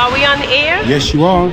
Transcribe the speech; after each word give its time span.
Are 0.00 0.10
we 0.10 0.24
on 0.24 0.38
the 0.38 0.46
air? 0.46 0.82
Yes, 0.84 1.12
you 1.12 1.24
are. 1.24 1.50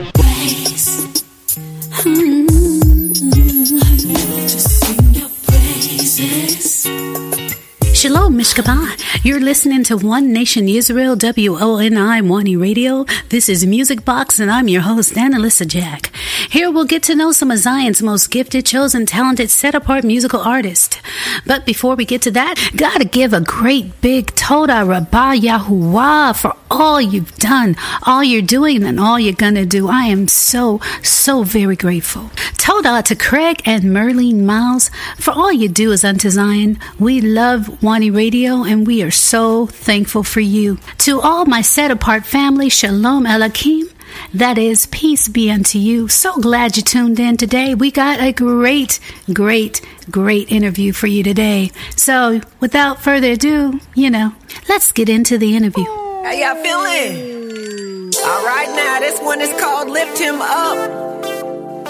Shalom, 7.97 8.37
Mishpachah. 8.37 9.25
You're 9.25 9.39
listening 9.39 9.83
to 9.85 9.97
One 9.97 10.31
Nation 10.31 10.69
Israel, 10.69 11.15
WONI 11.15 12.21
Wani 12.21 12.55
Radio. 12.55 13.05
This 13.29 13.49
is 13.49 13.65
Music 13.65 14.05
Box, 14.05 14.39
and 14.39 14.51
I'm 14.51 14.67
your 14.67 14.83
host, 14.83 15.17
Anna 15.17 15.39
Lisa 15.39 15.65
Jack. 15.65 16.11
Here 16.47 16.69
we'll 16.69 16.85
get 16.85 17.01
to 17.03 17.15
know 17.15 17.31
some 17.31 17.49
of 17.49 17.57
Zion's 17.57 18.03
most 18.03 18.29
gifted, 18.29 18.67
chosen, 18.67 19.07
talented, 19.07 19.49
set 19.49 19.73
apart 19.73 20.03
musical 20.03 20.39
artists. 20.39 21.01
But 21.47 21.65
before 21.65 21.95
we 21.95 22.05
get 22.05 22.21
to 22.21 22.31
that, 22.31 22.71
gotta 22.75 23.03
give 23.03 23.33
a 23.33 23.41
great 23.41 23.99
big 23.99 24.27
Toda 24.35 24.85
Rabbah 24.85 25.33
Yahuwah 25.33 26.39
for 26.39 26.55
all 26.69 27.01
you've 27.01 27.35
done, 27.37 27.75
all 28.03 28.23
you're 28.23 28.43
doing, 28.43 28.83
and 28.83 28.99
all 28.99 29.19
you're 29.19 29.33
gonna 29.33 29.65
do. 29.65 29.87
I 29.89 30.03
am 30.03 30.27
so, 30.27 30.79
so 31.01 31.41
very 31.41 31.75
grateful. 31.75 32.29
Toda 32.57 33.01
to 33.01 33.15
Craig 33.15 33.61
and 33.65 33.85
Merlene 33.85 34.43
Miles 34.43 34.91
for 35.17 35.31
all 35.31 35.53
you 35.53 35.69
do 35.69 35.93
is 35.93 36.03
unto 36.03 36.29
Zion. 36.29 36.77
We 36.99 37.21
love 37.21 37.81
Wani 37.87 38.11
Radio 38.11 38.65
and 38.65 38.85
we 38.85 39.01
are 39.01 39.11
so 39.11 39.65
thankful 39.65 40.21
for 40.21 40.41
you. 40.41 40.77
To 40.97 41.21
all 41.21 41.45
my 41.45 41.61
set 41.61 41.89
apart 41.89 42.25
family, 42.25 42.67
Shalom 42.67 43.23
Elakim. 43.23 43.89
That 44.33 44.57
is, 44.57 44.87
peace 44.87 45.29
be 45.29 45.49
unto 45.49 45.79
you. 45.79 46.09
So 46.09 46.35
glad 46.35 46.75
you 46.75 46.83
tuned 46.83 47.17
in 47.17 47.37
today. 47.37 47.75
We 47.75 47.91
got 47.91 48.19
a 48.19 48.33
great, 48.33 48.99
great, 49.31 49.79
great 50.11 50.51
interview 50.51 50.91
for 50.91 51.07
you 51.07 51.23
today. 51.23 51.71
So, 51.95 52.41
without 52.59 53.01
further 53.01 53.31
ado, 53.31 53.79
you 53.95 54.09
know, 54.09 54.33
let's 54.67 54.91
get 54.91 55.07
into 55.07 55.37
the 55.37 55.55
interview. 55.55 55.85
How 55.85 56.31
y'all 56.33 56.61
feeling? 56.61 58.13
All 58.17 58.45
right, 58.45 58.67
now 58.75 58.99
this 58.99 59.17
one 59.21 59.39
is 59.39 59.53
called 59.61 59.89
Lift 59.89 60.19
Him 60.19 60.41
Up. 60.41 61.25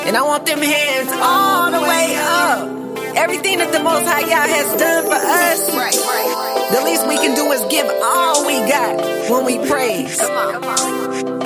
And 0.06 0.16
I 0.16 0.22
want 0.22 0.46
them 0.46 0.60
hands 0.60 1.10
all 1.12 1.72
the 1.72 1.82
way 1.82 2.16
up. 2.20 2.77
Everything 3.18 3.58
that 3.58 3.72
the 3.72 3.82
Most 3.82 4.06
High 4.06 4.30
Yah 4.30 4.46
has 4.46 4.80
done 4.80 5.06
for 5.06 5.18
us, 5.18 5.76
right, 5.76 5.92
right. 5.92 6.70
the 6.72 6.82
least 6.86 7.08
we 7.08 7.18
can 7.18 7.34
do 7.34 7.52
is 7.52 7.66
give 7.66 7.88
all 8.04 8.46
we 8.46 8.54
got 8.70 8.94
when 9.32 9.44
we 9.44 9.58
praise. 9.68 10.20
Come 10.22 10.38
on, 10.38 10.54
come 10.54 10.64
on. 10.64 11.40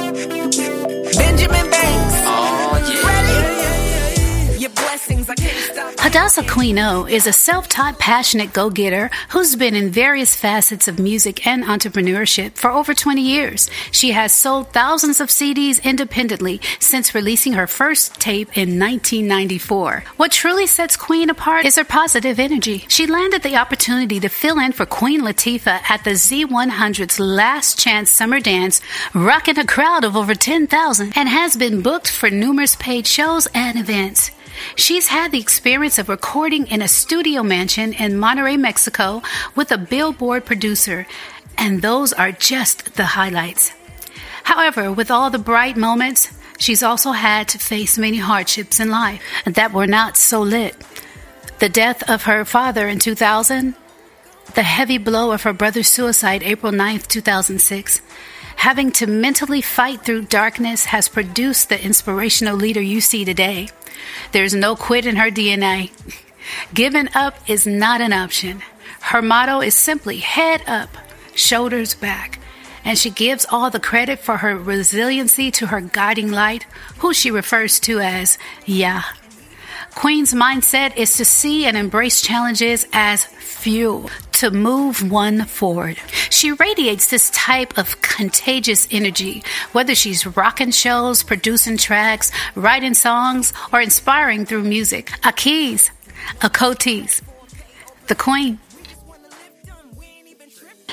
Benjamin 1.16 1.70
Banks. 1.72 2.16
Oh, 2.28 2.76
yeah. 2.92 3.08
Ready? 3.08 4.60
Your 4.60 4.72
blessings, 4.72 5.30
I 5.30 5.36
can't 5.36 5.61
stop. 6.12 6.22
Hadassah 6.22 6.54
Queen 6.54 6.80
O 6.80 7.06
is 7.06 7.28
a 7.28 7.34
self 7.34 7.68
taught, 7.68 8.00
passionate 8.00 8.54
go 8.54 8.70
getter 8.70 9.10
who's 9.32 9.58
been 9.58 9.76
in 9.76 9.90
various 9.90 10.34
facets 10.34 10.88
of 10.88 10.98
music 10.98 11.46
and 11.46 11.66
entrepreneurship 11.66 12.56
for 12.56 12.72
over 12.72 12.94
20 12.94 13.22
years. 13.22 13.70
She 13.92 14.12
has 14.12 14.32
sold 14.32 14.72
thousands 14.72 15.20
of 15.20 15.28
CDs 15.28 15.84
independently 15.84 16.62
since 16.80 17.14
releasing 17.14 17.52
her 17.54 17.68
first 17.68 18.20
tape 18.22 18.58
in 18.58 18.80
1994. 18.80 20.06
What 20.16 20.32
truly 20.32 20.68
sets 20.68 20.96
Queen 20.96 21.30
apart 21.30 21.66
is 21.66 21.76
her 21.76 21.84
positive 21.84 22.40
energy. 22.40 22.86
She 22.88 23.08
landed 23.08 23.44
the 23.44 23.58
opportunity 23.58 24.22
to 24.22 24.30
fill 24.30 24.60
in 24.60 24.72
for 24.72 24.86
Queen 24.86 25.24
Latifah 25.24 25.90
at 25.90 26.06
the 26.06 26.12
Z100's 26.12 27.20
Last 27.20 27.78
Chance 27.78 28.10
Summer 28.10 28.40
Dance, 28.40 28.80
rocking 29.14 29.60
a 29.60 29.66
crowd 29.66 30.06
of 30.06 30.16
over 30.16 30.34
10,000, 30.34 31.12
and 31.16 31.28
has 31.28 31.58
been 31.58 31.82
booked 31.82 32.10
for 32.10 32.30
numerous 32.30 32.78
paid 32.78 33.06
shows 33.06 33.48
and 33.54 33.78
events. 33.78 34.32
She's 34.76 35.08
had 35.08 35.32
the 35.32 35.40
experience 35.40 36.00
of 36.00 36.10
recording 36.10 36.68
in 36.68 36.82
a 36.82 36.88
studio 36.88 37.44
mansion 37.44 37.94
in 37.94 38.14
Monterrey, 38.14 38.60
Mexico 38.60 39.22
with 39.56 39.72
a 39.72 39.78
billboard 39.78 40.46
producer, 40.46 41.08
and 41.58 41.82
those 41.82 42.14
are 42.14 42.32
just 42.32 42.96
the 42.96 43.06
highlights. 43.06 43.72
However, 44.44 44.92
with 44.92 45.12
all 45.12 45.30
the 45.30 45.40
bright 45.40 45.78
moments, 45.78 46.32
she's 46.58 46.84
also 46.84 47.12
had 47.12 47.48
to 47.50 47.60
face 47.60 47.98
many 47.98 48.18
hardships 48.18 48.80
in 48.80 48.90
life 48.90 49.22
that 49.46 49.74
were 49.74 49.88
not 49.88 50.18
so 50.18 50.42
lit. 50.42 50.76
The 51.60 51.70
death 51.70 52.10
of 52.10 52.24
her 52.24 52.44
father 52.46 52.88
in 52.88 53.00
2000, 53.00 53.76
the 54.56 54.64
heavy 54.64 54.98
blow 54.98 55.32
of 55.32 55.44
her 55.44 55.54
brother's 55.54 55.88
suicide 55.88 56.44
April 56.44 56.72
9th, 56.72 57.08
2006. 57.08 58.02
Having 58.62 58.92
to 58.92 59.08
mentally 59.08 59.62
fight 59.62 60.06
through 60.06 60.26
darkness 60.26 60.86
has 60.86 61.10
produced 61.10 61.70
the 61.70 61.84
inspirational 61.84 62.56
leader 62.56 62.80
you 62.80 63.02
see 63.02 63.26
today. 63.26 63.70
There's 64.34 64.54
no 64.54 64.76
quit 64.76 65.08
in 65.08 65.16
her 65.16 65.32
DNA. 65.32 65.90
Giving 66.76 67.10
up 67.16 67.34
is 67.50 67.66
not 67.66 68.02
an 68.02 68.14
option. 68.14 68.62
Her 69.00 69.24
motto 69.24 69.62
is 69.62 69.74
simply 69.74 70.18
head 70.18 70.62
up, 70.68 70.96
shoulders 71.34 71.96
back. 71.96 72.38
And 72.86 73.00
she 73.00 73.10
gives 73.10 73.48
all 73.50 73.72
the 73.72 73.80
credit 73.80 74.20
for 74.20 74.38
her 74.38 74.56
resiliency 74.56 75.50
to 75.54 75.66
her 75.66 75.82
guiding 75.82 76.30
light, 76.30 76.68
who 77.00 77.16
she 77.16 77.32
refers 77.32 77.80
to 77.80 78.00
as 78.00 78.38
Yah. 78.68 79.02
Queen's 79.96 80.36
mindset 80.36 80.96
is 80.98 81.18
to 81.18 81.26
see 81.26 81.66
and 81.66 81.76
embrace 81.76 82.22
challenges 82.22 82.86
as 82.94 83.26
fuel 83.26 84.12
to 84.42 84.50
move 84.50 85.12
one 85.12 85.46
forward. 85.46 85.98
She 86.32 86.52
radiates 86.54 87.12
this 87.12 87.30
type 87.30 87.78
of 87.78 88.02
contagious 88.02 88.88
energy, 88.90 89.44
whether 89.72 89.94
she's 89.94 90.26
rocking 90.26 90.72
shows, 90.72 91.22
producing 91.22 91.78
tracks, 91.78 92.32
writing 92.56 92.96
songs, 92.96 93.54
or 93.72 93.82
inspiring 93.82 94.48
through 94.48 94.64
music. 94.64 95.12
Akiz, 95.22 95.92
Akotis, 96.40 97.22
the 98.08 98.16
Queen. 98.16 98.58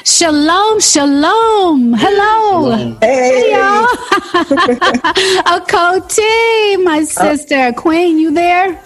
Shalom, 0.04 0.80
shalom. 0.80 1.94
Hello. 1.94 2.98
Hey, 3.00 3.52
y'all. 3.52 3.86
Akoti, 5.56 6.84
my 6.84 7.00
uh, 7.00 7.04
sister. 7.04 7.72
Queen, 7.72 8.18
you 8.18 8.30
there? 8.30 8.78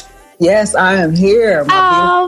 Yes, 0.42 0.74
I 0.74 0.94
am 0.94 1.14
here. 1.14 1.64
my 1.66 1.72
Oh 1.72 2.26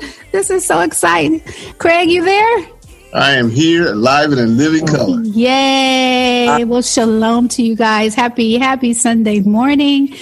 man, 0.00 0.10
this 0.32 0.48
is 0.48 0.64
so 0.64 0.80
exciting. 0.80 1.40
Craig, 1.76 2.08
you 2.10 2.24
there? 2.24 2.66
I 3.12 3.32
am 3.32 3.50
here, 3.50 3.92
live 3.92 4.32
and 4.32 4.40
in 4.40 4.56
living 4.56 4.86
color. 4.86 5.22
Yay! 5.22 6.64
Well, 6.64 6.80
shalom 6.80 7.48
to 7.48 7.62
you 7.62 7.76
guys. 7.76 8.14
Happy, 8.14 8.56
happy 8.56 8.94
Sunday 8.94 9.40
morning. 9.40 10.14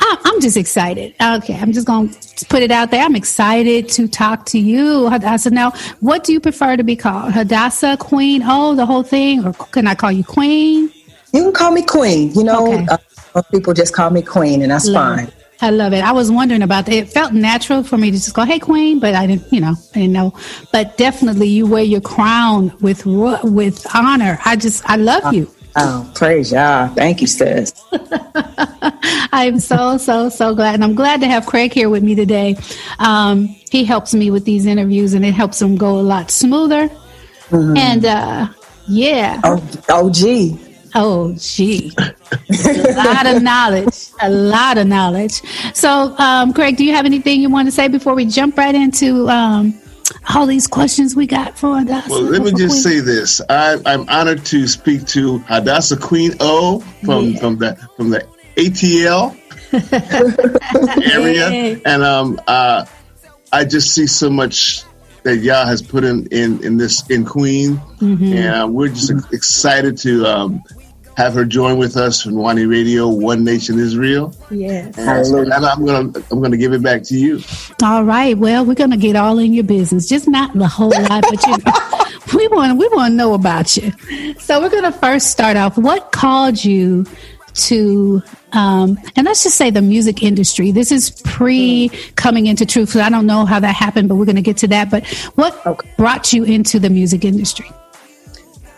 I- 0.00 0.18
I'm 0.24 0.40
just 0.40 0.56
excited. 0.56 1.12
Okay, 1.20 1.56
I'm 1.58 1.72
just 1.72 1.88
going 1.88 2.10
to 2.10 2.46
put 2.46 2.62
it 2.62 2.70
out 2.70 2.92
there. 2.92 3.04
I'm 3.04 3.16
excited 3.16 3.88
to 3.90 4.06
talk 4.06 4.46
to 4.46 4.58
you, 4.60 5.08
Hadassah. 5.10 5.50
Now, 5.50 5.72
what 5.98 6.22
do 6.22 6.32
you 6.32 6.38
prefer 6.38 6.76
to 6.76 6.84
be 6.84 6.94
called? 6.94 7.32
Hadassah, 7.32 7.96
Queen? 7.98 8.42
Oh, 8.44 8.76
the 8.76 8.86
whole 8.86 9.02
thing? 9.02 9.44
Or 9.44 9.52
can 9.52 9.88
I 9.88 9.96
call 9.96 10.12
you 10.12 10.22
Queen? 10.22 10.90
You 11.32 11.42
can 11.42 11.52
call 11.52 11.72
me 11.72 11.82
Queen. 11.82 12.32
You 12.32 12.44
know, 12.44 12.72
Okay. 12.74 12.86
uh, 12.90 12.96
most 13.34 13.50
people 13.50 13.74
just 13.74 13.92
call 13.92 14.10
me 14.10 14.22
Queen, 14.22 14.62
and 14.62 14.70
that's 14.70 14.86
Love 14.86 15.16
fine. 15.18 15.32
I 15.62 15.70
love 15.70 15.92
it. 15.92 16.02
I 16.02 16.12
was 16.12 16.30
wondering 16.30 16.62
about 16.62 16.86
that. 16.86 16.94
It 16.94 17.10
felt 17.10 17.32
natural 17.32 17.82
for 17.82 17.98
me 17.98 18.10
to 18.10 18.16
just 18.16 18.34
go, 18.34 18.44
"Hey, 18.44 18.58
Queen," 18.58 18.98
but 18.98 19.14
I 19.14 19.26
didn't, 19.26 19.52
you 19.52 19.60
know, 19.60 19.74
I 19.94 19.98
didn't 20.00 20.12
know. 20.12 20.34
But 20.72 20.96
definitely, 20.96 21.48
you 21.48 21.66
wear 21.66 21.82
your 21.82 22.00
crown 22.00 22.72
with 22.80 23.04
with 23.06 23.86
honor. 23.94 24.38
I 24.44 24.56
just, 24.56 24.88
I 24.88 24.96
love 24.96 25.34
you. 25.34 25.50
Oh, 25.76 26.10
praise 26.14 26.50
Yah. 26.50 26.88
Thank 26.88 27.20
you, 27.20 27.26
sis. 27.26 27.72
I'm 29.32 29.60
so, 29.60 29.98
so, 29.98 30.28
so 30.28 30.54
glad. 30.54 30.74
And 30.74 30.84
I'm 30.84 30.94
glad 30.94 31.20
to 31.20 31.28
have 31.28 31.46
Craig 31.46 31.72
here 31.72 31.88
with 31.88 32.02
me 32.02 32.14
today. 32.14 32.56
Um, 32.98 33.46
he 33.70 33.84
helps 33.84 34.12
me 34.12 34.30
with 34.30 34.44
these 34.44 34.66
interviews 34.66 35.14
and 35.14 35.24
it 35.24 35.32
helps 35.32 35.60
them 35.60 35.76
go 35.76 35.98
a 35.98 36.02
lot 36.02 36.30
smoother. 36.30 36.90
And 37.52 38.04
uh, 38.04 38.48
yeah. 38.88 39.40
Oh, 39.44 39.62
OG. 39.88 40.58
Oh, 40.94 41.34
gee. 41.38 41.92
a 41.98 42.94
lot 42.96 43.26
of 43.26 43.42
knowledge. 43.42 44.08
A 44.20 44.28
lot 44.30 44.78
of 44.78 44.86
knowledge. 44.86 45.40
So, 45.74 46.14
um, 46.18 46.52
Craig, 46.52 46.76
do 46.76 46.84
you 46.84 46.94
have 46.94 47.06
anything 47.06 47.40
you 47.40 47.50
want 47.50 47.66
to 47.68 47.72
say 47.72 47.88
before 47.88 48.14
we 48.14 48.24
jump 48.26 48.56
right 48.58 48.74
into 48.74 49.28
um, 49.28 49.78
all 50.34 50.46
these 50.46 50.66
questions 50.66 51.14
we 51.14 51.26
got 51.26 51.56
for 51.58 51.76
us? 51.76 52.08
Well, 52.08 52.22
let 52.22 52.42
me 52.42 52.52
just 52.52 52.82
say 52.82 53.00
this: 53.00 53.40
I, 53.48 53.78
I'm 53.86 54.08
honored 54.08 54.44
to 54.46 54.66
speak 54.66 55.06
to 55.08 55.38
Hadassah 55.40 55.96
Queen 55.98 56.32
O 56.40 56.80
from 57.04 57.30
Yeah. 57.30 57.40
from 57.40 57.56
the 57.58 57.76
from 57.96 58.10
the 58.10 58.26
ATL 58.56 59.36
area, 61.14 61.80
and 61.84 62.02
um, 62.02 62.40
uh, 62.46 62.84
I 63.52 63.64
just 63.64 63.94
see 63.94 64.06
so 64.06 64.30
much 64.30 64.82
that 65.22 65.36
Yah 65.38 65.66
has 65.66 65.82
put 65.82 66.02
in 66.04 66.26
in, 66.28 66.62
in 66.64 66.76
this 66.76 67.08
in 67.10 67.24
Queen, 67.24 67.76
Mm-hmm. 68.00 68.32
and 68.32 68.62
uh, 68.62 68.66
we're 68.66 68.88
just 68.88 69.12
excited 69.32 69.98
to 69.98 70.24
um, 70.26 70.62
have 71.20 71.34
her 71.34 71.44
join 71.44 71.78
with 71.78 71.96
us 71.96 72.22
from 72.22 72.34
Wani 72.34 72.64
Radio, 72.66 73.08
One 73.08 73.44
Nation 73.44 73.78
Israel. 73.78 74.34
Yes. 74.50 74.96
And, 74.98 75.52
I'm 75.52 75.84
gonna 75.84 76.12
I'm 76.30 76.40
gonna 76.40 76.56
give 76.56 76.72
it 76.72 76.82
back 76.82 77.02
to 77.04 77.14
you. 77.16 77.40
All 77.82 78.04
right. 78.04 78.36
Well, 78.36 78.64
we're 78.64 78.74
gonna 78.74 78.96
get 78.96 79.16
all 79.16 79.38
in 79.38 79.52
your 79.52 79.64
business, 79.64 80.08
just 80.08 80.26
not 80.28 80.54
the 80.54 80.66
whole 80.68 80.90
lot, 80.90 81.24
but 81.28 81.46
you 81.46 81.56
know, 81.58 82.08
we 82.38 82.48
want 82.48 82.78
we 82.78 82.88
want 82.88 83.12
to 83.12 83.16
know 83.16 83.34
about 83.34 83.76
you. 83.76 83.92
So 84.38 84.60
we're 84.60 84.70
gonna 84.70 84.92
first 84.92 85.30
start 85.30 85.56
off. 85.56 85.76
What 85.76 86.12
called 86.12 86.64
you 86.64 87.04
to? 87.54 88.22
Um, 88.52 88.98
and 89.14 89.26
let's 89.26 89.44
just 89.44 89.56
say 89.56 89.70
the 89.70 89.80
music 89.82 90.22
industry. 90.24 90.72
This 90.72 90.90
is 90.90 91.10
pre 91.24 91.88
coming 92.16 92.46
into 92.46 92.66
truth. 92.66 92.96
I 92.96 93.08
don't 93.08 93.26
know 93.26 93.44
how 93.44 93.60
that 93.60 93.74
happened, 93.76 94.08
but 94.08 94.16
we're 94.16 94.24
going 94.24 94.34
to 94.36 94.42
get 94.42 94.56
to 94.58 94.68
that. 94.68 94.90
But 94.90 95.06
what 95.36 95.64
Okay. 95.64 95.88
brought 95.96 96.32
you 96.32 96.42
into 96.42 96.80
the 96.80 96.90
music 96.90 97.24
industry? 97.24 97.70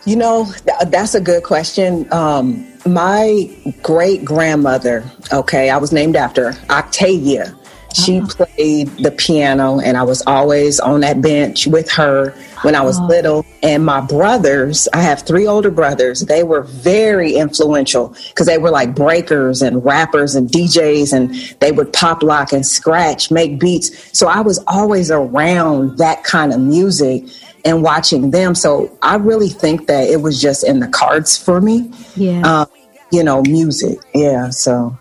You 0.05 0.17
know, 0.17 0.45
th- 0.45 0.89
that's 0.89 1.15
a 1.15 1.21
good 1.21 1.43
question. 1.43 2.11
Um, 2.11 2.67
my 2.85 3.49
great 3.81 4.25
grandmother, 4.25 5.09
okay, 5.31 5.69
I 5.69 5.77
was 5.77 5.93
named 5.93 6.17
after 6.17 6.53
Octavia. 6.69 7.55
She 7.93 8.21
played 8.21 8.89
the 8.97 9.11
piano, 9.11 9.79
and 9.79 9.97
I 9.97 10.03
was 10.03 10.23
always 10.25 10.79
on 10.79 11.01
that 11.01 11.21
bench 11.21 11.67
with 11.67 11.89
her 11.91 12.31
when 12.63 12.75
I 12.75 12.81
was 12.81 12.99
little. 13.01 13.45
And 13.61 13.85
my 13.85 14.01
brothers, 14.01 14.87
I 14.93 15.01
have 15.01 15.21
three 15.21 15.45
older 15.45 15.69
brothers, 15.69 16.21
they 16.21 16.43
were 16.43 16.63
very 16.63 17.35
influential 17.35 18.15
because 18.29 18.47
they 18.47 18.57
were 18.57 18.71
like 18.71 18.95
breakers 18.95 19.61
and 19.61 19.85
rappers 19.85 20.33
and 20.33 20.49
DJs, 20.49 21.13
and 21.13 21.35
they 21.59 21.71
would 21.71 21.93
pop 21.93 22.23
lock 22.23 22.51
and 22.51 22.65
scratch, 22.65 23.29
make 23.29 23.59
beats. 23.59 23.91
So 24.17 24.27
I 24.27 24.41
was 24.41 24.61
always 24.67 25.11
around 25.11 25.99
that 25.99 26.23
kind 26.23 26.51
of 26.51 26.59
music 26.59 27.25
and 27.65 27.83
watching 27.83 28.31
them. 28.31 28.55
So 28.55 28.95
I 29.01 29.15
really 29.15 29.49
think 29.49 29.87
that 29.87 30.09
it 30.09 30.21
was 30.21 30.41
just 30.41 30.67
in 30.67 30.79
the 30.79 30.87
cards 30.87 31.37
for 31.37 31.61
me. 31.61 31.91
Yeah. 32.15 32.41
Um, 32.41 32.67
you 33.11 33.23
know, 33.23 33.41
music. 33.43 33.99
Yeah. 34.13 34.49
So 34.49 34.97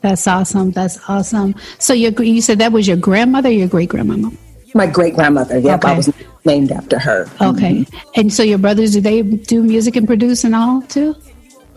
That's 0.00 0.26
awesome. 0.26 0.70
That's 0.70 0.98
awesome. 1.08 1.54
So 1.78 1.92
your 1.92 2.12
you 2.22 2.40
said 2.42 2.58
that 2.58 2.72
was 2.72 2.86
your 2.86 2.96
grandmother, 2.96 3.48
or 3.48 3.52
your 3.52 3.68
great 3.68 3.88
grandmama. 3.88 4.32
my 4.74 4.86
great 4.86 5.14
grandmother, 5.14 5.58
yep, 5.58 5.84
I 5.84 5.96
was 5.96 6.12
named 6.44 6.72
after 6.72 6.98
her. 6.98 7.28
Okay. 7.40 7.86
And 8.16 8.32
so 8.32 8.42
your 8.42 8.58
brothers, 8.58 8.92
do 8.92 9.00
they 9.00 9.22
do 9.22 9.62
music 9.62 9.96
and 9.96 10.06
produce 10.06 10.44
and 10.44 10.54
all 10.54 10.82
too? 10.82 11.16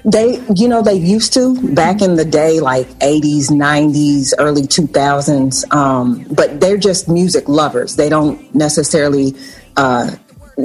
They, 0.03 0.41
you 0.55 0.67
know, 0.67 0.81
they 0.81 0.95
used 0.95 1.31
to 1.33 1.55
back 1.75 2.01
in 2.01 2.15
the 2.15 2.25
day, 2.25 2.59
like 2.59 2.87
80s, 2.99 3.51
90s, 3.51 4.33
early 4.39 4.63
2000s. 4.63 5.71
Um, 5.73 6.25
but 6.31 6.59
they're 6.59 6.77
just 6.77 7.07
music 7.07 7.47
lovers. 7.47 7.95
They 7.97 8.09
don't 8.09 8.53
necessarily 8.55 9.35
uh, 9.77 10.11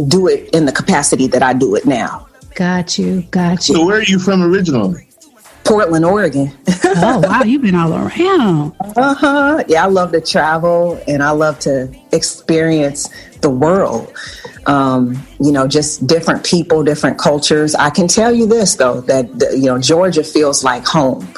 do 0.09 0.29
it 0.29 0.51
in 0.55 0.67
the 0.67 0.73
capacity 0.73 1.27
that 1.29 1.43
I 1.43 1.53
do 1.53 1.75
it 1.75 1.87
now. 1.87 2.27
Got 2.55 2.99
you. 2.99 3.23
Got 3.31 3.69
you. 3.69 3.75
So 3.77 3.85
where 3.85 3.99
are 3.99 4.03
you 4.03 4.19
from 4.19 4.43
originally? 4.43 5.07
Portland, 5.67 6.05
Oregon. 6.05 6.53
oh 6.85 7.21
wow, 7.25 7.43
you've 7.43 7.63
been 7.63 7.75
all 7.75 7.93
around. 7.93 8.73
uh 8.81 9.15
huh. 9.15 9.65
Yeah, 9.67 9.85
I 9.85 9.89
love 9.89 10.13
to 10.13 10.21
travel 10.21 11.01
and 11.09 11.23
I 11.23 11.31
love 11.31 11.59
to 11.61 11.93
experience 12.13 13.11
the 13.41 13.51
world. 13.51 14.13
Um, 14.67 15.21
you 15.41 15.53
know, 15.53 15.67
just 15.67 16.07
different 16.07 16.45
people, 16.45 16.85
different 16.85 17.19
cultures. 17.19 17.75
I 17.75 17.91
can 17.91 18.09
tell 18.09 18.33
you 18.33 18.47
this 18.47 18.77
though, 18.77 19.01
that 19.03 19.39
the, 19.39 19.57
you 19.57 19.67
know, 19.67 19.79
Georgia 19.81 20.25
feels 20.25 20.65
like 20.65 20.87
home 20.87 21.29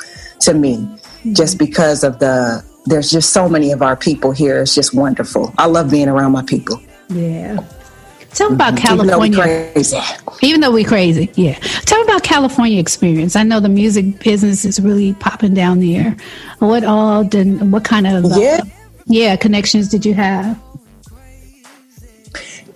to 0.40 0.54
me, 0.54 0.88
just 1.32 1.58
because 1.58 2.04
of 2.04 2.18
the. 2.18 2.64
There's 2.86 3.10
just 3.10 3.34
so 3.34 3.50
many 3.50 3.72
of 3.72 3.82
our 3.82 3.96
people 3.96 4.32
here. 4.32 4.62
It's 4.62 4.74
just 4.74 4.94
wonderful. 4.94 5.52
I 5.58 5.66
love 5.66 5.90
being 5.90 6.08
around 6.08 6.32
my 6.32 6.42
people. 6.42 6.80
Yeah. 7.08 7.64
Tell 8.34 8.50
me 8.50 8.56
about 8.56 8.78
Even 8.84 9.06
though 9.06 9.18
we 9.18 9.30
California. 9.30 9.70
crazy. 9.72 9.98
Even 10.42 10.60
though 10.60 10.70
we 10.70 10.84
crazy, 10.84 11.30
yeah. 11.34 11.54
Tell 11.86 11.98
me 11.98 12.04
about 12.04 12.22
California 12.22 12.78
experience. 12.78 13.34
I 13.36 13.42
know 13.42 13.58
the 13.58 13.70
music 13.70 14.22
business 14.22 14.64
is 14.66 14.78
really 14.80 15.14
popping 15.14 15.54
down 15.54 15.80
there. 15.80 16.14
What 16.58 16.84
all 16.84 17.24
did? 17.24 17.72
What 17.72 17.84
kind 17.84 18.06
of 18.06 18.26
uh, 18.26 18.38
Yeah. 18.38 18.60
yeah 19.06 19.36
connections 19.36 19.88
did 19.88 20.04
you 20.04 20.12
have? 20.14 20.60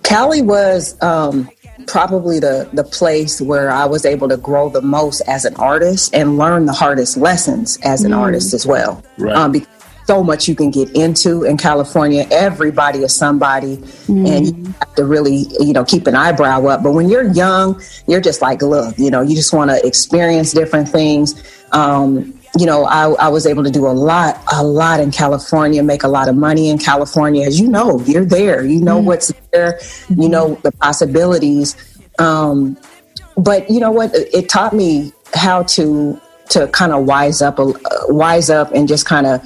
Cali 0.01 0.41
was 0.41 1.01
um, 1.01 1.49
probably 1.87 2.39
the 2.39 2.67
the 2.73 2.83
place 2.83 3.39
where 3.39 3.71
I 3.71 3.85
was 3.85 4.05
able 4.05 4.27
to 4.29 4.37
grow 4.37 4.69
the 4.69 4.81
most 4.81 5.21
as 5.27 5.45
an 5.45 5.55
artist 5.55 6.13
and 6.13 6.37
learn 6.37 6.65
the 6.65 6.73
hardest 6.73 7.15
lessons 7.15 7.77
as 7.83 8.03
an 8.03 8.11
artist 8.13 8.53
as 8.53 8.65
well. 8.65 9.03
Right. 9.17 9.35
Um, 9.35 9.51
because 9.53 9.67
so 10.05 10.23
much 10.23 10.47
you 10.47 10.55
can 10.55 10.71
get 10.71 10.89
into 10.95 11.43
in 11.43 11.57
California. 11.57 12.25
Everybody 12.31 12.99
is 12.99 13.15
somebody, 13.15 13.81
and 14.07 14.47
you 14.47 14.73
have 14.79 14.95
to 14.95 15.05
really, 15.05 15.45
you 15.59 15.73
know, 15.73 15.83
keep 15.83 16.07
an 16.07 16.15
eyebrow 16.15 16.65
up. 16.67 16.83
But 16.83 16.91
when 16.91 17.09
you're 17.09 17.31
young, 17.31 17.81
you're 18.07 18.21
just 18.21 18.41
like, 18.41 18.61
look, 18.61 18.97
you 18.97 19.09
know, 19.11 19.21
you 19.21 19.35
just 19.35 19.53
want 19.53 19.71
to 19.71 19.85
experience 19.85 20.51
different 20.53 20.89
things. 20.89 21.41
Um, 21.71 22.39
you 22.57 22.65
know, 22.65 22.85
I, 22.85 23.09
I 23.13 23.29
was 23.29 23.47
able 23.47 23.63
to 23.63 23.71
do 23.71 23.87
a 23.87 23.95
lot, 23.95 24.39
a 24.51 24.63
lot 24.63 24.99
in 24.99 25.11
California, 25.11 25.81
make 25.81 26.03
a 26.03 26.07
lot 26.07 26.29
of 26.29 26.35
money 26.35 26.69
in 26.69 26.77
California. 26.77 27.47
As 27.47 27.59
you 27.59 27.67
know, 27.67 27.99
you're 28.01 28.25
there. 28.25 28.63
You 28.63 28.79
know 28.79 28.99
what's 28.99 29.33
there. 29.51 29.79
You 30.09 30.29
know 30.29 30.55
the 30.63 30.71
possibilities. 30.71 31.75
Um, 32.19 32.77
but 33.37 33.69
you 33.69 33.79
know 33.79 33.91
what? 33.91 34.13
It 34.13 34.33
it 34.33 34.49
taught 34.49 34.73
me 34.73 35.11
how 35.33 35.63
to 35.63 36.19
to 36.49 36.67
kind 36.67 36.91
of 36.91 37.05
wise 37.05 37.41
up, 37.41 37.59
uh, 37.59 37.73
wise 38.09 38.49
up, 38.49 38.71
and 38.73 38.87
just 38.87 39.05
kind 39.05 39.25
of 39.25 39.41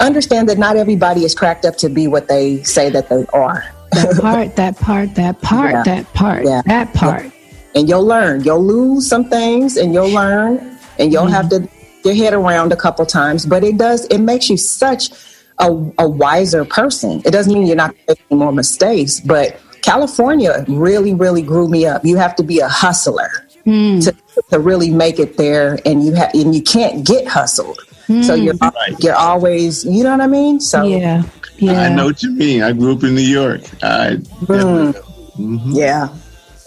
understand 0.00 0.48
that 0.48 0.58
not 0.58 0.76
everybody 0.76 1.24
is 1.24 1.34
cracked 1.34 1.64
up 1.64 1.76
to 1.78 1.88
be 1.88 2.06
what 2.06 2.28
they 2.28 2.62
say 2.62 2.90
that 2.90 3.08
they 3.08 3.24
are. 3.32 3.64
That 3.92 4.16
part, 4.20 4.56
that 4.56 4.76
part, 4.78 5.14
that 5.14 5.40
part, 5.40 5.72
Yeah. 5.72 5.82
that 5.84 6.14
part, 6.14 6.44
Yeah. 6.44 6.62
that 6.66 6.94
part. 6.94 7.30
and 7.76 7.88
you'll 7.88 8.06
learn. 8.06 8.44
You'll 8.44 8.64
lose 8.64 9.08
some 9.08 9.28
things, 9.28 9.76
and 9.76 9.92
you'll 9.92 10.10
learn, 10.10 10.78
and 10.98 11.12
you'll 11.12 11.26
have 11.26 11.48
to 11.48 11.60
get 11.60 11.70
your 12.04 12.14
head 12.14 12.32
around 12.32 12.72
a 12.72 12.76
couple 12.76 13.04
times. 13.04 13.46
But 13.46 13.64
it 13.64 13.78
does. 13.78 14.04
It 14.06 14.18
makes 14.18 14.48
you 14.48 14.56
such 14.56 15.10
a, 15.58 15.66
a 15.98 16.08
wiser 16.08 16.64
person. 16.64 17.20
It 17.24 17.32
doesn't 17.32 17.52
mean 17.52 17.66
you're 17.66 17.76
not 17.76 17.94
making 18.06 18.38
more 18.38 18.52
mistakes, 18.52 19.18
but 19.20 19.60
California 19.82 20.64
really, 20.68 21.14
really 21.14 21.42
grew 21.42 21.68
me 21.68 21.84
up. 21.84 22.04
You 22.04 22.16
have 22.16 22.36
to 22.36 22.42
be 22.42 22.60
a 22.60 22.68
hustler 22.68 23.30
hmm. 23.64 23.98
to, 24.00 24.14
to 24.50 24.58
really 24.58 24.90
make 24.90 25.18
it 25.18 25.36
there, 25.36 25.78
and 25.84 26.04
you 26.04 26.14
have 26.14 26.32
and 26.32 26.54
you 26.54 26.62
can't 26.62 27.04
get 27.04 27.26
hustled. 27.26 27.78
So 28.22 28.34
you're 28.34 28.54
Right. 28.60 28.94
you're 29.00 29.14
always, 29.16 29.84
you 29.84 30.04
know 30.04 30.10
what 30.10 30.20
I 30.20 30.26
mean. 30.26 30.60
So 30.60 30.82
Yeah, 30.84 31.22
yeah. 31.56 31.80
I 31.82 31.88
know 31.88 32.06
what 32.06 32.22
you 32.22 32.30
mean. 32.32 32.62
I 32.62 32.72
grew 32.72 32.92
up 32.92 33.02
in 33.04 33.14
New 33.14 33.22
York. 33.22 33.62
I 33.82 34.16
Mm. 34.44 35.60
yeah, 35.74 36.08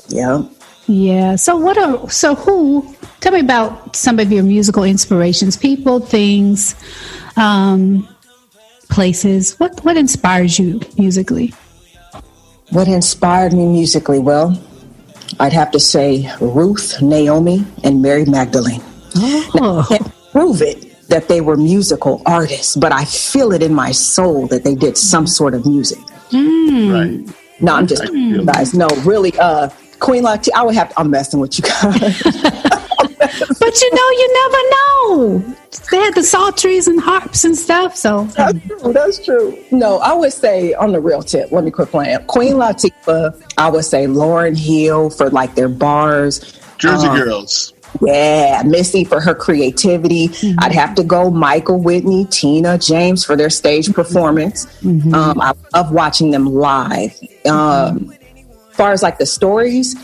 yeah. 0.10 0.42
Yeah. 0.88 1.36
So 1.36 1.56
what 1.58 1.78
are 1.78 2.10
so 2.10 2.34
who? 2.36 2.84
Tell 3.20 3.34
me 3.34 3.40
about 3.42 3.96
some 3.96 4.20
of 4.20 4.32
your 4.32 4.44
musical 4.44 4.84
inspirations, 4.84 5.58
people, 5.58 6.00
things, 6.00 6.76
um, 7.36 8.08
places. 8.90 9.56
What 9.60 9.84
what 9.84 9.96
inspires 9.98 10.58
you 10.58 10.80
musically? 10.98 11.54
What 12.72 12.88
inspired 12.88 13.54
me 13.54 13.66
musically? 13.68 14.20
Well, 14.20 14.58
I'd 15.40 15.54
have 15.54 15.72
to 15.72 15.80
say 15.80 16.30
Ruth, 16.42 17.02
Naomi, 17.02 17.66
and 17.84 18.02
Mary 18.02 18.26
Magdalene. 18.26 18.82
Oh, 19.16 19.86
Can't 19.88 20.12
prove 20.32 20.62
it 20.62 20.87
that 21.10 21.28
they 21.28 21.42
were 21.42 21.56
musical 21.58 22.22
artists, 22.26 22.76
but 22.76 22.92
I 22.92 23.06
feel 23.06 23.52
it 23.54 23.64
in 23.64 23.74
my 23.74 23.92
soul 23.92 24.48
that 24.48 24.64
they 24.64 24.76
did 24.76 24.98
some 24.98 25.26
sort 25.28 25.54
of 25.54 25.66
music. 25.66 26.00
right. 26.34 27.20
No, 27.60 27.74
I'm 27.74 27.88
just 27.88 28.04
I 28.04 28.44
guys. 28.46 28.74
No, 28.74 28.88
really, 29.04 29.38
uh, 29.40 29.70
Queen 30.00 30.24
Latifah. 30.24 30.50
I 30.56 30.64
would 30.64 30.76
have. 30.76 30.90
To, 30.90 31.00
I'm 31.00 31.10
messing 31.10 31.40
with 31.40 31.58
you 31.58 31.64
guys. 31.64 32.22
but 32.22 33.82
you 33.82 33.94
know, 33.96 34.10
you 34.12 34.34
never 34.44 34.58
know. 34.70 35.56
They 35.92 35.98
had 35.98 36.14
the 36.16 36.24
psalteries 36.24 36.88
and 36.88 37.00
harps 37.00 37.44
and 37.46 37.56
stuff. 37.58 37.96
So 37.96 38.26
That's 38.26 38.60
true. 38.68 38.94
That's 38.94 39.26
true. 39.26 39.58
No, 39.72 39.98
I 40.00 40.14
would 40.14 40.34
say 40.34 40.74
on 40.76 40.92
the 40.92 41.00
real 41.00 41.24
tip. 41.24 41.52
Let 41.52 41.64
me 41.64 41.72
quit 41.72 41.90
playing. 41.90 42.20
Queen 42.26 42.54
Latifah. 42.54 43.42
I 43.58 43.70
would 43.70 43.86
say 43.86 44.06
Lauryn 44.06 44.58
Hill 44.58 45.10
for 45.10 45.30
like 45.32 45.56
their 45.56 45.70
bars. 45.70 46.60
Jersey 46.78 47.08
Um, 47.08 47.18
Girls. 47.18 47.74
Yeah, 48.02 48.64
Missy 48.66 49.04
for 49.04 49.20
her 49.20 49.34
creativity. 49.34 50.30
I'd 50.60 50.72
have 50.72 50.94
to 50.96 51.04
go 51.04 51.30
Michael 51.32 51.80
Whitney, 51.80 52.26
Tina, 52.26 52.78
James 52.78 53.24
for 53.26 53.36
their 53.36 53.50
stage 53.50 53.92
performance. 53.94 54.66
Um, 54.86 55.42
I 55.42 55.54
love 55.74 55.92
watching 55.92 56.32
them 56.32 56.46
live. 56.46 57.18
Um, 57.50 58.14
as 58.70 58.76
far 58.76 58.92
as 58.92 59.02
like 59.02 59.18
the 59.18 59.26
stories, 59.26 59.96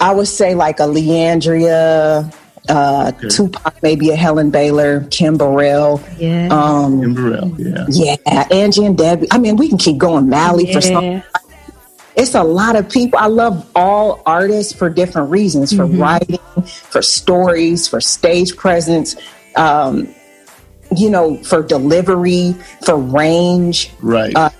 I 0.00 0.12
would 0.14 0.28
say 0.28 0.54
like 0.54 0.78
a 0.80 0.84
Le'Andria, 0.84 2.32
uh, 2.68 3.12
Tupac, 3.12 3.82
maybe 3.82 4.10
a 4.10 4.16
Helen 4.16 4.50
Baylor, 4.50 5.00
Kim 5.10 5.36
Burrell. 5.36 6.00
yeah, 6.18 6.48
Um, 6.52 7.00
Kim 7.00 7.14
Burrell. 7.14 7.54
Yeah. 7.58 7.86
yeah, 7.88 8.46
Angie 8.50 8.84
and 8.84 8.96
Debbie. 8.96 9.26
I 9.30 9.38
mean, 9.38 9.56
we 9.56 9.68
can 9.68 9.78
keep 9.78 9.98
going. 9.98 10.28
Mally 10.28 10.72
for 10.72 10.80
some 10.80 11.02
yeah. 11.04 11.22
It's 12.16 12.34
a 12.34 12.42
lot 12.42 12.76
of 12.76 12.88
people. 12.88 13.18
I 13.18 13.26
love 13.26 13.68
all 13.74 14.22
artists 14.26 14.72
for 14.72 14.90
different 14.90 15.30
reasons 15.30 15.72
for 15.72 15.86
writing, 15.86 16.38
for 16.64 17.02
stories, 17.02 17.86
for 17.88 18.00
stage 18.00 18.56
presence, 18.56 19.16
um, 19.56 20.08
you 20.96 21.08
know, 21.10 21.36
for 21.44 21.62
delivery, 21.62 22.54
for 22.84 22.96
range. 22.96 23.92
Right. 24.02 24.34
Uh, 24.34 24.50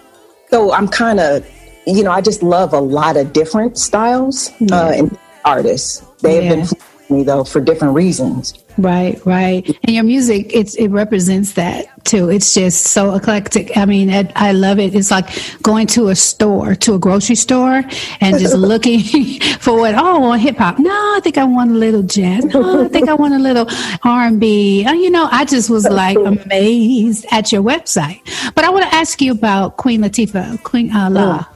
So 0.50 0.72
I'm 0.72 0.88
kind 0.88 1.20
of, 1.20 1.48
you 1.86 2.02
know, 2.02 2.10
I 2.10 2.20
just 2.20 2.42
love 2.42 2.72
a 2.72 2.80
lot 2.80 3.16
of 3.16 3.32
different 3.32 3.78
styles 3.78 4.50
uh, 4.72 4.92
and 4.94 5.16
artists. 5.44 6.02
They 6.22 6.34
have 6.36 6.44
Yeah. 6.44 6.50
been 6.50 6.58
influencing 6.60 7.16
me 7.16 7.22
though 7.24 7.44
for 7.44 7.60
different 7.60 7.94
reasons. 7.94 8.54
Right, 8.80 9.20
right. 9.26 9.66
And 9.84 9.94
your 9.94 10.04
music, 10.04 10.50
it's 10.54 10.74
it 10.76 10.88
represents 10.88 11.52
that 11.52 11.86
too. 12.04 12.30
It's 12.30 12.54
just 12.54 12.86
so 12.86 13.14
eclectic. 13.14 13.76
I 13.76 13.84
mean, 13.84 14.08
I, 14.10 14.30
I 14.36 14.52
love 14.52 14.78
it. 14.78 14.94
It's 14.94 15.10
like 15.10 15.28
going 15.62 15.86
to 15.88 16.08
a 16.08 16.14
store, 16.16 16.74
to 16.76 16.94
a 16.94 16.98
grocery 16.98 17.34
store, 17.34 17.82
and 18.22 18.38
just 18.38 18.56
looking 18.72 19.00
for 19.60 19.76
what. 19.78 19.94
Oh, 19.96 20.16
I 20.16 20.18
want 20.18 20.40
hip 20.40 20.56
hop. 20.56 20.78
No, 20.78 20.90
I 20.90 21.20
think 21.22 21.36
I 21.36 21.44
want 21.44 21.72
a 21.72 21.74
little 21.74 22.02
jazz. 22.02 22.44
No, 22.46 22.84
I 22.84 22.88
think 22.88 23.08
I 23.10 23.14
want 23.14 23.34
a 23.34 23.38
little 23.38 23.66
R 24.04 24.22
and 24.26 24.40
B. 24.40 24.84
Uh, 24.86 24.92
You 24.94 25.10
know, 25.10 25.28
I 25.30 25.44
just 25.44 25.68
was 25.68 25.84
like 25.86 26.16
amazed 26.16 27.26
at 27.32 27.52
your 27.52 27.62
website. 27.62 28.20
But 28.54 28.64
I 28.64 28.70
want 28.70 28.84
to 28.88 28.94
ask 28.94 29.20
you 29.20 29.32
about 29.32 29.76
Queen 29.76 30.00
Latifah, 30.00 30.62
Queen 30.62 30.90
Allah. 30.96 31.46
uh, 31.50 31.54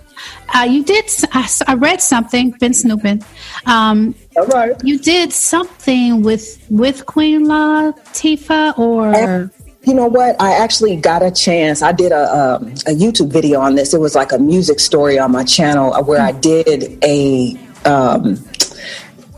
you 0.62 0.84
did. 0.84 1.10
I, 1.32 1.48
I, 1.66 1.74
read 1.74 2.00
something. 2.00 2.52
Been 2.52 2.74
snooping. 2.74 3.22
Um, 3.66 4.14
All 4.36 4.46
right. 4.46 4.76
You 4.84 4.98
did 4.98 5.32
something 5.32 6.22
with 6.22 6.64
with 6.70 7.06
Queen 7.06 7.46
Latifah, 7.46 8.78
or 8.78 9.50
you 9.84 9.94
know 9.94 10.06
what? 10.06 10.40
I 10.40 10.52
actually 10.52 10.96
got 10.96 11.22
a 11.22 11.30
chance. 11.30 11.82
I 11.82 11.92
did 11.92 12.12
a 12.12 12.32
um, 12.32 12.68
a 12.86 12.94
YouTube 12.94 13.30
video 13.30 13.60
on 13.60 13.74
this. 13.74 13.92
It 13.92 14.00
was 14.00 14.14
like 14.14 14.32
a 14.32 14.38
music 14.38 14.80
story 14.80 15.18
on 15.18 15.32
my 15.32 15.44
channel 15.44 15.92
uh, 15.92 16.02
where 16.02 16.20
I 16.20 16.32
did 16.32 17.02
a. 17.04 17.58
Um, 17.84 18.42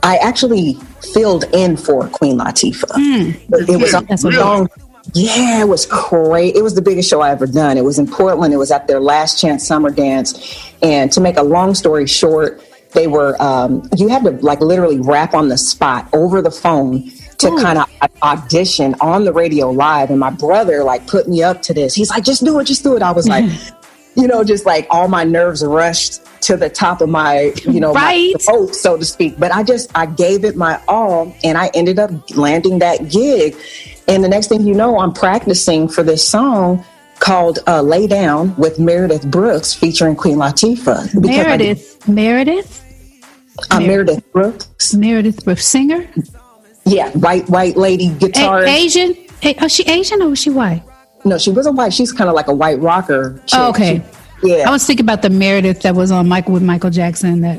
I 0.02 0.18
actually 0.18 0.75
filled 1.12 1.44
in 1.52 1.76
for 1.76 2.06
Queen 2.08 2.38
Latifah. 2.38 2.92
Mm. 2.92 3.68
It 3.68 3.80
was 4.11 4.25
a 4.25 4.30
long. 4.30 4.68
Yeah, 5.14 5.62
it 5.62 5.68
was 5.68 5.86
great. 5.86 6.56
It 6.56 6.62
was 6.62 6.75
the 6.75 6.82
biggest 6.82 7.08
show 7.08 7.20
I 7.20 7.30
ever 7.30 7.46
done. 7.46 7.78
It 7.78 7.84
was 7.84 7.98
in 7.98 8.06
Portland. 8.06 8.52
It 8.52 8.58
was 8.58 8.70
at 8.70 8.86
their 8.86 9.00
last 9.00 9.40
chance 9.40 9.66
summer 9.66 9.90
dance. 9.90 10.75
And 10.82 11.10
to 11.12 11.20
make 11.20 11.36
a 11.36 11.42
long 11.42 11.75
story 11.75 12.06
short, 12.06 12.62
they 12.92 13.06
were 13.06 13.40
um, 13.40 13.88
you 13.96 14.08
had 14.08 14.25
to 14.25 14.30
like 14.30 14.60
literally 14.60 15.00
rap 15.00 15.34
on 15.34 15.48
the 15.48 15.58
spot 15.58 16.08
over 16.12 16.40
the 16.40 16.50
phone 16.50 17.10
to 17.38 17.48
kind 17.60 17.78
of 17.78 17.88
audition 18.22 18.94
on 19.00 19.25
the 19.25 19.32
radio 19.32 19.70
live. 19.70 20.10
And 20.10 20.18
my 20.18 20.30
brother 20.30 20.82
like 20.82 21.06
put 21.06 21.28
me 21.28 21.42
up 21.42 21.62
to 21.62 21.75
this. 21.75 21.94
He's 21.94 22.10
like, 22.10 22.25
just 22.25 22.44
do 22.44 22.58
it, 22.58 22.64
just 22.64 22.82
do 22.82 22.96
it. 22.96 23.02
I 23.02 23.12
was 23.12 23.28
like, 23.28 23.44
you 24.16 24.26
know, 24.26 24.42
just 24.42 24.64
like 24.64 24.86
all 24.90 25.08
my 25.08 25.25
nerves 25.25 25.64
rushed 25.64 26.22
to 26.42 26.56
the 26.56 26.70
top 26.70 27.00
of 27.00 27.08
my, 27.08 27.52
you 27.64 27.80
know, 27.80 27.92
right. 27.92 28.34
my 28.34 28.52
boat, 28.52 28.75
so 28.75 28.96
to 28.96 29.04
speak. 29.04 29.38
But 29.38 29.52
I 29.52 29.62
just 29.62 29.90
I 29.94 30.06
gave 30.06 30.44
it 30.44 30.56
my 30.56 30.80
all, 30.88 31.34
and 31.44 31.58
I 31.58 31.70
ended 31.75 31.98
up 31.98 32.10
landing 32.36 32.78
that 32.78 33.10
gig. 33.10 33.56
And 34.08 34.22
the 34.22 34.28
next 34.28 34.48
thing 34.48 34.66
you 34.66 34.75
know, 34.75 34.98
I'm 34.98 35.12
practicing 35.12 35.88
for 35.88 36.02
this 36.02 36.26
song 36.26 36.84
called 37.18 37.58
uh, 37.66 37.82
"Lay 37.82 38.06
Down" 38.06 38.54
with 38.56 38.78
Meredith 38.78 39.30
Brooks, 39.30 39.75
featuring 39.75 40.14
Queen 40.16 40.36
Latifah. 40.36 41.12
Meredith, 41.20 42.08
Meredith, 42.08 42.82
uh, 43.70 43.80
Meredith 43.80 44.32
Brooks, 44.32 44.94
Meredith 44.94 45.44
Brooks, 45.44 45.66
singer. 45.66 46.08
Yeah, 46.84 47.10
white 47.12 47.48
white 47.48 47.76
lady 47.76 48.10
guitar. 48.10 48.62
A- 48.62 48.68
Asian? 48.68 49.16
A- 49.42 49.56
oh, 49.60 49.68
she 49.68 49.82
Asian 49.84 50.22
or 50.22 50.30
was 50.30 50.38
she 50.38 50.50
white? 50.50 50.82
No, 51.25 51.36
she 51.38 51.50
wasn't 51.50 51.76
white. 51.76 51.92
She's 51.92 52.12
kind 52.12 52.30
of 52.30 52.36
like 52.36 52.46
a 52.46 52.54
white 52.54 52.78
rocker. 52.78 53.42
Chick. 53.46 53.58
Oh, 53.58 53.70
okay. 53.70 54.02
She, 54.40 54.48
yeah. 54.48 54.68
I 54.68 54.70
was 54.70 54.86
thinking 54.86 55.04
about 55.04 55.22
the 55.22 55.30
Meredith 55.30 55.82
that 55.82 55.96
was 55.96 56.12
on 56.12 56.28
Michael 56.28 56.52
with 56.52 56.62
Michael 56.62 56.90
Jackson. 56.90 57.40
That 57.40 57.58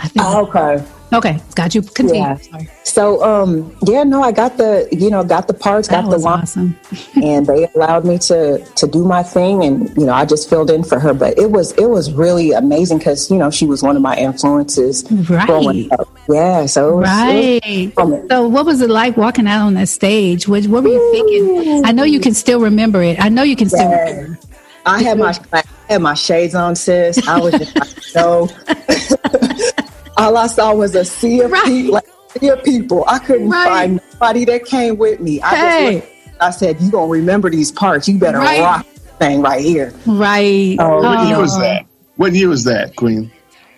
I 0.00 0.08
think. 0.08 0.26
Oh, 0.26 0.46
okay. 0.48 0.84
Okay, 1.12 1.38
got 1.54 1.74
you. 1.74 1.82
Continue. 1.82 2.20
Yeah. 2.22 2.36
Sorry. 2.36 2.68
So, 2.82 3.22
um, 3.22 3.76
yeah, 3.86 4.02
no, 4.02 4.22
I 4.22 4.32
got 4.32 4.56
the, 4.56 4.88
you 4.90 5.08
know, 5.08 5.22
got 5.22 5.46
the 5.46 5.54
parts, 5.54 5.86
That 5.88 6.02
got 6.04 6.10
the 6.10 6.18
line, 6.18 6.40
awesome. 6.40 6.76
and 7.22 7.46
they 7.46 7.68
allowed 7.74 8.04
me 8.04 8.18
to 8.18 8.58
to 8.58 8.86
do 8.86 9.04
my 9.04 9.22
thing, 9.22 9.62
and 9.64 9.88
you 9.96 10.04
know, 10.06 10.12
I 10.12 10.24
just 10.24 10.48
filled 10.50 10.70
in 10.70 10.82
for 10.82 10.98
her. 10.98 11.14
But 11.14 11.38
it 11.38 11.50
was 11.52 11.72
it 11.72 11.86
was 11.90 12.12
really 12.12 12.50
amazing 12.52 12.98
because 12.98 13.30
you 13.30 13.36
know 13.38 13.50
she 13.50 13.66
was 13.66 13.82
one 13.82 13.94
of 13.96 14.02
my 14.02 14.16
influences 14.16 15.04
Right. 15.30 15.46
growing 15.46 15.92
up. 15.92 16.08
Yeah, 16.28 16.66
so 16.66 16.90
it 16.90 16.96
was, 16.96 17.08
Right. 17.08 17.92
So, 18.28 18.48
what 18.48 18.66
was 18.66 18.80
it 18.80 18.90
like 18.90 19.16
walking 19.16 19.46
out 19.46 19.64
on 19.66 19.74
that 19.74 19.88
stage? 19.88 20.48
What, 20.48 20.66
what 20.66 20.82
were 20.82 20.88
you 20.90 21.12
thinking? 21.12 21.84
I 21.84 21.92
know 21.92 22.02
you 22.02 22.18
can 22.18 22.34
still 22.34 22.60
remember 22.60 23.00
it. 23.02 23.20
I 23.20 23.28
know 23.28 23.44
you 23.44 23.54
can 23.54 23.68
still 23.68 23.88
Yeah. 23.88 24.10
remember. 24.10 24.38
I 24.84 25.02
had 25.02 25.18
my 25.18 25.38
I 25.52 25.62
had 25.88 26.02
my 26.02 26.14
shades 26.14 26.54
on, 26.54 26.74
sis. 26.74 27.26
I 27.28 27.38
was 27.40 27.54
just 27.58 27.76
like, 27.76 27.88
no. 28.14 28.48
All 30.16 30.36
I 30.36 30.46
saw 30.46 30.74
was 30.74 30.94
a 30.94 31.04
sea 31.04 31.40
of 31.42 31.50
Right. 31.52 31.64
people. 31.64 31.94
Like, 31.94 32.06
sea 32.40 32.48
of 32.48 32.62
people. 32.64 33.04
I 33.06 33.18
couldn't 33.18 33.50
Right. 33.50 33.64
find 33.64 34.00
nobody 34.12 34.44
that 34.46 34.64
came 34.64 34.96
with 34.96 35.20
me. 35.20 35.40
I 35.42 35.54
Hey. 35.56 35.94
just 35.94 35.94
looked, 35.94 36.12
I 36.40 36.50
said, 36.50 36.80
"You 36.80 36.90
gonna 36.90 37.06
remember 37.06 37.50
these 37.50 37.70
parts? 37.72 38.08
You 38.08 38.18
better 38.18 38.38
Right. 38.38 38.60
rock 38.60 38.86
this 38.94 39.04
thing 39.18 39.42
right 39.42 39.62
here." 39.64 39.92
Right. 40.06 40.76
Oh, 40.78 41.02
What 41.02 41.20
year 41.26 41.38
was 41.40 41.56
that? 41.58 41.82
What 42.16 42.32
year 42.32 42.48
was 42.48 42.64
that, 42.64 42.96
Queen? 42.96 43.30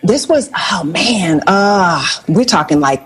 This 0.03 0.29
was 0.29 0.49
oh 0.71 0.83
man, 0.85 1.41
uh 1.47 2.05
we're 2.29 2.45
talking 2.45 2.79
like 2.79 3.01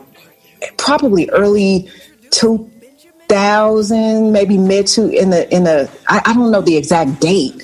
probably 0.78 1.28
early 1.32 1.90
two 2.30 2.70
thousand, 3.30 4.32
maybe 4.32 4.58
mid 4.60 4.86
to 4.88 5.08
in 5.10 5.32
the 5.32 5.52
in 5.54 5.64
the 5.64 5.90
I, 6.08 6.22
I 6.26 6.34
don't 6.34 6.52
know 6.52 6.62
the 6.62 6.78
exact 6.78 7.20
date. 7.20 7.64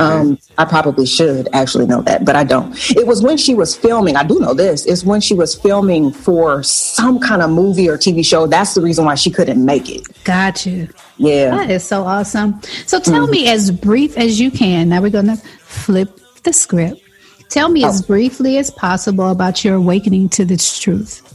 Um, 0.00 0.38
I 0.58 0.64
probably 0.64 1.06
should 1.06 1.48
actually 1.52 1.86
know 1.86 2.02
that, 2.02 2.24
but 2.24 2.36
I 2.36 2.44
don't. 2.44 2.74
It 2.96 3.06
was 3.06 3.22
when 3.22 3.36
she 3.36 3.54
was 3.54 3.76
filming. 3.76 4.16
I 4.16 4.24
do 4.24 4.38
know 4.38 4.54
this. 4.54 4.86
It's 4.86 5.04
when 5.04 5.20
she 5.20 5.34
was 5.34 5.54
filming 5.54 6.12
for 6.12 6.62
some 6.62 7.18
kind 7.18 7.42
of 7.42 7.50
movie 7.50 7.88
or 7.88 7.96
TV 7.98 8.24
show. 8.24 8.46
That's 8.46 8.74
the 8.74 8.80
reason 8.80 9.04
why 9.04 9.14
she 9.14 9.30
couldn't 9.30 9.64
make 9.64 9.90
it. 9.90 10.06
Got 10.24 10.66
you. 10.66 10.88
Yeah. 11.16 11.50
That 11.50 11.70
is 11.70 11.84
so 11.84 12.04
awesome. 12.04 12.60
So 12.86 13.00
tell 13.00 13.26
me 13.26 13.48
as 13.48 13.70
brief 13.70 14.16
as 14.16 14.40
you 14.40 14.50
can. 14.50 14.88
Now 14.88 15.02
we're 15.02 15.10
going 15.10 15.26
to 15.26 15.36
flip 15.36 16.20
the 16.42 16.52
script. 16.52 17.00
Tell 17.48 17.68
me 17.68 17.84
as 17.84 18.02
briefly 18.02 18.56
as 18.58 18.70
possible 18.70 19.30
about 19.30 19.64
your 19.64 19.74
awakening 19.74 20.30
to 20.30 20.44
this 20.44 20.78
truth. 20.78 21.28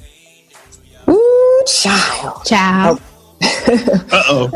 Ooh, 1.07 1.63
child. 1.67 2.45
Child. 2.45 3.01
Uh 4.09 4.49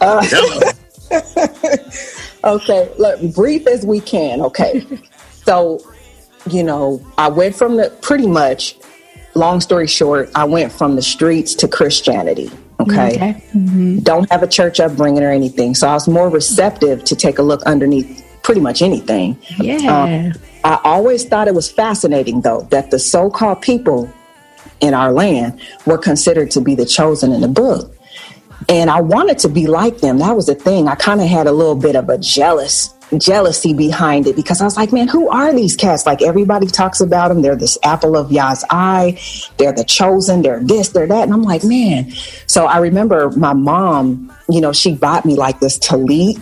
oh. 0.00 0.72
Okay, 2.44 2.90
look, 2.98 3.20
brief 3.34 3.66
as 3.66 3.86
we 3.86 4.00
can. 4.00 4.40
Okay. 4.40 4.86
so, 5.44 5.80
you 6.50 6.62
know, 6.62 7.04
I 7.18 7.28
went 7.28 7.54
from 7.54 7.76
the 7.76 7.90
pretty 8.02 8.26
much, 8.26 8.76
long 9.34 9.60
story 9.60 9.86
short, 9.86 10.30
I 10.34 10.44
went 10.44 10.72
from 10.72 10.96
the 10.96 11.02
streets 11.02 11.54
to 11.56 11.68
Christianity. 11.68 12.50
Okay. 12.80 13.14
Okay. 13.14 13.44
Mm-hmm. 13.54 13.98
Don't 14.00 14.30
have 14.30 14.42
a 14.42 14.48
church 14.48 14.80
upbringing 14.80 15.22
or 15.22 15.30
anything. 15.30 15.74
So 15.74 15.86
I 15.86 15.94
was 15.94 16.08
more 16.08 16.28
receptive 16.28 17.04
to 17.04 17.16
take 17.16 17.38
a 17.38 17.42
look 17.42 17.62
underneath 17.62 18.26
pretty 18.42 18.60
much 18.60 18.82
anything. 18.82 19.38
Yeah. 19.58 20.32
Uh, 20.34 20.38
I 20.64 20.80
always 20.84 21.24
thought 21.24 21.48
it 21.48 21.54
was 21.54 21.70
fascinating, 21.70 22.40
though, 22.40 22.62
that 22.70 22.90
the 22.90 22.98
so 22.98 23.30
called 23.30 23.62
people 23.62 24.12
in 24.80 24.94
our 24.94 25.12
land 25.12 25.60
were 25.86 25.98
considered 25.98 26.50
to 26.52 26.60
be 26.60 26.74
the 26.74 26.86
chosen 26.86 27.32
in 27.32 27.40
the 27.40 27.48
book. 27.48 27.94
And 28.68 28.90
I 28.90 29.00
wanted 29.00 29.38
to 29.40 29.48
be 29.48 29.66
like 29.66 29.98
them. 29.98 30.18
That 30.18 30.36
was 30.36 30.46
the 30.46 30.54
thing. 30.54 30.88
I 30.88 30.94
kind 30.94 31.20
of 31.20 31.28
had 31.28 31.46
a 31.46 31.52
little 31.52 31.76
bit 31.76 31.96
of 31.96 32.08
a 32.08 32.18
jealous 32.18 32.94
jealousy 33.18 33.74
behind 33.74 34.26
it 34.26 34.36
because 34.36 34.60
I 34.60 34.64
was 34.64 34.76
like, 34.76 34.92
man, 34.92 35.08
who 35.08 35.28
are 35.28 35.52
these 35.52 35.76
cats? 35.76 36.06
Like 36.06 36.22
everybody 36.22 36.66
talks 36.66 37.00
about 37.00 37.28
them. 37.28 37.42
They're 37.42 37.56
this 37.56 37.78
apple 37.82 38.16
of 38.16 38.32
Yah's 38.32 38.64
eye. 38.70 39.20
They're 39.58 39.72
the 39.72 39.84
chosen. 39.84 40.42
They're 40.42 40.60
this, 40.60 40.90
they're 40.90 41.06
that. 41.06 41.24
And 41.24 41.32
I'm 41.32 41.42
like, 41.42 41.64
man. 41.64 42.10
So 42.46 42.66
I 42.66 42.78
remember 42.78 43.30
my 43.30 43.52
mom, 43.52 44.32
you 44.48 44.60
know, 44.60 44.72
she 44.72 44.94
bought 44.94 45.24
me 45.24 45.36
like 45.36 45.60
this 45.60 45.78
talit 45.78 46.40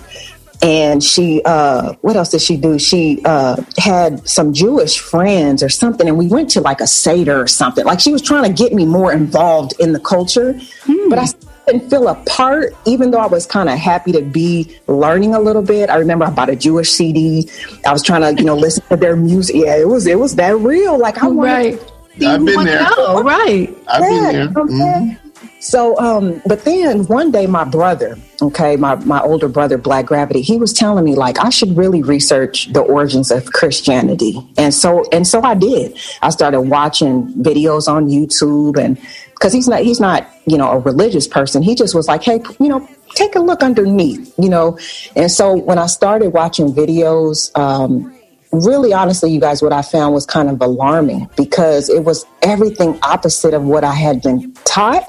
and 0.62 1.02
she 1.02 1.40
uh 1.44 1.94
what 2.02 2.16
else 2.16 2.30
did 2.30 2.42
she 2.42 2.56
do 2.56 2.78
she 2.78 3.22
uh 3.24 3.56
had 3.78 4.28
some 4.28 4.52
jewish 4.52 4.98
friends 4.98 5.62
or 5.62 5.70
something 5.70 6.06
and 6.06 6.18
we 6.18 6.28
went 6.28 6.50
to 6.50 6.60
like 6.60 6.82
a 6.82 6.86
seder 6.86 7.40
or 7.40 7.46
something 7.46 7.86
like 7.86 7.98
she 7.98 8.12
was 8.12 8.20
trying 8.20 8.44
to 8.44 8.52
get 8.52 8.74
me 8.74 8.84
more 8.84 9.10
involved 9.10 9.72
in 9.80 9.94
the 9.94 10.00
culture 10.00 10.60
but 11.08 11.18
i 11.18 11.24
didn't 11.70 11.90
feel 11.90 12.08
a 12.08 12.14
part 12.24 12.74
even 12.86 13.10
though 13.10 13.18
i 13.18 13.26
was 13.26 13.46
kind 13.46 13.68
of 13.68 13.78
happy 13.78 14.12
to 14.12 14.22
be 14.22 14.78
learning 14.86 15.34
a 15.34 15.40
little 15.40 15.62
bit 15.62 15.90
i 15.90 15.96
remember 15.96 16.24
i 16.24 16.30
bought 16.30 16.48
a 16.48 16.56
jewish 16.56 16.90
cd 16.90 17.48
i 17.86 17.92
was 17.92 18.02
trying 18.02 18.22
to 18.22 18.40
you 18.40 18.46
know 18.46 18.56
listen 18.56 18.82
to 18.88 18.96
their 18.96 19.16
music 19.16 19.56
yeah 19.56 19.76
it 19.76 19.88
was 19.88 20.06
it 20.06 20.18
was 20.18 20.36
that 20.36 20.56
real 20.56 20.98
like 20.98 21.22
i 21.22 21.28
wanted 21.28 21.50
Right. 21.50 21.92
I've 22.22 22.44
been 22.44 22.64
there. 22.64 22.86
Oh, 22.98 23.22
right. 23.22 23.74
I've 23.88 24.02
been 24.02 24.22
yeah, 24.22 24.32
there. 24.32 24.42
you 24.44 25.29
So, 25.60 25.96
um, 25.98 26.40
but 26.46 26.64
then 26.64 27.04
one 27.04 27.30
day, 27.30 27.46
my 27.46 27.64
brother, 27.64 28.18
okay, 28.40 28.76
my 28.76 28.94
my 28.94 29.20
older 29.20 29.46
brother, 29.46 29.76
Black 29.76 30.06
Gravity, 30.06 30.40
he 30.40 30.56
was 30.56 30.72
telling 30.72 31.04
me 31.04 31.14
like 31.14 31.38
I 31.38 31.50
should 31.50 31.76
really 31.76 32.02
research 32.02 32.72
the 32.72 32.80
origins 32.80 33.30
of 33.30 33.44
Christianity, 33.52 34.40
and 34.56 34.72
so 34.72 35.04
and 35.12 35.26
so 35.26 35.42
I 35.42 35.54
did. 35.54 35.98
I 36.22 36.30
started 36.30 36.62
watching 36.62 37.28
videos 37.34 37.88
on 37.88 38.08
YouTube, 38.08 38.78
and 38.78 38.98
because 39.34 39.52
he's 39.52 39.68
not 39.68 39.82
he's 39.82 40.00
not 40.00 40.26
you 40.46 40.56
know 40.56 40.70
a 40.70 40.78
religious 40.78 41.28
person, 41.28 41.62
he 41.62 41.74
just 41.74 41.94
was 41.94 42.08
like, 42.08 42.22
hey, 42.22 42.40
you 42.58 42.68
know, 42.68 42.88
take 43.14 43.34
a 43.34 43.40
look 43.40 43.62
underneath, 43.62 44.34
you 44.38 44.48
know, 44.48 44.78
and 45.14 45.30
so 45.30 45.54
when 45.54 45.78
I 45.78 45.86
started 45.86 46.30
watching 46.30 46.72
videos. 46.72 47.56
Um, 47.56 48.16
really 48.52 48.92
honestly 48.92 49.30
you 49.32 49.38
guys 49.38 49.62
what 49.62 49.72
i 49.72 49.80
found 49.80 50.12
was 50.12 50.26
kind 50.26 50.48
of 50.48 50.60
alarming 50.60 51.30
because 51.36 51.88
it 51.88 52.02
was 52.02 52.26
everything 52.42 52.98
opposite 53.02 53.54
of 53.54 53.62
what 53.62 53.84
i 53.84 53.94
had 53.94 54.20
been 54.22 54.52
taught 54.64 55.08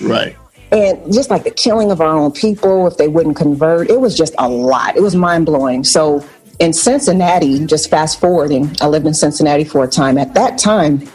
Right. 0.00 0.36
and 0.70 1.12
just 1.12 1.30
like 1.30 1.44
the 1.44 1.50
killing 1.50 1.90
of 1.90 2.00
our 2.00 2.08
own 2.16 2.32
people 2.32 2.86
if 2.86 2.96
they 2.98 3.08
wouldn't 3.08 3.36
convert 3.36 3.88
it 3.90 4.00
was 4.00 4.16
just 4.16 4.34
a 4.38 4.48
lot. 4.48 4.96
It 4.96 5.02
was 5.02 5.14
mind-blowing. 5.16 5.84
So 5.84 6.24
in 6.58 6.72
cincinnati 6.72 7.64
just 7.66 7.88
fast 7.88 8.18
forwarding 8.20 8.68
i 8.80 8.86
lived 8.88 9.06
in 9.06 9.14
cincinnati 9.14 9.64
for 9.64 9.84
a 9.84 9.88
time. 9.88 10.18
At 10.18 10.34
that 10.34 10.58
time 10.58 11.08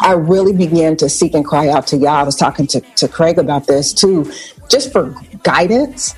i 0.00 0.12
really 0.12 0.52
began 0.52 0.96
to 0.98 1.08
seek 1.08 1.34
and 1.34 1.44
cry 1.44 1.68
out 1.68 1.86
to 1.88 1.96
yah. 1.96 2.20
I 2.20 2.22
was 2.22 2.36
talking 2.36 2.66
to, 2.68 2.80
to 2.80 3.08
craig 3.08 3.38
about 3.38 3.66
this 3.66 3.92
too 3.92 4.30
just 4.68 4.92
for 4.92 5.14
guidance. 5.42 6.14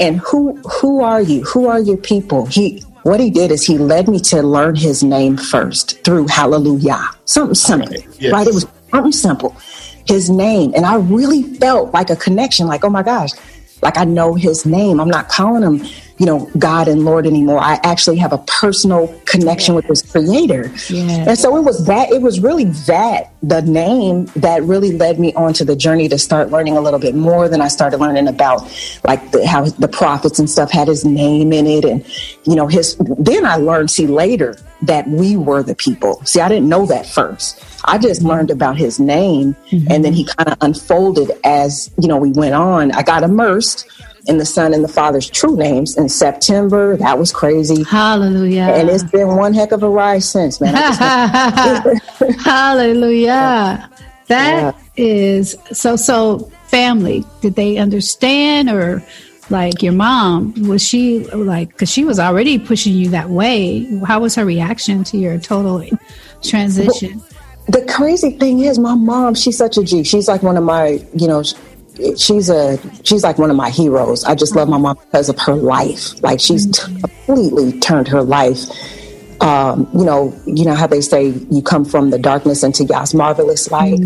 And 0.00 0.20
who 0.20 0.56
who 0.80 1.02
are 1.02 1.20
you? 1.20 1.42
Who 1.42 1.66
are 1.66 1.80
your 1.80 1.96
people? 1.96 2.46
He 2.46 2.84
what 3.02 3.18
he 3.20 3.30
did 3.30 3.50
is 3.50 3.64
he 3.64 3.78
led 3.78 4.06
me 4.08 4.20
to 4.20 4.42
learn 4.42 4.76
his 4.76 5.02
name 5.02 5.36
first 5.36 6.04
through 6.04 6.28
hallelujah. 6.28 7.02
Something 7.24 7.54
simple 7.54 7.88
Right, 7.88 8.06
yes. 8.20 8.32
right? 8.32 8.46
It 8.46 8.54
was 8.54 8.66
something 8.92 9.12
simple 9.12 9.56
his 10.08 10.30
name. 10.30 10.72
And 10.74 10.84
i 10.86 10.96
really 10.96 11.42
felt 11.42 11.92
like 11.92 12.10
a 12.10 12.16
connection 12.16 12.66
like 12.66 12.84
oh 12.84 12.90
my 12.90 13.02
gosh 13.02 13.30
like 13.82 13.96
i 13.96 14.04
know 14.04 14.34
his 14.34 14.66
name. 14.66 15.00
I'm 15.00 15.08
not 15.08 15.28
calling 15.28 15.62
him 15.62 15.86
you 16.18 16.26
know, 16.26 16.50
God 16.58 16.88
and 16.88 17.04
Lord 17.04 17.26
anymore. 17.26 17.60
I 17.60 17.78
actually 17.84 18.16
have 18.18 18.32
a 18.32 18.38
personal 18.38 19.08
connection 19.24 19.74
with 19.74 19.86
this 19.86 20.02
Creator. 20.02 20.72
Yeah. 20.88 21.26
And 21.28 21.38
so 21.38 21.56
it 21.56 21.62
was 21.62 21.86
that, 21.86 22.10
it 22.10 22.22
was 22.22 22.40
really 22.40 22.64
that, 22.64 23.32
the 23.42 23.62
name 23.62 24.26
that 24.36 24.62
really 24.64 24.92
led 24.92 25.20
me 25.20 25.32
onto 25.34 25.64
the 25.64 25.76
journey 25.76 26.08
to 26.08 26.18
start 26.18 26.50
learning 26.50 26.76
a 26.76 26.80
little 26.80 26.98
bit 26.98 27.14
more. 27.14 27.48
Then 27.48 27.60
I 27.60 27.68
started 27.68 27.98
learning 27.98 28.26
about 28.26 28.62
like 29.04 29.30
the, 29.30 29.46
how 29.46 29.64
the 29.64 29.88
prophets 29.88 30.40
and 30.40 30.50
stuff 30.50 30.70
had 30.72 30.88
His 30.88 31.04
name 31.04 31.52
in 31.52 31.66
it. 31.66 31.84
And, 31.84 32.04
you 32.44 32.56
know, 32.56 32.66
His, 32.66 32.96
then 33.18 33.46
I 33.46 33.56
learned, 33.56 33.90
see, 33.90 34.06
later 34.08 34.56
that 34.82 35.06
we 35.08 35.36
were 35.36 35.62
the 35.62 35.74
people. 35.74 36.24
See, 36.24 36.40
I 36.40 36.48
didn't 36.48 36.68
know 36.68 36.86
that 36.86 37.06
first. 37.06 37.64
I 37.84 37.98
just 37.98 38.22
learned 38.22 38.50
about 38.50 38.76
his 38.76 39.00
name 39.00 39.56
Mm-hmm. 39.70 39.90
and 39.90 40.04
then 40.04 40.12
he 40.12 40.24
kind 40.24 40.48
of 40.48 40.56
unfolded 40.60 41.30
as, 41.44 41.90
you 42.00 42.08
know, 42.08 42.16
we 42.16 42.30
went 42.30 42.54
on. 42.54 42.92
I 42.92 43.02
got 43.02 43.22
immersed 43.22 43.86
in 44.28 44.38
the 44.38 44.44
son 44.44 44.74
and 44.74 44.84
the 44.84 44.88
father's 44.88 45.28
true 45.28 45.56
names 45.56 45.96
in 45.96 46.08
September. 46.08 46.96
That 46.96 47.18
was 47.18 47.32
crazy. 47.32 47.82
Hallelujah. 47.82 48.62
And 48.62 48.88
it's 48.88 49.04
been 49.04 49.36
one 49.36 49.54
heck 49.54 49.72
of 49.72 49.82
a 49.82 49.88
ride 49.88 50.22
since, 50.22 50.60
man. 50.60 50.74
Hallelujah. 52.38 53.90
That 54.26 54.76
is 54.96 55.56
so 55.72 55.96
so 55.96 56.50
family. 56.66 57.24
Did 57.40 57.54
they 57.54 57.78
understand 57.78 58.68
or 58.68 59.02
like 59.48 59.82
your 59.82 59.94
mom 59.94 60.52
was 60.68 60.86
she 60.86 61.20
like 61.30 61.78
cuz 61.78 61.88
she 61.90 62.04
was 62.04 62.18
already 62.20 62.58
pushing 62.58 62.92
you 62.92 63.08
that 63.08 63.30
way. 63.30 63.88
How 64.04 64.20
was 64.20 64.34
her 64.34 64.44
reaction 64.44 65.02
to 65.04 65.16
your 65.16 65.38
total 65.38 65.82
transition? 66.42 67.22
the 67.68 67.84
crazy 67.84 68.30
thing 68.30 68.60
is 68.60 68.78
my 68.78 68.94
mom 68.94 69.34
she's 69.34 69.56
such 69.56 69.76
a 69.76 69.84
g 69.84 70.02
she's 70.02 70.26
like 70.26 70.42
one 70.42 70.56
of 70.56 70.64
my 70.64 71.04
you 71.14 71.28
know 71.28 71.42
she's 72.16 72.48
a 72.48 72.78
she's 73.04 73.22
like 73.22 73.38
one 73.38 73.50
of 73.50 73.56
my 73.56 73.70
heroes. 73.70 74.24
I 74.24 74.34
just 74.34 74.54
love 74.54 74.68
my 74.68 74.78
mom 74.78 74.96
because 74.96 75.28
of 75.28 75.38
her 75.40 75.54
life. 75.54 76.22
Like 76.22 76.40
she's 76.40 76.66
t- 76.66 77.00
completely 77.00 77.78
turned 77.80 78.08
her 78.08 78.22
life. 78.22 78.60
Um, 79.40 79.88
you 79.94 80.04
know 80.04 80.34
you 80.46 80.64
know 80.64 80.74
how 80.74 80.86
they 80.86 81.00
say 81.00 81.28
you 81.50 81.62
come 81.62 81.84
from 81.84 82.10
the 82.10 82.18
darkness 82.18 82.62
into 82.62 82.84
God's 82.84 83.14
marvelous 83.14 83.70
light? 83.70 83.98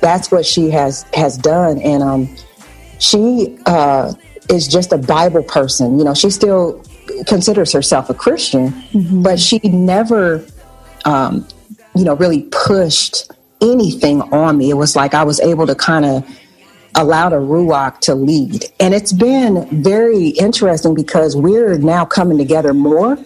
That's 0.00 0.30
what 0.30 0.44
she 0.44 0.70
has 0.70 1.04
has 1.14 1.38
done. 1.38 1.78
And 1.78 2.02
um 2.02 2.36
she 2.98 3.56
uh 3.66 4.12
is 4.50 4.68
just 4.68 4.92
a 4.92 4.98
bible 4.98 5.42
person. 5.42 5.98
You 5.98 6.04
know 6.04 6.14
she 6.14 6.30
still 6.30 6.84
considers 7.26 7.72
herself 7.72 8.10
a 8.10 8.14
christian 8.14 8.70
but 9.22 9.40
she 9.40 9.58
never 9.60 10.44
um 11.06 11.48
you 11.98 12.04
know, 12.04 12.14
really 12.14 12.42
pushed 12.52 13.30
anything 13.60 14.22
on 14.32 14.56
me. 14.56 14.70
It 14.70 14.74
was 14.74 14.94
like 14.94 15.14
I 15.14 15.24
was 15.24 15.40
able 15.40 15.66
to 15.66 15.74
kind 15.74 16.04
of 16.04 16.38
allow 16.94 17.28
a 17.28 17.32
Ruach 17.32 17.98
to 18.00 18.14
lead. 18.14 18.66
And 18.80 18.94
it's 18.94 19.12
been 19.12 19.82
very 19.82 20.28
interesting 20.28 20.94
because 20.94 21.36
we're 21.36 21.78
now 21.78 22.04
coming 22.04 22.38
together 22.38 22.74
more. 22.74 23.18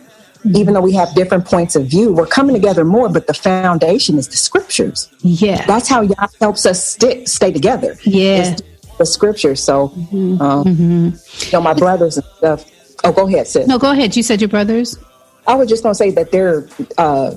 Even 0.57 0.75
though 0.75 0.81
we 0.81 0.93
have 0.93 1.15
different 1.15 1.45
points 1.45 1.77
of 1.77 1.87
view, 1.87 2.13
we're 2.13 2.27
coming 2.27 2.53
together 2.53 2.85
more, 2.85 3.09
but 3.09 3.29
the 3.29 3.35
foundation 3.35 4.19
is 4.19 4.27
the 4.27 4.37
scriptures. 4.37 5.09
Yeah. 5.21 5.65
That's 5.67 5.89
how 5.89 6.01
Yah 6.01 6.27
helps 6.41 6.67
us 6.67 6.85
stick, 6.85 7.29
stay 7.29 7.53
together. 7.53 7.97
Yeah. 8.03 8.57
The 8.99 9.07
scriptures. 9.07 9.63
So, 9.63 9.93
um, 10.41 10.65
you 10.67 11.53
know, 11.53 11.61
my 11.61 11.75
brothers 11.75 12.17
and 12.17 12.27
stuff. 12.39 12.69
Oh, 13.05 13.13
go 13.13 13.29
ahead, 13.29 13.47
sis. 13.47 13.69
no, 13.69 13.79
go 13.79 13.93
ahead. 13.93 14.17
You 14.17 14.23
said 14.25 14.41
your 14.41 14.49
brothers? 14.49 14.99
I 15.47 15.55
was 15.55 15.69
just 15.69 15.85
going 15.85 15.93
to 15.93 15.97
say 15.97 16.11
that 16.11 16.33
they're 16.33 16.69
uh, 16.99 17.35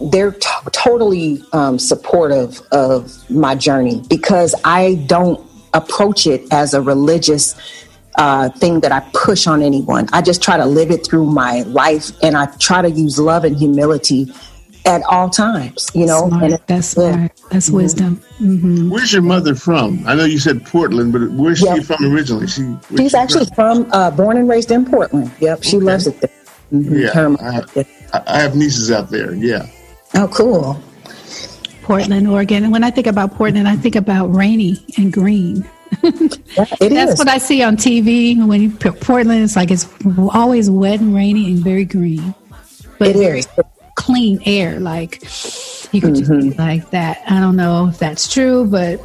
they're 0.00 0.32
t- 0.32 0.48
totally 0.72 1.42
um, 1.52 1.78
supportive 1.78 2.60
of 2.72 3.28
my 3.30 3.54
journey 3.54 4.02
because 4.08 4.54
I 4.64 4.94
don't 5.06 5.44
approach 5.74 6.26
it 6.26 6.42
as 6.52 6.74
a 6.74 6.80
religious 6.82 7.54
uh, 8.16 8.48
thing 8.50 8.80
that 8.80 8.92
I 8.92 9.00
push 9.14 9.46
on 9.46 9.62
anyone. 9.62 10.08
I 10.12 10.22
just 10.22 10.42
try 10.42 10.56
to 10.56 10.66
live 10.66 10.90
it 10.90 11.06
through 11.06 11.26
my 11.26 11.62
life, 11.62 12.10
and 12.22 12.36
I 12.36 12.46
try 12.58 12.82
to 12.82 12.90
use 12.90 13.18
love 13.18 13.44
and 13.44 13.56
humility 13.56 14.32
at 14.86 15.02
all 15.04 15.28
times. 15.30 15.88
You 15.94 16.06
know, 16.06 16.26
Smart. 16.28 16.42
and 16.44 16.52
it- 16.54 16.66
That's 16.66 16.96
yeah. 16.96 17.12
smart. 17.14 17.32
That's 17.50 17.70
wisdom. 17.70 18.20
Where's 18.90 19.12
your 19.12 19.22
mother 19.22 19.54
from? 19.54 20.02
I 20.06 20.14
know 20.14 20.24
you 20.24 20.38
said 20.38 20.64
Portland, 20.66 21.12
but 21.12 21.30
where's 21.32 21.60
Yeah. 21.62 21.74
she 21.76 21.82
from 21.82 22.04
originally? 22.06 22.46
She 22.48 22.74
She's 22.96 23.10
she 23.12 23.16
actually 23.16 23.46
from? 23.54 23.84
from 23.84 23.92
uh, 23.92 24.10
born 24.10 24.36
and 24.38 24.48
raised 24.48 24.70
in 24.70 24.84
Portland. 24.86 25.30
Yep, 25.40 25.62
she 25.62 25.76
Okay. 25.76 25.84
loves 25.86 26.06
it 26.06 26.20
there. 26.20 26.30
Mhm, 26.72 27.00
Yeah, 27.02 27.08
her 27.10 27.26
and 27.26 27.40
my- 27.40 27.62
I- 27.76 27.86
I, 28.12 28.22
I 28.26 28.40
have 28.40 28.56
nieces 28.56 28.90
out 28.90 29.10
there. 29.10 29.34
Yeah. 29.34 29.66
Oh, 30.14 30.28
cool. 30.32 30.80
Portland, 31.82 32.28
Oregon. 32.28 32.62
And 32.64 32.72
when 32.72 32.84
I 32.84 32.90
think 32.90 33.06
about 33.06 33.34
Portland, 33.34 33.66
I 33.66 33.76
think 33.76 33.96
about 33.96 34.26
rainy 34.34 34.84
and 34.96 35.12
green. 35.12 35.68
Yeah, 36.02 36.10
That's 36.80 37.12
is. 37.12 37.18
what 37.18 37.28
I 37.28 37.38
see 37.38 37.62
on 37.62 37.76
TV 37.76 38.46
when 38.46 38.62
you 38.62 38.70
put 38.70 39.00
Portland. 39.00 39.42
It's 39.42 39.56
like 39.56 39.70
it's 39.70 39.88
always 40.32 40.70
wet 40.70 41.00
and 41.00 41.14
rainy 41.14 41.46
and 41.52 41.58
very 41.64 41.84
green, 41.84 42.32
but 42.98 43.08
It 43.08 43.16
very 43.16 43.42
clean 43.96 44.40
air. 44.46 44.78
Like 44.78 45.20
you 45.92 46.00
could 46.00 46.14
Mm-hmm. 46.14 46.50
be 46.50 46.56
like 46.56 46.90
that. 46.90 47.22
I 47.28 47.40
don't 47.40 47.56
know 47.56 47.88
if 47.88 47.98
that's 47.98 48.32
true, 48.32 48.66
but 48.66 49.00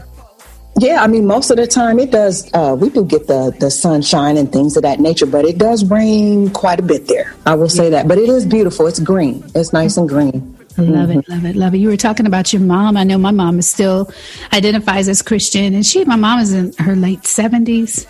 Yeah, 0.80 1.02
I 1.02 1.08
mean, 1.08 1.26
most 1.26 1.50
of 1.50 1.58
the 1.58 1.66
time 1.66 1.98
it 1.98 2.12
does. 2.12 2.52
Uh, 2.54 2.76
we 2.80 2.90
do 2.92 3.04
get 3.04 3.26
the 3.26 3.50
the 3.60 3.72
sunshine 3.72 4.38
and 4.38 4.52
things 4.54 4.78
of 4.78 4.84
that 4.84 5.00
nature, 5.00 5.26
but 5.26 5.44
it 5.46 5.58
does 5.58 5.84
rain 5.90 6.52
quite 6.52 6.80
a 6.80 6.84
bit 6.84 7.08
there. 7.08 7.34
I 7.48 7.56
will 7.56 7.70
say 7.70 7.90
that, 7.90 8.08
but 8.08 8.20
it 8.20 8.30
is 8.30 8.46
beautiful. 8.46 8.86
It's 8.86 9.00
green. 9.00 9.44
It's 9.56 9.74
nice 9.74 9.98
and 9.98 10.08
green. 10.08 10.55
Love 10.78 11.10
Mm-hmm. 11.10 11.20
it, 11.20 11.30
love 11.30 11.46
it, 11.46 11.56
love 11.56 11.74
it. 11.74 11.78
You 11.78 11.88
were 11.90 11.98
talking 11.98 12.26
about 12.26 12.52
your 12.52 12.62
mom. 12.62 12.98
I 12.98 13.04
know 13.04 13.18
my 13.18 13.32
mom 13.32 13.60
is 13.60 13.70
still 13.70 14.12
identifies 14.52 15.08
as 15.08 15.22
Christian, 15.22 15.74
and 15.74 15.86
she, 15.86 16.04
my 16.06 16.18
mom, 16.18 16.40
is 16.40 16.54
in 16.54 16.74
her 16.80 16.96
late 16.96 17.26
seventies. 17.26 18.06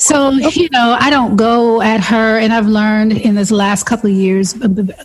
So 0.00 0.30
you 0.30 0.68
know, 0.70 0.96
I 0.98 1.10
don't 1.10 1.36
go 1.36 1.82
at 1.82 2.00
her, 2.00 2.38
and 2.38 2.52
I've 2.52 2.66
learned 2.66 3.12
in 3.12 3.34
this 3.34 3.50
last 3.50 3.84
couple 3.84 4.10
of 4.10 4.16
years, 4.16 4.54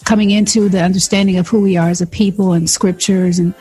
coming 0.05 0.31
into 0.31 0.69
the 0.69 0.81
understanding 0.81 1.38
of 1.38 1.47
who 1.49 1.62
we 1.62 1.75
are 1.75 1.89
as 1.89 1.99
a 1.99 2.08
people 2.08 2.53
and 2.53 2.69
scriptures, 2.69 3.38
and 3.38 3.53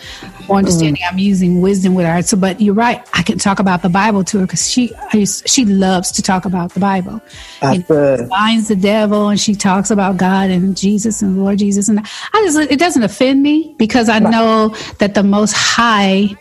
understanding. 0.48 1.02
Mm-hmm. 1.02 1.14
I'm 1.14 1.18
using 1.18 1.60
wisdom 1.60 1.94
with 1.94 2.06
her. 2.06 2.22
So, 2.22 2.36
but 2.36 2.60
you're 2.60 2.74
right. 2.74 3.06
I 3.14 3.22
can 3.22 3.38
talk 3.38 3.58
about 3.58 3.82
the 3.82 3.88
Bible 3.88 4.22
to 4.24 4.38
her 4.38 4.46
because 4.46 4.70
she, 4.70 4.92
used, 5.12 5.48
she 5.48 5.64
loves 5.64 6.12
to 6.12 6.22
talk 6.22 6.44
about 6.44 6.72
the 6.72 6.80
Bible. 6.80 7.20
That's 7.60 7.90
And 7.90 8.28
binds 8.28 8.68
the 8.68 8.76
devil 8.76 9.28
and 9.28 9.40
she 9.40 9.54
talks 9.54 9.90
about 9.90 10.16
God 10.16 10.50
and 10.50 10.76
Jesus 10.76 11.22
and 11.22 11.42
Lord 11.42 11.58
Jesus 11.58 11.88
and 11.88 12.00
I 12.00 12.42
just 12.44 12.58
it 12.70 12.78
doesn't 12.78 13.02
offend 13.02 13.42
me 13.42 13.74
because 13.78 14.08
I 14.08 14.18
know 14.18 14.68
that 14.98 15.14
the 15.14 15.22
most 15.22 15.52
high 15.52 16.36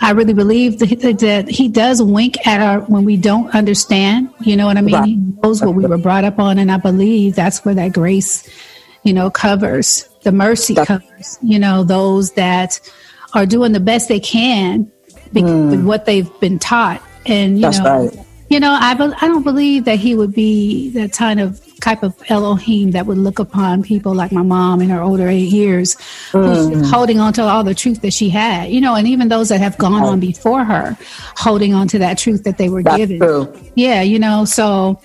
I 0.00 0.12
really 0.12 0.32
believe 0.32 0.78
that, 0.78 1.18
that 1.20 1.48
he 1.48 1.68
does 1.68 2.02
wink 2.02 2.46
at 2.46 2.60
our 2.60 2.80
when 2.86 3.04
we 3.04 3.16
don't 3.16 3.52
understand. 3.54 4.30
You 4.40 4.56
know 4.56 4.66
what 4.66 4.76
I 4.76 4.80
mean? 4.80 4.94
Right. 4.94 5.04
He 5.06 5.16
knows 5.16 5.60
what 5.62 5.74
we 5.74 5.86
were 5.86 5.98
brought 5.98 6.24
up 6.24 6.38
on, 6.38 6.58
and 6.58 6.70
I 6.70 6.76
believe 6.76 7.34
that's 7.34 7.64
where 7.64 7.74
that 7.74 7.92
grace, 7.92 8.48
you 9.02 9.12
know, 9.12 9.30
covers 9.30 10.08
the 10.22 10.32
mercy 10.32 10.74
That- 10.74 10.86
covers. 10.86 11.38
You 11.42 11.58
know, 11.58 11.82
those 11.82 12.32
that 12.32 12.80
are 13.34 13.46
doing 13.46 13.72
the 13.72 13.80
best 13.80 14.08
they 14.08 14.20
can 14.20 14.90
be- 15.32 15.42
with 15.42 15.80
hmm. 15.80 15.86
what 15.86 16.06
they've 16.06 16.30
been 16.40 16.58
taught, 16.58 17.02
and 17.26 17.56
you. 17.56 17.62
That's 17.62 17.80
know, 17.80 18.06
right. 18.06 18.26
you 18.48 18.60
know, 18.60 18.76
I 18.80 18.94
be- 18.94 19.14
I 19.20 19.26
don't 19.26 19.42
believe 19.42 19.84
that 19.86 19.98
he 19.98 20.14
would 20.14 20.32
be 20.32 20.90
that 20.90 21.12
kind 21.12 21.40
of 21.40 21.60
type 21.88 22.02
of 22.02 22.14
Elohim 22.28 22.90
that 22.90 23.06
would 23.06 23.16
look 23.16 23.38
upon 23.38 23.82
people 23.82 24.14
like 24.14 24.30
my 24.30 24.42
mom 24.42 24.82
in 24.82 24.90
her 24.90 25.00
older 25.00 25.26
eight 25.28 25.48
years, 25.50 25.96
who's 26.32 26.68
Mm. 26.68 26.84
holding 26.90 27.18
on 27.18 27.32
to 27.32 27.42
all 27.42 27.64
the 27.64 27.74
truth 27.74 28.02
that 28.02 28.12
she 28.12 28.28
had, 28.28 28.70
you 28.70 28.80
know, 28.80 28.94
and 28.94 29.08
even 29.08 29.28
those 29.28 29.48
that 29.48 29.60
have 29.60 29.78
gone 29.78 30.02
on 30.02 30.20
before 30.20 30.64
her, 30.64 30.96
holding 31.36 31.72
on 31.72 31.88
to 31.88 31.98
that 32.00 32.18
truth 32.18 32.44
that 32.44 32.58
they 32.58 32.68
were 32.68 32.82
That's 32.82 32.96
given. 32.98 33.18
true. 33.20 33.48
Yeah, 33.74 34.02
you 34.02 34.18
know, 34.18 34.44
so 34.44 35.00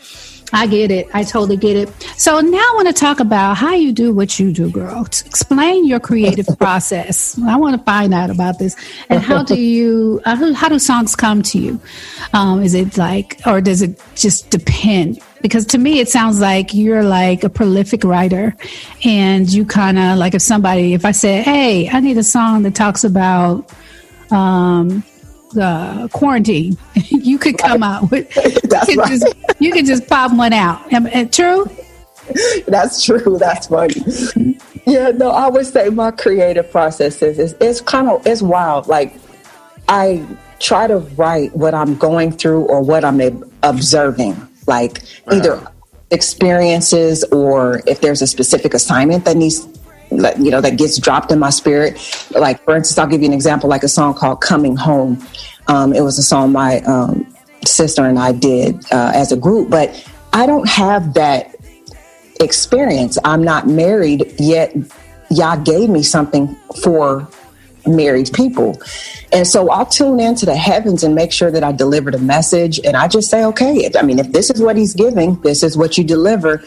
I 0.54 0.68
get 0.68 0.92
it. 0.92 1.10
I 1.14 1.24
totally 1.24 1.58
get 1.58 1.76
it. 1.76 1.90
So 2.16 2.40
now 2.40 2.58
I 2.58 2.72
want 2.76 2.88
to 2.88 2.94
talk 2.94 3.20
about 3.20 3.58
how 3.58 3.74
you 3.74 3.92
do 3.92 4.14
what 4.14 4.40
you 4.40 4.54
do, 4.54 4.70
girl. 4.70 5.02
Explain 5.02 5.88
your 5.88 6.00
creative 6.00 6.48
process. 6.60 7.38
I 7.40 7.58
want 7.58 7.76
to 7.76 7.84
find 7.84 8.14
out 8.14 8.30
about 8.30 8.60
this. 8.60 8.76
And 9.10 9.22
how 9.22 9.42
do 9.42 9.56
you, 9.60 10.22
uh, 10.26 10.36
how 10.36 10.54
how 10.54 10.70
do 10.70 10.78
songs 10.78 11.16
come 11.16 11.42
to 11.42 11.60
you? 11.60 11.80
Um, 12.34 12.62
is 12.62 12.76
it 12.76 12.98
like, 12.98 13.42
or 13.48 13.62
does 13.62 13.82
it 13.82 14.00
just 14.16 14.52
depend? 14.52 15.20
Because 15.42 15.66
to 15.68 15.78
me, 15.78 16.00
it 16.00 16.08
sounds 16.08 16.40
like 16.40 16.74
you're 16.74 17.04
like 17.04 17.44
a 17.44 17.50
prolific 17.50 18.04
writer 18.04 18.56
and 19.04 19.52
you 19.52 19.66
kind 19.66 19.98
of 19.98 20.18
like 20.18 20.36
if 20.36 20.42
somebody, 20.42 20.94
if 20.94 21.04
I 21.04 21.12
said, 21.12 21.44
Hey, 21.44 21.90
I 21.90 22.00
need 22.00 22.18
a 22.18 22.24
song 22.24 22.62
that 22.64 22.76
talks 22.76 23.04
about, 23.04 23.70
um, 24.32 25.04
uh, 25.58 26.08
quarantine, 26.12 26.78
you 26.96 27.38
could 27.38 27.58
come 27.58 27.84
out 27.84 28.12
with, 28.12 28.34
That's 28.64 28.88
you 28.88 28.96
could 28.96 28.98
right. 28.98 29.20
just, 29.20 29.36
you 29.60 29.72
could 29.72 29.86
just 29.86 30.08
pop 30.08 30.36
one 30.36 30.54
out. 30.54 30.92
Am, 30.94 31.06
uh, 31.08 31.26
true? 31.26 31.70
That's 32.68 33.04
true. 33.04 33.38
That's 33.38 33.68
funny. 33.68 33.96
Yeah, 34.86 35.12
no, 35.12 35.32
I 35.32 35.48
would 35.50 35.66
say 35.66 35.90
my 35.90 36.12
creative 36.12 36.72
process 36.72 37.22
is 37.22 37.40
it's, 37.40 37.54
it's 37.62 37.82
kind 37.82 38.10
of 38.10 38.26
it's 38.26 38.42
wild. 38.42 38.88
Like 38.88 39.16
I 39.88 40.26
try 40.60 40.88
to 40.88 41.00
write 41.00 41.56
what 41.56 41.74
I'm 41.74 41.96
going 41.96 42.32
through 42.32 42.64
or 42.64 42.82
what 42.82 43.04
I'm 43.04 43.22
observing, 43.64 44.36
like 44.68 45.04
either 45.32 45.66
experiences 46.12 47.24
or 47.26 47.82
if 47.88 48.02
there's 48.02 48.22
a 48.22 48.28
specific 48.28 48.74
assignment 48.74 49.26
that 49.26 49.36
needs 49.36 49.66
like, 49.66 49.76
you 50.40 50.52
know 50.52 50.62
that 50.62 50.78
gets 50.78 50.98
dropped 50.98 51.32
in 51.32 51.40
my 51.40 51.50
spirit 51.50 51.94
like 52.32 52.64
for 52.64 52.76
instance 52.76 52.98
i'll 52.98 53.08
give 53.08 53.22
you 53.22 53.28
an 53.28 53.34
example 53.34 53.70
like 53.70 53.84
a 53.84 53.88
song 53.88 54.14
called 54.14 54.42
coming 54.42 54.76
home 54.76 55.22
um, 55.68 55.94
it 55.94 56.02
was 56.02 56.20
a 56.20 56.24
song 56.24 56.52
my 56.52 56.80
um, 56.82 57.26
sister 57.66 58.06
and 58.06 58.20
i 58.20 58.32
did 58.32 58.76
uh, 58.92 59.12
as 59.14 59.32
a 59.32 59.38
group 59.38 59.70
but 59.70 59.90
I 60.34 60.48
don't 60.48 60.68
have 60.68 61.14
that 61.14 61.56
experience. 62.42 63.20
I'm 63.24 63.44
not 63.44 63.68
married 63.68 64.34
yet. 64.40 64.76
Yah 65.30 65.58
gave 65.58 65.90
me 65.90 66.02
something 66.02 66.56
for 66.82 67.28
married 67.86 68.32
people. 68.34 68.82
And 69.32 69.46
so 69.46 69.70
I'll 69.70 69.86
tune 69.86 70.20
into 70.20 70.46
the 70.46 70.56
heavens 70.56 71.04
and 71.04 71.14
make 71.14 71.32
sure 71.32 71.52
that 71.52 71.64
I 71.64 71.72
deliver 71.72 72.10
the 72.10 72.18
message. 72.18 72.80
And 72.84 72.98
I 72.98 73.08
just 73.08 73.30
say, 73.30 73.46
okay, 73.46 73.90
I 73.96 74.02
mean, 74.02 74.18
if 74.20 74.32
this 74.32 74.50
is 74.50 74.62
what 74.62 74.76
he's 74.76 74.96
giving, 74.96 75.40
this 75.42 75.62
is 75.62 75.78
what 75.78 75.98
you 75.98 76.04
deliver. 76.04 76.64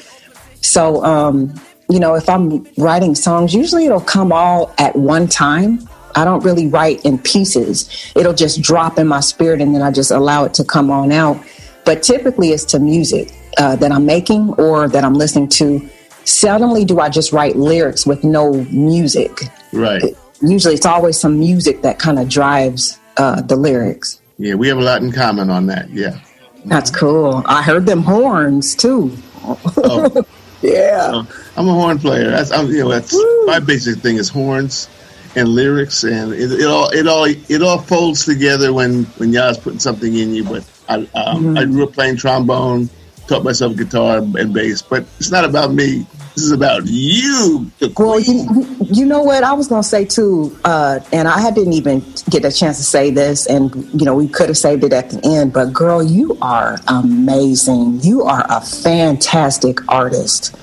So, 0.60 1.04
um, 1.04 1.54
you 1.88 2.00
know, 2.00 2.14
if 2.14 2.28
I'm 2.28 2.66
writing 2.76 3.14
songs, 3.14 3.54
usually 3.54 3.86
it'll 3.86 4.00
come 4.00 4.32
all 4.32 4.74
at 4.78 4.96
one 4.96 5.28
time. 5.28 5.88
I 6.14 6.24
don't 6.24 6.42
really 6.42 6.66
write 6.66 7.04
in 7.04 7.18
pieces. 7.18 8.12
It'll 8.16 8.32
just 8.32 8.62
drop 8.62 8.98
in 8.98 9.06
my 9.06 9.20
spirit 9.20 9.60
and 9.60 9.74
then 9.74 9.82
I 9.82 9.90
just 9.90 10.10
allow 10.10 10.44
it 10.44 10.54
to 10.54 10.64
come 10.64 10.90
on 10.90 11.12
out. 11.12 11.38
But 11.84 12.02
typically 12.02 12.48
it's 12.48 12.64
to 12.66 12.80
music 12.80 13.32
uh, 13.58 13.76
that 13.76 13.92
I'm 13.92 14.06
making 14.06 14.54
or 14.54 14.88
that 14.88 15.04
I'm 15.04 15.14
listening 15.14 15.48
to. 15.50 15.80
Seldomly 16.24 16.86
do 16.86 16.98
I 16.98 17.08
just 17.08 17.32
write 17.32 17.54
lyrics 17.54 18.06
with 18.06 18.24
no 18.24 18.52
music. 18.64 19.42
Right. 19.72 20.02
Usually 20.40 20.74
it's 20.74 20.86
always 20.86 21.20
some 21.20 21.38
music 21.38 21.82
that 21.82 21.98
kind 21.98 22.18
of 22.18 22.28
drives 22.28 22.98
uh, 23.18 23.42
the 23.42 23.54
lyrics. 23.54 24.20
Yeah, 24.38 24.54
we 24.54 24.68
have 24.68 24.78
a 24.78 24.82
lot 24.82 25.02
in 25.02 25.12
common 25.12 25.50
on 25.50 25.66
that. 25.66 25.88
Yeah. 25.90 26.18
That's 26.64 26.90
cool. 26.90 27.42
I 27.46 27.62
heard 27.62 27.86
them 27.86 28.02
horns 28.02 28.74
too. 28.74 29.16
Oh. 29.44 30.26
yeah. 30.62 31.10
Uh, 31.12 31.24
I'm 31.56 31.68
a 31.68 31.72
horn 31.72 31.98
player. 31.98 32.30
That's 32.30 32.50
I'm, 32.50 32.68
you 32.68 32.84
know 32.84 32.90
that's 32.90 33.12
Woo. 33.12 33.46
my 33.46 33.60
basic 33.60 33.98
thing 33.98 34.16
is 34.16 34.28
horns 34.28 34.88
and 35.34 35.48
lyrics, 35.48 36.02
and 36.02 36.32
it, 36.32 36.50
it, 36.52 36.66
all 36.66 36.88
it 36.90 37.06
all 37.06 37.24
it 37.24 37.62
all 37.62 37.78
folds 37.78 38.24
together 38.24 38.72
when 38.72 39.04
when 39.18 39.32
Yah's 39.32 39.58
putting 39.58 39.78
something 39.78 40.14
in 40.14 40.34
you. 40.34 40.44
But 40.44 40.64
I 40.88 40.94
um, 40.94 41.06
mm-hmm. 41.06 41.58
I 41.58 41.64
grew 41.64 41.84
up 41.84 41.92
playing 41.92 42.16
trombone, 42.16 42.88
taught 43.26 43.44
myself 43.44 43.76
guitar 43.76 44.18
and 44.18 44.52
bass, 44.52 44.82
but 44.82 45.04
it's 45.18 45.30
not 45.30 45.44
about 45.44 45.72
me. 45.72 46.06
This 46.36 46.44
is 46.44 46.52
about 46.52 46.82
you. 46.84 47.70
Well, 47.96 48.20
you, 48.20 48.66
you 48.82 49.06
know 49.06 49.22
what 49.22 49.42
I 49.42 49.54
was 49.54 49.68
going 49.68 49.82
to 49.82 49.88
say 49.88 50.04
too, 50.04 50.54
uh, 50.66 51.00
and 51.10 51.26
I 51.26 51.50
didn't 51.50 51.72
even 51.72 52.00
get 52.28 52.44
a 52.44 52.52
chance 52.52 52.76
to 52.76 52.84
say 52.84 53.10
this, 53.10 53.46
and 53.46 53.74
you 53.98 54.04
know 54.04 54.14
we 54.14 54.28
could 54.28 54.48
have 54.48 54.58
saved 54.58 54.84
it 54.84 54.92
at 54.92 55.08
the 55.08 55.20
end. 55.24 55.54
But 55.54 55.72
girl, 55.72 56.02
you 56.02 56.36
are 56.42 56.78
amazing. 56.88 58.00
You 58.02 58.24
are 58.24 58.44
a 58.50 58.60
fantastic 58.60 59.90
artist. 59.90 60.54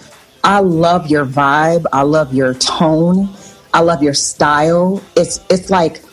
I 0.43 0.59
love 0.59 1.09
your 1.09 1.25
vibe. 1.25 1.85
I 1.91 2.03
love 2.03 2.35
your 2.35 2.53
tone. 2.53 3.29
I 3.73 3.79
love 3.79 4.03
your 4.03 4.13
style. 4.13 5.01
It's 5.15 5.39
it's 5.49 5.71
like 5.71 6.03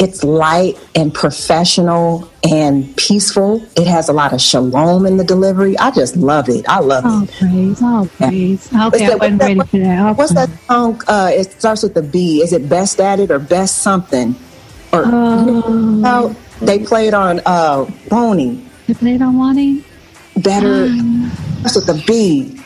it's 0.00 0.24
light 0.24 0.78
and 0.94 1.12
professional 1.12 2.28
and 2.42 2.96
peaceful. 2.96 3.62
It 3.76 3.86
has 3.86 4.08
a 4.08 4.14
lot 4.14 4.32
of 4.32 4.40
shalom 4.40 5.04
in 5.04 5.18
the 5.18 5.24
delivery. 5.24 5.76
I 5.76 5.90
just 5.90 6.16
love 6.16 6.48
it. 6.48 6.64
I 6.68 6.80
love 6.80 7.04
it. 7.04 7.08
oh, 7.08 7.22
it. 7.22 7.30
Praise, 7.38 7.78
oh, 7.82 8.10
praise. 8.16 8.66
Okay, 8.72 9.06
that, 9.06 9.12
I 9.12 9.16
wasn't 9.16 9.40
ready 9.42 9.60
for 9.60 9.78
that. 9.78 10.00
Okay. 10.00 10.12
What's 10.14 10.34
that 10.34 10.48
song? 10.66 11.02
Uh, 11.06 11.30
it 11.34 11.52
starts 11.52 11.82
with 11.82 11.92
the 11.92 12.02
B. 12.02 12.42
Is 12.42 12.54
it 12.54 12.66
Best 12.66 12.98
at 12.98 13.20
It 13.20 13.30
or 13.30 13.38
Best 13.38 13.78
Something? 13.78 14.34
Or 14.92 15.04
uh, 15.04 16.34
they 16.62 16.78
play 16.78 17.06
it 17.06 17.14
on 17.14 17.40
uh, 17.44 17.84
Wani. 18.10 18.64
They 18.86 18.94
play 18.94 19.14
it 19.16 19.22
on 19.22 19.36
Wani? 19.36 19.84
Better. 20.38 20.84
Um, 20.84 21.30
starts 21.60 21.76
with 21.76 21.86
the 21.86 22.02
B. 22.06 22.58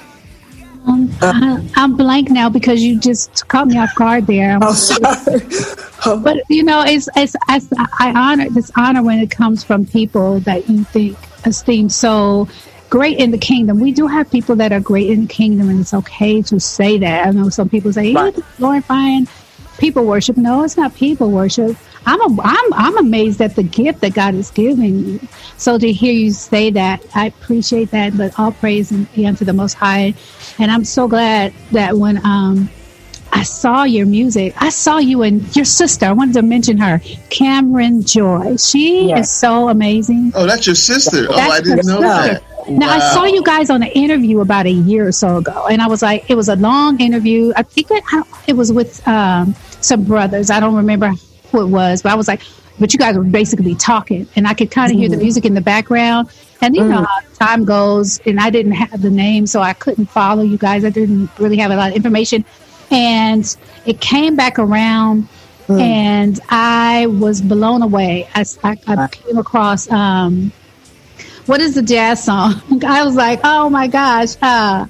Um, 0.86 1.10
uh, 1.22 1.60
I, 1.76 1.84
am 1.84 1.96
blank 1.96 2.30
now 2.30 2.48
because 2.50 2.82
you 2.82 2.98
just 3.00 3.48
caught 3.48 3.68
me 3.68 3.78
off 3.78 3.94
guard 3.94 4.26
there. 4.26 4.58
Oh, 4.60 4.72
sorry. 4.72 5.40
Oh. 6.06 6.20
But 6.20 6.42
you 6.50 6.62
know, 6.62 6.82
it's, 6.82 7.08
it's, 7.16 7.34
it's 7.48 7.68
I 7.78 8.12
honor 8.14 8.50
this 8.50 8.70
honor 8.76 9.02
when 9.02 9.20
it 9.20 9.30
comes 9.30 9.64
from 9.64 9.86
people 9.86 10.38
that 10.40 10.68
you 10.68 10.84
think 10.84 11.16
esteem 11.46 11.88
so 11.88 12.46
great 12.90 13.18
in 13.18 13.30
the 13.30 13.38
kingdom. 13.38 13.80
We 13.80 13.90
do 13.90 14.06
have 14.06 14.30
people 14.30 14.54
that 14.56 14.70
are 14.70 14.80
great 14.80 15.08
in 15.08 15.22
the 15.22 15.26
kingdom, 15.26 15.70
and 15.70 15.80
it's 15.80 15.94
okay 15.94 16.42
to 16.42 16.60
say 16.60 16.98
that. 16.98 17.26
I 17.26 17.30
know 17.30 17.48
some 17.48 17.70
people 17.70 17.90
say, 17.90 18.12
right. 18.12 18.38
glorifying 18.58 19.26
people 19.78 20.04
worship. 20.04 20.36
No, 20.36 20.64
it's 20.64 20.76
not 20.76 20.94
people 20.94 21.30
worship. 21.30 21.76
I'm 22.06 22.20
a, 22.20 22.42
I'm 22.42 22.72
I'm 22.74 22.98
amazed 22.98 23.40
at 23.40 23.56
the 23.56 23.62
gift 23.62 24.00
that 24.00 24.14
God 24.14 24.34
is 24.34 24.50
giving 24.50 24.98
you. 24.98 25.20
So 25.56 25.78
to 25.78 25.92
hear 25.92 26.12
you 26.12 26.32
say 26.32 26.70
that, 26.70 27.04
I 27.14 27.26
appreciate 27.26 27.90
that. 27.90 28.16
But 28.16 28.38
all 28.38 28.52
praise 28.52 28.90
and 28.90 29.12
be 29.14 29.26
unto 29.26 29.44
the 29.44 29.52
Most 29.52 29.74
High, 29.74 30.14
and 30.58 30.70
I'm 30.70 30.84
so 30.84 31.08
glad 31.08 31.54
that 31.72 31.96
when 31.96 32.24
um 32.24 32.68
I 33.34 33.42
saw 33.42 33.82
your 33.82 34.06
music, 34.06 34.54
I 34.58 34.68
saw 34.68 34.98
you 34.98 35.22
and 35.22 35.54
your 35.56 35.64
sister. 35.64 36.06
I 36.06 36.12
wanted 36.12 36.34
to 36.34 36.42
mention 36.42 36.78
her, 36.78 37.00
Cameron 37.30 38.02
Joy. 38.04 38.56
She 38.56 39.08
yes. 39.08 39.26
is 39.26 39.32
so 39.32 39.68
amazing. 39.68 40.32
Oh, 40.36 40.46
that's 40.46 40.66
your 40.66 40.76
sister. 40.76 41.26
oh, 41.28 41.34
I 41.34 41.60
didn't 41.60 41.86
know 41.86 42.00
that. 42.00 42.44
Now 42.68 42.86
wow. 42.86 42.96
I 42.96 43.12
saw 43.12 43.24
you 43.24 43.42
guys 43.42 43.70
on 43.70 43.82
an 43.82 43.90
interview 43.90 44.40
about 44.40 44.66
a 44.66 44.70
year 44.70 45.06
or 45.06 45.12
so 45.12 45.38
ago, 45.38 45.66
and 45.66 45.82
I 45.82 45.86
was 45.86 46.02
like, 46.02 46.28
it 46.30 46.34
was 46.34 46.48
a 46.48 46.56
long 46.56 47.00
interview. 47.00 47.52
I 47.56 47.62
think 47.62 47.88
it, 47.90 48.04
it 48.46 48.54
was 48.54 48.72
with 48.72 49.06
um, 49.06 49.54
some 49.80 50.04
brothers. 50.04 50.50
I 50.50 50.60
don't 50.60 50.74
remember 50.74 51.12
who 51.50 51.62
it 51.62 51.68
was, 51.68 52.02
but 52.02 52.12
I 52.12 52.14
was 52.14 52.28
like, 52.28 52.40
but 52.78 52.92
you 52.92 52.98
guys 52.98 53.16
were 53.16 53.24
basically 53.24 53.74
talking, 53.74 54.26
and 54.34 54.46
I 54.46 54.54
could 54.54 54.70
kind 54.70 54.90
of 54.90 54.96
mm 54.96 55.00
hear 55.00 55.08
the 55.08 55.16
mm-hmm. 55.16 55.24
music 55.24 55.44
in 55.44 55.54
the 55.54 55.60
background. 55.60 56.28
And 56.62 56.74
you 56.74 56.82
mm 56.82 56.88
know 56.88 57.04
how 57.04 57.20
time 57.34 57.64
goes, 57.64 58.18
and 58.26 58.40
I 58.40 58.50
didn't 58.50 58.72
have 58.72 59.02
the 59.02 59.10
name, 59.10 59.46
so 59.46 59.60
I 59.60 59.74
couldn't 59.74 60.06
follow 60.06 60.42
you 60.42 60.56
guys. 60.56 60.84
I 60.84 60.90
didn't 60.90 61.30
really 61.38 61.58
have 61.58 61.70
a 61.70 61.76
lot 61.76 61.90
of 61.90 61.96
information, 61.96 62.44
and 62.90 63.56
it 63.84 64.00
came 64.00 64.36
back 64.36 64.58
around. 64.58 65.28
Mm. 65.66 65.80
And 65.80 66.40
I 66.50 67.06
was 67.06 67.40
blown 67.40 67.80
away. 67.80 68.28
I, 68.34 68.44
I, 68.62 68.76
I 68.86 69.08
came 69.08 69.38
across 69.38 69.90
um, 69.90 70.52
what 71.46 71.60
is 71.60 71.74
the 71.74 71.82
jazz 71.82 72.24
song? 72.24 72.54
I 72.86 73.04
was 73.04 73.14
like, 73.14 73.40
oh 73.44 73.68
my 73.70 73.86
gosh, 73.86 74.36
uh, 74.42 74.86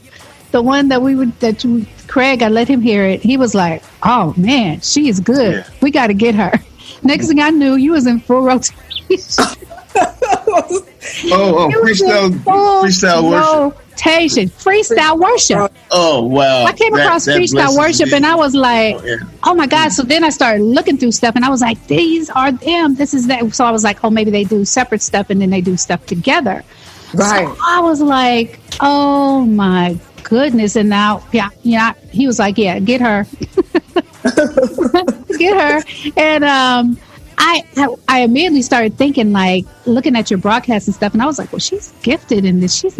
the 0.51 0.63
one 0.63 0.89
that 0.89 1.03
we 1.03 1.15
would 1.15 1.39
that 1.41 1.65
you, 1.65 1.87
Craig, 2.07 2.43
I 2.43 2.49
let 2.49 2.69
him 2.69 2.81
hear 2.81 3.05
it. 3.05 3.23
He 3.23 3.37
was 3.37 3.55
like, 3.55 3.83
oh 4.03 4.35
man, 4.37 4.81
she 4.81 5.09
is 5.09 5.21
good. 5.21 5.55
Yeah. 5.55 5.75
We 5.81 5.91
got 5.91 6.09
to 6.09 6.15
get 6.15 6.35
her. 6.35 6.53
Next 7.03 7.29
thing 7.29 7.41
I 7.41 7.51
knew, 7.51 7.75
you 7.75 7.93
was 7.93 8.07
in 8.07 8.21
full 8.21 8.43
rotation. 8.43 8.75
oh, 9.97 10.87
oh 11.27 11.71
freestyle, 11.83 12.31
freestyle 12.31 13.31
worship. 13.31 13.84
Rotation, 13.95 14.49
freestyle 14.49 15.19
worship. 15.19 15.73
Oh 15.91 16.25
wow! 16.25 16.65
I 16.65 16.73
came 16.73 16.93
that, 16.95 17.07
across 17.07 17.25
that 17.27 17.39
freestyle 17.39 17.77
worship, 17.79 18.13
and 18.13 18.27
I 18.27 18.35
was 18.35 18.55
like, 18.55 18.97
oh, 18.97 19.05
yeah. 19.05 19.17
"Oh 19.45 19.55
my 19.55 19.67
god!" 19.67 19.93
So 19.93 20.03
then 20.03 20.25
I 20.25 20.31
started 20.31 20.63
looking 20.63 20.99
through 20.99 21.13
stuff, 21.13 21.37
and 21.37 21.45
I 21.45 21.49
was 21.49 21.61
like, 21.61 21.85
"These 21.87 22.29
are 22.31 22.51
them. 22.51 22.97
This 22.97 23.15
is 23.15 23.29
that." 23.29 23.55
So 23.55 23.65
I 23.65 23.71
was 23.71 23.85
like, 23.85 24.03
"Oh, 24.03 24.11
maybe 24.11 24.31
they 24.31 24.45
do 24.45 24.65
separate 24.65 25.01
stuff, 25.01 25.31
and 25.31 25.41
then 25.41 25.51
they 25.51 25.61
do 25.61 25.77
stuff 25.77 26.05
together." 26.07 26.65
Right. 27.15 27.47
So 27.47 27.57
I 27.65 27.81
was 27.81 28.01
like, 28.01 28.59
"Oh 28.81 29.45
my 29.45 29.97
goodness!" 30.25 30.75
And 30.77 30.89
now, 30.89 31.23
yeah, 31.33 31.51
yeah. 31.63 31.95
He 32.11 32.27
was 32.27 32.39
like, 32.41 32.59
"Yeah, 32.59 32.81
get 32.81 33.01
her, 33.01 33.27
get 35.39 35.57
her," 35.57 35.83
and 36.17 36.45
um 36.45 36.99
I, 37.47 37.97
I, 38.09 38.21
immediately 38.21 38.63
started 38.63 38.97
thinking 38.97 39.33
like 39.33 39.67
looking 39.85 40.17
at 40.17 40.31
your 40.31 40.39
broadcast 40.39 40.89
and 40.89 40.95
stuff, 40.95 41.13
and 41.13 41.23
I 41.23 41.27
was 41.27 41.39
like, 41.39 41.53
well, 41.53 41.59
she's 41.59 41.93
gifted 42.03 42.47
in 42.47 42.61
this. 42.61 42.75
She's 42.75 42.99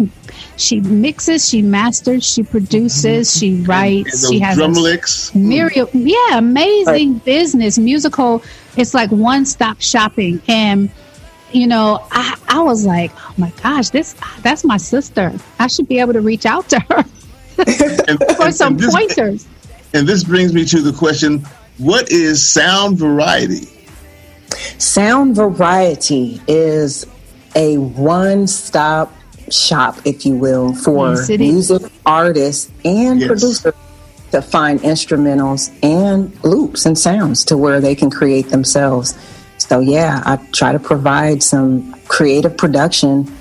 she 0.55 0.81
mixes, 0.81 1.49
she 1.49 1.63
masters, 1.63 2.23
she 2.23 2.43
produces, 2.43 3.35
she 3.35 3.53
mm-hmm. 3.53 3.63
writes, 3.63 4.23
and, 4.23 4.23
and 4.23 4.33
she 4.33 4.39
has 4.39 4.57
drum 4.57 4.73
licks. 4.73 5.33
Myriad, 5.33 5.89
yeah, 5.93 6.37
amazing 6.37 7.13
right. 7.13 7.25
business, 7.25 7.79
musical. 7.79 8.43
It's 8.77 8.93
like 8.93 9.09
one 9.09 9.45
stop 9.45 9.81
shopping, 9.81 10.39
and 10.47 10.91
you 11.51 11.65
know, 11.65 12.05
I, 12.11 12.37
I 12.47 12.61
was 12.61 12.85
like, 12.85 13.11
oh 13.15 13.33
my 13.37 13.51
gosh, 13.63 13.89
this 13.89 14.13
that's 14.43 14.63
my 14.63 14.77
sister. 14.77 15.33
I 15.57 15.65
should 15.65 15.87
be 15.87 15.99
able 15.99 16.13
to 16.13 16.21
reach 16.21 16.45
out 16.45 16.69
to 16.69 16.79
her 16.81 16.97
and, 18.07 18.23
for 18.37 18.51
some 18.51 18.77
this, 18.77 18.93
pointers. 18.93 19.47
And 19.95 20.07
this 20.07 20.23
brings 20.23 20.53
me 20.53 20.65
to 20.65 20.81
the 20.81 20.93
question: 20.93 21.39
What 21.79 22.11
is 22.11 22.47
sound 22.47 22.99
variety? 22.99 23.74
Sound 24.77 25.35
Variety 25.35 26.41
is 26.47 27.05
a 27.55 27.77
one 27.77 28.47
stop 28.47 29.13
shop, 29.49 29.97
if 30.05 30.25
you 30.25 30.35
will, 30.35 30.73
for 30.73 31.15
music 31.29 31.83
artists 32.05 32.71
and 32.83 33.19
yes. 33.19 33.27
producers 33.27 33.73
to 34.31 34.41
find 34.41 34.79
instrumentals 34.81 35.71
and 35.83 36.43
loops 36.43 36.85
and 36.85 36.97
sounds 36.97 37.45
to 37.45 37.57
where 37.57 37.79
they 37.79 37.95
can 37.95 38.09
create 38.09 38.49
themselves. 38.49 39.17
So, 39.57 39.79
yeah, 39.79 40.21
I 40.25 40.37
try 40.51 40.71
to 40.71 40.79
provide 40.79 41.41
some 41.41 41.93
creative 42.07 42.57
production 42.57 43.31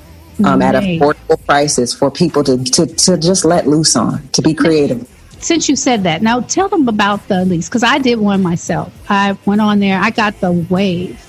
um, 0.44 0.62
at 0.62 0.74
affordable 0.74 1.44
prices 1.46 1.94
for 1.94 2.10
people 2.10 2.44
to, 2.44 2.62
to, 2.62 2.86
to 2.86 3.16
just 3.16 3.44
let 3.44 3.66
loose 3.66 3.96
on, 3.96 4.26
to 4.28 4.42
be 4.42 4.54
creative 4.54 5.08
since 5.44 5.68
you 5.68 5.76
said 5.76 6.04
that, 6.04 6.22
now 6.22 6.40
tell 6.40 6.68
them 6.68 6.88
about 6.88 7.26
the 7.28 7.44
lease 7.44 7.68
because 7.68 7.82
I 7.82 7.98
did 7.98 8.18
one 8.18 8.42
myself. 8.42 8.92
I 9.10 9.36
went 9.44 9.60
on 9.60 9.78
there, 9.78 10.00
I 10.00 10.10
got 10.10 10.40
the 10.40 10.52
Wave, 10.52 11.20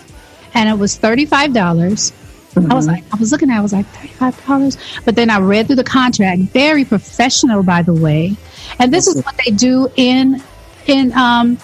and 0.54 0.69
it 0.69 0.78
was 0.78 0.95
thirty 0.95 1.25
five 1.25 1.54
dollars. 1.54 2.12
Mm-hmm. 2.54 2.71
I 2.71 2.75
was 2.75 2.88
like, 2.88 3.04
I 3.13 3.17
was 3.17 3.34
looking 3.34 3.49
at, 3.49 3.56
it, 3.56 3.60
I 3.60 3.62
was 3.62 3.73
like 3.73 3.86
thirty 3.88 4.08
five 4.08 4.45
dollars, 4.45 4.78
but 5.04 5.15
then 5.15 5.30
I 5.30 5.39
read 5.39 5.67
through 5.67 5.75
the 5.75 5.84
contract. 5.84 6.41
Very 6.41 6.86
professional, 6.86 7.62
by 7.62 7.82
the 7.82 7.93
way, 7.93 8.36
and 8.80 8.93
this 8.93 9.08
is 9.08 9.21
what 9.23 9.36
they 9.45 9.51
do 9.51 9.91
in 9.97 10.41
in 10.88 11.12
um 11.13 11.58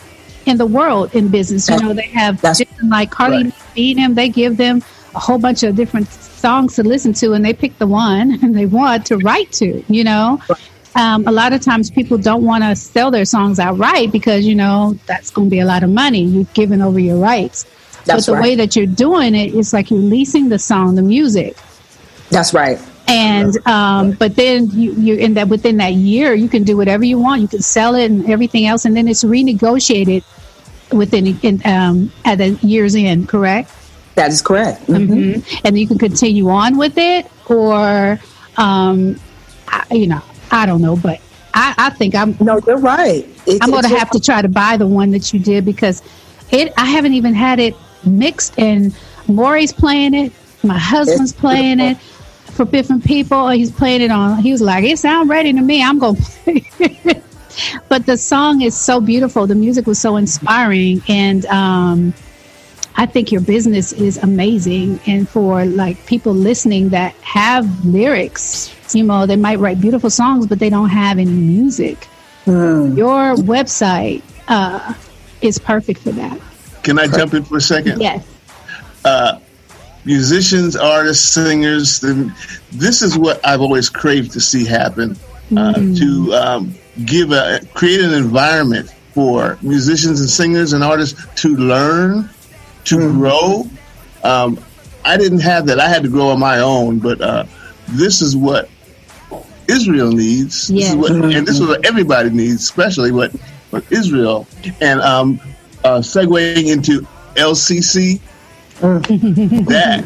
in 0.45 0.57
the 0.57 0.65
world 0.65 1.15
in 1.15 1.29
business. 1.29 1.69
You 1.69 1.77
know, 1.79 1.93
they 1.93 2.07
have 2.07 2.43
like 2.83 3.11
Carly 3.11 3.43
right. 3.45 3.53
feed 3.53 3.97
them. 3.97 4.15
They 4.15 4.27
give 4.27 4.57
them 4.57 4.83
a 5.15 5.19
whole 5.19 5.39
bunch 5.39 5.63
of 5.63 5.75
different 5.75 6.09
songs 6.09 6.75
to 6.75 6.83
listen 6.83 7.13
to, 7.13 7.31
and 7.33 7.45
they 7.45 7.53
pick 7.53 7.77
the 7.77 7.87
one 7.87 8.39
and 8.43 8.53
they 8.57 8.65
want 8.65 9.05
to 9.05 9.17
write 9.19 9.53
to. 9.53 9.83
You 9.87 10.03
know, 10.03 10.41
um, 10.95 11.25
a 11.27 11.31
lot 11.31 11.53
of 11.53 11.61
times 11.61 11.89
people 11.89 12.17
don't 12.17 12.43
want 12.43 12.63
to 12.63 12.75
sell 12.75 13.11
their 13.11 13.25
songs 13.25 13.59
outright 13.59 14.11
because 14.11 14.45
you 14.45 14.55
know 14.55 14.97
that's 15.05 15.29
going 15.29 15.47
to 15.47 15.51
be 15.51 15.59
a 15.59 15.65
lot 15.65 15.83
of 15.83 15.89
money. 15.89 16.23
You've 16.23 16.53
given 16.53 16.81
over 16.81 16.99
your 16.99 17.17
rights. 17.17 17.65
That's 18.05 18.25
but 18.25 18.31
the 18.31 18.33
right. 18.33 18.41
way 18.41 18.55
that 18.55 18.75
you're 18.75 18.87
doing 18.87 19.35
it 19.35 19.53
is 19.53 19.73
like 19.73 19.91
you're 19.91 19.99
leasing 19.99 20.49
the 20.49 20.57
song, 20.59 20.95
the 20.95 21.03
music, 21.03 21.55
That's 22.29 22.53
right. 22.53 22.79
and 23.07 23.55
um, 23.67 24.13
but 24.13 24.35
then 24.35 24.69
you 24.71 24.93
you 24.93 25.15
in 25.15 25.35
that 25.35 25.47
within 25.49 25.77
that 25.77 25.93
year 25.93 26.33
you 26.33 26.49
can 26.49 26.63
do 26.63 26.75
whatever 26.75 27.03
you 27.05 27.19
want. 27.19 27.41
You 27.41 27.47
can 27.47 27.61
sell 27.61 27.95
it 27.95 28.05
and 28.09 28.29
everything 28.29 28.65
else, 28.65 28.85
and 28.85 28.95
then 28.97 29.07
it's 29.07 29.23
renegotiated 29.23 30.23
within 30.91 31.39
in, 31.41 31.61
um, 31.65 32.11
at 32.25 32.39
the 32.39 32.49
year's 32.63 32.95
end. 32.95 33.29
Correct? 33.29 33.71
That 34.15 34.31
is 34.31 34.41
correct. 34.41 34.87
Mhm. 34.87 35.45
hmm 35.45 35.57
and 35.65 35.77
you 35.79 35.87
can 35.87 35.97
continue 35.97 36.49
on 36.49 36.77
with 36.77 36.97
it, 36.97 37.29
or 37.47 38.19
um, 38.57 39.15
I, 39.67 39.85
you 39.91 40.07
know, 40.07 40.21
I 40.51 40.65
don't 40.65 40.81
know, 40.81 40.95
but 40.95 41.21
I, 41.53 41.73
I 41.77 41.89
think 41.91 42.15
I'm 42.15 42.35
No, 42.39 42.59
you're 42.65 42.77
right. 42.77 43.27
It's, 43.45 43.59
I'm 43.61 43.71
going 43.71 43.83
to 43.83 43.89
have 43.89 44.09
to 44.11 44.19
try 44.19 44.41
to 44.41 44.49
buy 44.49 44.77
the 44.77 44.87
one 44.87 45.11
that 45.11 45.33
you 45.33 45.39
did 45.39 45.65
because 45.65 46.01
it. 46.51 46.73
I 46.77 46.85
haven't 46.85 47.13
even 47.13 47.33
had 47.33 47.59
it 47.59 47.75
mixed, 48.05 48.57
and 48.59 48.95
Maury's 49.27 49.73
playing 49.73 50.13
it. 50.13 50.33
My 50.63 50.77
husband's 50.77 51.33
playing 51.33 51.79
it 51.79 51.97
for 51.97 52.65
different 52.65 53.03
people. 53.03 53.49
He's 53.49 53.71
playing 53.71 54.01
it 54.01 54.11
on. 54.11 54.37
He 54.39 54.51
was 54.51 54.61
like, 54.61 54.83
"It 54.83 54.99
sounds 54.99 55.29
ready 55.29 55.53
to 55.53 55.61
me. 55.61 55.83
I'm 55.83 55.99
going 55.99 56.15
to 56.17 56.21
play." 56.21 56.69
it." 56.79 57.23
but 57.89 58.05
the 58.05 58.17
song 58.17 58.61
is 58.61 58.77
so 58.77 59.01
beautiful. 59.01 59.47
The 59.47 59.55
music 59.55 59.87
was 59.87 59.99
so 59.99 60.17
inspiring, 60.17 61.01
and 61.07 61.45
um, 61.47 62.13
I 62.95 63.05
think 63.05 63.31
your 63.31 63.41
business 63.41 63.93
is 63.93 64.17
amazing. 64.17 64.99
And 65.07 65.27
for 65.27 65.65
like 65.65 66.05
people 66.05 66.33
listening 66.33 66.89
that 66.89 67.13
have 67.15 67.85
lyrics, 67.85 68.73
you 68.95 69.03
know, 69.03 69.25
they 69.25 69.35
might 69.35 69.59
write 69.59 69.81
beautiful 69.81 70.09
songs, 70.09 70.47
but 70.47 70.59
they 70.59 70.69
don't 70.69 70.89
have 70.89 71.17
any 71.17 71.31
music. 71.31 72.07
Your 72.45 73.35
website 73.35 74.23
uh, 74.47 74.93
is 75.41 75.59
perfect 75.59 76.01
for 76.01 76.11
that. 76.11 76.39
Can 76.83 76.97
I 76.97 77.07
jump 77.07 77.33
in 77.33 77.43
for 77.43 77.57
a 77.57 77.61
second? 77.61 78.01
Yes. 78.01 78.25
musicians, 80.05 80.75
artists, 80.75 81.29
singers, 81.29 81.99
this 82.71 83.01
is 83.01 83.17
what 83.17 83.45
I've 83.45 83.61
always 83.61 83.89
craved 83.89 84.31
to 84.33 84.41
see 84.41 84.65
happen. 84.65 85.15
Uh, 85.55 85.73
to 85.73 86.33
um, 86.33 86.73
give 87.05 87.33
a 87.33 87.59
create 87.73 87.99
an 87.99 88.13
environment 88.13 88.89
for 89.13 89.57
musicians 89.61 90.21
and 90.21 90.29
singers 90.29 90.71
and 90.71 90.81
artists 90.81 91.25
to 91.41 91.57
learn, 91.57 92.29
to 92.85 92.97
grow. 93.11 93.69
Um, 94.23 94.63
I 95.03 95.17
didn't 95.17 95.41
have 95.41 95.65
that. 95.65 95.77
I 95.77 95.89
had 95.89 96.03
to 96.03 96.09
grow 96.09 96.29
on 96.29 96.39
my 96.39 96.59
own, 96.59 96.99
but 96.99 97.19
uh, 97.19 97.45
this 97.89 98.21
is 98.21 98.35
what 98.35 98.69
Israel 99.71 100.11
needs. 100.11 100.67
This 100.67 100.89
is 100.89 100.95
what, 100.95 101.11
and 101.11 101.47
this 101.47 101.59
is 101.59 101.65
what 101.65 101.85
everybody 101.85 102.29
needs, 102.29 102.63
especially 102.63 103.11
what, 103.11 103.31
what 103.71 103.89
Israel. 103.91 104.47
And 104.79 105.01
um, 105.01 105.39
uh, 105.83 105.99
segueing 105.99 106.67
into 106.67 107.07
LCC, 107.35 108.19
that 108.81 110.05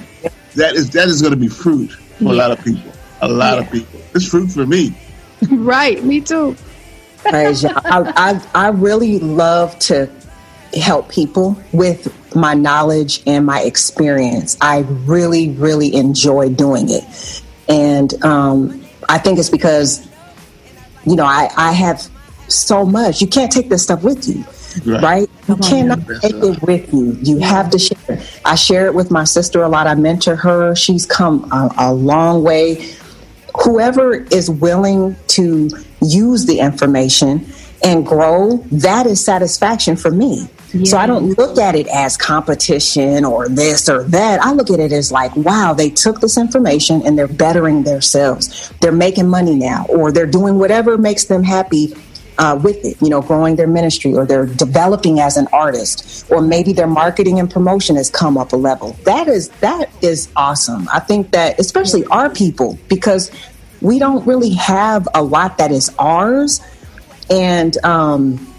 that 0.56 0.76
is 0.76 0.90
that 0.92 1.08
is 1.08 1.22
going 1.22 1.34
to 1.34 1.40
be 1.40 1.48
fruit 1.48 1.92
for 1.92 2.26
a 2.26 2.34
lot 2.34 2.52
of 2.52 2.64
people. 2.64 2.92
A 3.22 3.28
lot 3.28 3.58
of 3.58 3.72
people. 3.72 4.00
It's 4.14 4.28
fruit 4.28 4.48
for 4.52 4.66
me. 4.66 4.96
right. 5.50 6.04
Me 6.04 6.22
too. 6.22 6.56
Praise. 7.18 7.66
I, 7.66 7.72
I, 7.86 8.48
I 8.54 8.68
really 8.70 9.20
love 9.20 9.80
to 9.80 10.10
help 10.76 11.10
people 11.10 11.58
with 11.72 12.14
my 12.36 12.54
knowledge 12.54 13.24
and 13.26 13.46
my 13.46 13.62
experience. 13.62 14.58
I 14.62 14.80
really, 14.80 15.50
really 15.52 15.96
enjoy 15.96 16.50
doing 16.50 16.90
it. 16.90 17.42
And 17.68 18.24
um, 18.24 18.85
I 19.10 19.18
think 19.18 19.40
it's 19.40 19.50
because, 19.50 20.08
you 21.06 21.16
know, 21.16 21.26
I, 21.26 21.50
I 21.58 21.72
have 21.74 22.02
so 22.48 22.86
much. 22.86 23.22
You 23.22 23.28
can't 23.28 23.52
take 23.52 23.70
this 23.70 23.84
stuff 23.84 24.04
with 24.04 24.28
you, 24.28 24.44
Right. 24.92 25.02
right? 25.04 25.30
You 25.48 25.56
Come 25.56 25.62
on. 25.62 25.70
cannot 25.70 26.00
Yes, 26.10 26.22
take 26.22 26.36
it 26.36 26.62
with 26.62 26.94
you. 26.94 27.18
You 27.22 27.38
have 27.40 27.70
to 27.72 27.80
share 27.80 27.98
it. 28.10 28.42
I 28.46 28.56
share 28.56 28.88
it 28.88 28.94
with 28.96 29.12
my 29.12 29.24
sister 29.24 29.64
a 29.64 29.70
lot. 29.70 29.88
I 29.88 29.96
mentor 29.96 30.36
her. 30.36 30.76
She's 30.76 31.06
come 31.06 31.50
a, 31.52 31.72
a 31.78 31.94
long 31.94 32.44
way 32.44 32.96
whoever 33.64 34.14
is 34.14 34.50
willing 34.50 35.16
to 35.28 35.70
use 36.02 36.46
the 36.46 36.60
information 36.60 37.46
and 37.84 38.06
grow, 38.06 38.58
that 38.72 39.06
is 39.06 39.24
satisfaction 39.24 39.96
for 39.96 40.12
me. 40.12 40.48
So 40.84 40.98
I 40.98 41.06
don't 41.08 41.38
look 41.38 41.58
at 41.58 41.76
it 41.76 41.88
as 41.88 42.18
competition 42.18 43.24
or 43.24 43.48
this 43.48 43.88
or 43.88 44.04
that. 44.06 44.42
I 44.42 44.52
look 44.52 44.70
at 44.70 44.80
it 44.80 44.92
as 44.92 45.12
like, 45.12 45.36
wow, 45.36 45.74
they 45.74 45.90
took 45.90 46.20
this 46.20 46.38
information 46.38 47.02
and 47.06 47.18
they're 47.18 47.28
bettering 47.28 47.84
themselves. 47.84 48.74
They're 48.82 48.92
making 48.92 49.28
money 49.30 49.56
now, 49.56 49.86
or 49.88 50.12
they're 50.12 50.26
doing 50.26 50.60
whatever 50.60 50.98
makes 50.98 51.26
them 51.26 51.44
happy 51.44 51.94
uh, 52.38 52.60
with 52.62 52.84
it, 52.84 53.02
you 53.02 53.10
know, 53.10 53.22
growing 53.22 53.56
their 53.56 53.68
ministry 53.68 54.14
or 54.14 54.26
they're 54.26 54.46
developing 54.46 55.20
as 55.20 55.38
an 55.38 55.48
artist, 55.54 56.30
or 56.30 56.42
maybe 56.42 56.74
their 56.74 56.88
marketing 56.88 57.40
and 57.40 57.50
promotion 57.50 57.96
has 57.96 58.10
come 58.10 58.38
up 58.38 58.52
a 58.52 58.58
level. 58.58 58.98
That 59.04 59.28
is 59.28 59.50
that 59.62 59.90
is 60.04 60.30
awesome. 60.36 60.88
I 60.92 61.00
think 61.00 61.32
that 61.32 61.60
especially 61.60 62.06
our 62.08 62.30
people 62.30 62.78
because 62.90 63.32
we 63.82 64.00
don't 64.00 64.26
really 64.26 64.52
have 64.52 65.08
a 65.14 65.24
lot 65.24 65.58
that 65.60 65.72
is 65.72 65.94
ours, 66.00 66.60
and 67.30 67.78
um, 67.86 68.55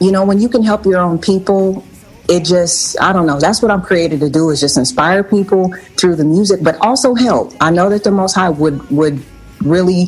you 0.00 0.10
know, 0.12 0.24
when 0.24 0.40
you 0.40 0.48
can 0.48 0.62
help 0.62 0.84
your 0.84 0.98
own 0.98 1.18
people. 1.18 1.84
It 2.26 2.46
just, 2.46 2.98
I 3.02 3.12
don't 3.12 3.26
know. 3.26 3.38
That's 3.38 3.60
what 3.60 3.70
I'm 3.70 3.82
created 3.82 4.20
to 4.20 4.30
do 4.30 4.48
is 4.48 4.58
just 4.58 4.78
inspire 4.78 5.22
people 5.22 5.74
through 5.98 6.16
the 6.16 6.24
music, 6.24 6.60
but 6.62 6.74
also 6.80 7.14
help. 7.14 7.52
I 7.60 7.70
know 7.70 7.90
that 7.90 8.02
the 8.02 8.10
Most 8.10 8.32
High 8.32 8.48
would 8.48 8.80
would 8.90 9.22
really 9.60 10.06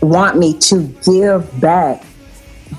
want 0.00 0.38
me 0.38 0.58
to 0.58 0.82
give 1.04 1.60
back 1.60 2.02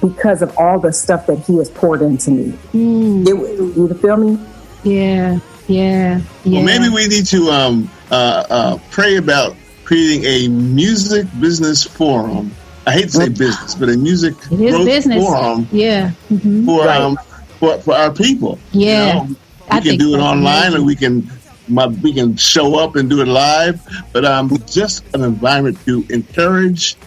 because 0.01 0.41
of 0.41 0.57
all 0.57 0.79
the 0.79 0.91
stuff 0.91 1.27
that 1.27 1.39
he 1.45 1.57
has 1.57 1.69
poured 1.69 2.01
into 2.01 2.31
me. 2.31 2.53
It- 2.73 3.77
you 3.77 3.88
feel 4.01 4.17
me? 4.17 4.38
Yeah. 4.84 5.39
Yeah. 5.67 6.19
Yeah. 6.43 6.57
Well, 6.57 6.63
maybe 6.63 6.89
we 6.89 7.07
need 7.07 7.27
to 7.27 7.49
um, 7.51 7.89
uh, 8.12 8.43
uh, 8.49 8.77
pray 8.89 9.15
about 9.15 9.55
creating 9.86 10.25
a 10.25 10.47
music 10.49 11.25
business 11.39 11.84
forum. 11.86 12.51
I 12.88 12.91
hate 12.94 13.04
to 13.06 13.12
say 13.12 13.30
business, 13.30 13.76
but 13.76 13.89
a 13.89 13.98
music 13.98 14.34
It 14.52 14.60
is 14.60 14.72
growth 14.72 14.86
business. 14.86 15.24
forum 15.24 15.67
Yeah. 15.72 16.10
hmm 16.30 16.65
for 16.65 16.86
Right. 16.86 17.00
um, 17.02 17.17
for, 17.60 17.78
for 17.80 17.94
our 17.94 18.12
people. 18.12 18.58
You 18.72 18.88
Yeah. 18.88 19.13
know, 19.13 19.24
we 19.30 19.36
I 19.70 19.80
can 19.82 19.98
do 19.98 20.15
it 20.15 20.20
online, 20.20 20.70
amazing. 20.74 20.82
or 20.82 20.84
we 20.86 20.96
can 20.96 21.32
my, 21.67 21.88
we 21.88 22.12
can 22.12 22.36
show 22.36 22.76
up 22.80 22.96
and 22.96 23.10
do 23.10 23.22
it 23.22 23.28
live. 23.28 23.80
But 24.13 24.26
um, 24.26 24.52
just 24.65 25.04
an 25.13 25.24
environment 25.24 25.78
to 25.86 26.04
encourage 26.10 26.98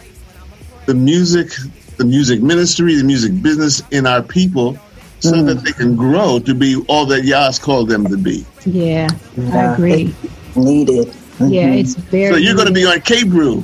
the 0.87 0.93
music, 0.95 1.51
the 1.97 2.05
music 2.05 2.41
ministry, 2.41 2.95
the 2.95 3.03
music 3.03 3.41
business 3.43 3.83
in 3.91 4.07
our 4.07 4.23
people, 4.23 4.77
so 5.19 5.33
Mm. 5.33 5.45
that 5.47 5.63
they 5.63 5.71
can 5.73 5.95
grow 5.95 6.39
to 6.39 6.53
be 6.55 6.77
all 6.87 7.05
that 7.07 7.25
Yah's 7.25 7.59
called 7.59 7.89
them 7.89 8.05
to 8.07 8.17
be. 8.17 8.45
Yeah. 8.65 9.07
I 9.37 9.41
Yeah. 9.41 9.73
agree. 9.73 10.15
Needed. 10.55 11.13
Yeah. 11.41 11.67
It's 11.73 11.95
very. 11.95 12.31
So 12.31 12.37
you're 12.37 12.55
going 12.55 12.67
to 12.67 12.73
be 12.73 12.85
on 12.85 13.01
K 13.01 13.23
Brew 13.23 13.61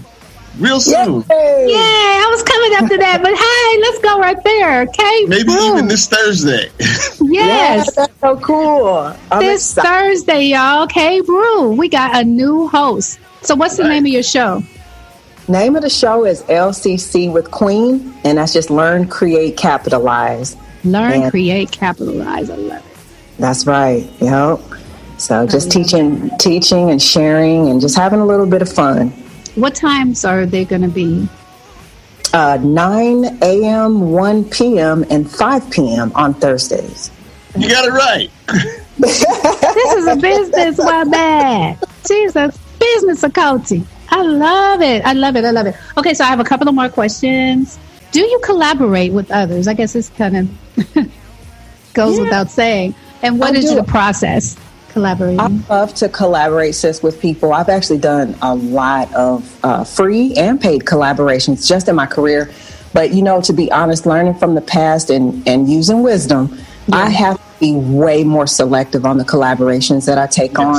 real 0.60 0.80
soon. 0.80 1.22
Yay! 1.30 1.68
Yeah, 1.70 1.78
I 1.78 2.28
was 2.32 2.44
coming 2.44 2.74
up 2.84 2.90
to 2.92 2.98
that, 2.98 3.22
but 3.22 3.34
hey, 3.34 3.82
let's 3.82 4.00
go 4.00 4.20
right 4.20 4.44
there. 4.44 4.82
Okay. 4.84 5.26
Maybe 5.28 5.44
boom. 5.46 5.74
even 5.78 5.88
this 5.88 6.08
Thursday. 6.08 6.70
Yes. 7.24 7.86
Yeah, 7.88 8.04
that's 8.06 8.20
so 8.20 8.36
cool. 8.38 9.16
I'm 9.32 9.40
this 9.40 9.72
excited. 9.78 9.88
Thursday, 9.88 10.44
y'all. 10.48 10.86
K 10.88 11.22
Brew. 11.22 11.72
We 11.72 11.88
got 11.88 12.20
a 12.20 12.24
new 12.26 12.68
host. 12.68 13.20
So 13.42 13.56
what's 13.56 13.78
the 13.78 13.84
Right. 13.84 13.90
name 13.90 14.06
of 14.06 14.12
your 14.12 14.24
show? 14.24 14.62
Name 15.48 15.76
of 15.76 15.82
the 15.84 15.90
show 15.90 16.26
is 16.26 16.42
LCC 16.44 17.30
with 17.32 17.50
Queen, 17.52 18.14
and 18.26 18.38
that's 18.38 18.54
just 18.54 18.70
Learn, 18.70 19.08
Create, 19.08 19.56
Capitalize. 19.58 20.56
Learn, 20.84 21.22
Yeah. 21.22 21.30
create, 21.30 21.72
capitalize. 21.72 22.50
I 22.50 22.56
love 22.56 22.78
it. 22.78 22.84
That's 23.40 23.66
right. 23.66 24.10
Yep. 24.20 24.60
So 25.18 25.46
just 25.48 25.72
teaching, 25.72 26.30
teaching, 26.40 26.90
and 26.90 27.02
sharing, 27.02 27.70
and 27.70 27.80
just 27.80 27.96
having 27.96 28.20
a 28.20 28.26
little 28.26 28.46
bit 28.48 28.62
of 28.62 28.72
fun. 28.72 29.14
What 29.56 29.76
times 29.76 30.24
are 30.26 30.46
they 30.46 30.66
going 30.66 30.82
to 30.84 30.88
be? 30.88 31.28
Uh, 32.34 32.58
9 32.62 33.40
a.m., 33.44 34.12
1 34.12 34.46
p.m., 34.46 35.06
and 35.10 35.30
5 35.30 35.70
p.m. 35.72 36.12
on 36.16 36.34
Thursdays. 36.34 37.12
you 37.58 37.70
got 37.70 37.86
it 37.86 37.92
right. 37.92 38.32
This 39.02 39.94
is 39.98 40.08
a 40.08 40.16
business 40.16 40.78
woman. 40.78 41.78
She's 42.08 42.36
a 42.36 42.54
business 42.80 43.26
coaching. 43.34 43.88
I 44.10 44.22
love 44.22 44.82
it. 44.82 45.04
I 45.06 45.14
love 45.14 45.36
it. 45.36 45.46
I 45.46 45.52
love 45.52 45.66
it. 45.68 45.76
Okay, 45.98 46.14
so 46.14 46.24
I 46.24 46.28
have 46.28 46.40
a 46.40 46.44
couple 46.44 46.68
of 46.70 46.76
more 46.76 46.90
questions. 46.90 47.80
Do 48.12 48.20
you 48.22 48.40
collaborate 48.44 49.12
with 49.14 49.32
others? 49.32 49.68
I 49.68 49.74
guess 49.74 49.94
this 49.94 50.10
kind 50.10 50.38
of 50.38 50.50
goes 51.94 52.18
Yeah. 52.18 52.24
without 52.24 52.52
saying. 52.52 52.94
And 53.24 53.40
what 53.40 53.56
I 53.56 53.60
is 53.60 53.66
do. 53.70 53.76
your 53.76 53.84
process 53.86 54.56
collaborating? 54.92 55.40
I 55.40 55.48
love 55.70 55.94
to 55.96 56.10
collaborate, 56.10 56.76
sis, 56.76 57.02
with 57.02 57.20
people. 57.20 57.54
I've 57.54 57.70
actually 57.70 58.00
done 58.00 58.36
a 58.42 58.54
lot 58.56 59.14
of 59.14 59.60
uh, 59.64 59.84
free 59.84 60.34
and 60.36 60.60
paid 60.60 60.82
collaborations 60.82 61.68
just 61.68 61.88
in 61.88 61.96
my 61.96 62.06
career. 62.06 62.52
But 62.94 63.14
you 63.14 63.22
know, 63.22 63.42
to 63.42 63.54
be 63.54 63.72
honest, 63.72 64.06
learning 64.06 64.36
from 64.36 64.56
the 64.56 64.62
past 64.62 65.10
and, 65.10 65.48
and 65.48 65.70
using 65.70 66.04
wisdom, 66.04 66.58
I 66.92 67.10
have 67.10 67.38
to 67.38 67.60
be 67.60 67.76
way 67.76 68.24
more 68.24 68.48
selective 68.48 69.06
on 69.06 69.18
the 69.18 69.24
collaborations 69.24 70.06
that 70.08 70.18
I 70.18 70.28
take 70.28 70.60
on. 70.60 70.76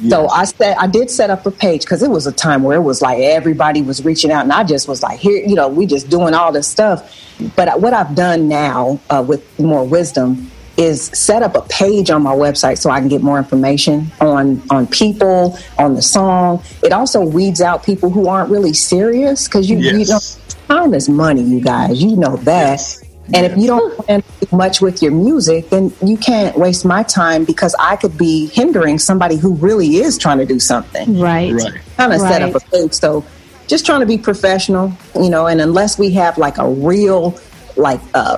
Yes. 0.00 0.10
So 0.10 0.28
I 0.28 0.44
said 0.44 0.76
I 0.78 0.88
did 0.88 1.08
set 1.08 1.30
up 1.30 1.46
a 1.46 1.52
page 1.52 1.82
because 1.82 2.02
it 2.02 2.10
was 2.10 2.26
a 2.26 2.32
time 2.32 2.64
where 2.64 2.76
it 2.76 2.82
was 2.82 3.00
like 3.00 3.20
everybody 3.20 3.80
was 3.80 4.04
reaching 4.04 4.32
out, 4.32 4.42
and 4.42 4.52
I 4.52 4.64
just 4.64 4.88
was 4.88 5.02
like, 5.02 5.20
here, 5.20 5.46
you 5.46 5.54
know, 5.54 5.68
we 5.68 5.86
just 5.86 6.10
doing 6.10 6.34
all 6.34 6.50
this 6.50 6.66
stuff. 6.66 7.16
But 7.54 7.80
what 7.80 7.94
I've 7.94 8.14
done 8.14 8.48
now 8.48 8.98
uh, 9.08 9.24
with 9.26 9.58
more 9.60 9.84
wisdom 9.84 10.50
is 10.76 11.04
set 11.06 11.42
up 11.42 11.54
a 11.54 11.62
page 11.62 12.10
on 12.10 12.22
my 12.22 12.34
website 12.34 12.78
so 12.78 12.90
I 12.90 12.98
can 13.00 13.08
get 13.08 13.22
more 13.22 13.38
information 13.38 14.10
on 14.20 14.62
on 14.70 14.86
people, 14.86 15.58
on 15.78 15.94
the 15.94 16.02
song. 16.02 16.62
It 16.82 16.92
also 16.92 17.24
weeds 17.24 17.60
out 17.60 17.84
people 17.84 18.10
who 18.10 18.28
aren't 18.28 18.50
really 18.50 18.72
serious 18.72 19.46
because 19.48 19.70
you, 19.70 19.78
yes. 19.78 19.92
you 19.92 20.14
know 20.14 20.20
time 20.68 20.94
is 20.94 21.08
money, 21.08 21.42
you 21.42 21.60
guys. 21.60 22.02
You 22.02 22.16
know 22.16 22.36
that. 22.38 22.78
Yes. 22.78 23.04
And 23.32 23.46
if 23.46 23.56
you 23.56 23.66
don't 23.66 23.96
plan 23.96 24.22
much 24.52 24.82
with 24.82 25.02
your 25.02 25.12
music, 25.12 25.70
then 25.70 25.92
you 26.04 26.16
can't 26.18 26.58
waste 26.58 26.84
my 26.84 27.02
time 27.02 27.44
because 27.44 27.74
I 27.78 27.96
could 27.96 28.18
be 28.18 28.48
hindering 28.48 28.98
somebody 28.98 29.36
who 29.36 29.54
really 29.54 29.96
is 29.96 30.18
trying 30.18 30.38
to 30.38 30.44
do 30.44 30.60
something. 30.60 31.18
Right. 31.18 31.52
right. 31.52 31.72
Kind 31.96 32.12
of 32.12 32.20
right. 32.20 32.30
set 32.30 32.42
up 32.42 32.54
a 32.54 32.60
page. 32.60 32.92
So 32.92 33.24
just 33.66 33.86
trying 33.86 34.00
to 34.00 34.06
be 34.06 34.18
professional, 34.18 34.92
you 35.14 35.30
know, 35.30 35.46
and 35.46 35.60
unless 35.62 35.98
we 35.98 36.10
have 36.12 36.36
like 36.36 36.58
a 36.58 36.68
real 36.68 37.30
like 37.76 38.00
uh, 38.14 38.36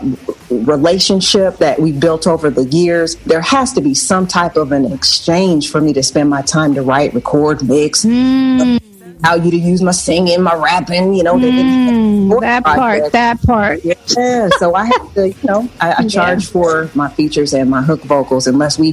relationship 0.50 1.58
that 1.58 1.80
we 1.80 1.92
built 1.92 2.26
over 2.26 2.50
the 2.50 2.64
years, 2.64 3.16
there 3.16 3.40
has 3.40 3.72
to 3.74 3.80
be 3.80 3.94
some 3.94 4.26
type 4.26 4.56
of 4.56 4.72
an 4.72 4.90
exchange 4.92 5.70
for 5.70 5.80
me 5.80 5.92
to 5.92 6.02
spend 6.02 6.30
my 6.30 6.42
time 6.42 6.74
to 6.74 6.82
write, 6.82 7.14
record, 7.14 7.66
mix. 7.66 8.04
Mm. 8.04 8.80
How 9.24 9.34
you 9.34 9.50
to 9.50 9.56
use 9.56 9.80
my 9.82 9.92
singing, 9.92 10.42
my 10.42 10.54
rapping, 10.54 11.14
you 11.14 11.22
know, 11.22 11.36
mm, 11.36 12.40
that 12.40 12.64
part, 12.64 13.12
that 13.12 13.42
part. 13.42 13.80
Yeah, 13.82 14.48
so 14.58 14.74
I 14.74 14.84
have 14.84 15.14
to, 15.14 15.28
you 15.28 15.34
know, 15.42 15.68
I, 15.80 15.94
I 15.98 16.06
charge 16.08 16.44
yeah. 16.44 16.50
for 16.50 16.90
my 16.94 17.08
features 17.08 17.54
and 17.54 17.70
my 17.70 17.80
hook 17.80 18.02
vocals 18.02 18.46
unless 18.46 18.78
we, 18.78 18.88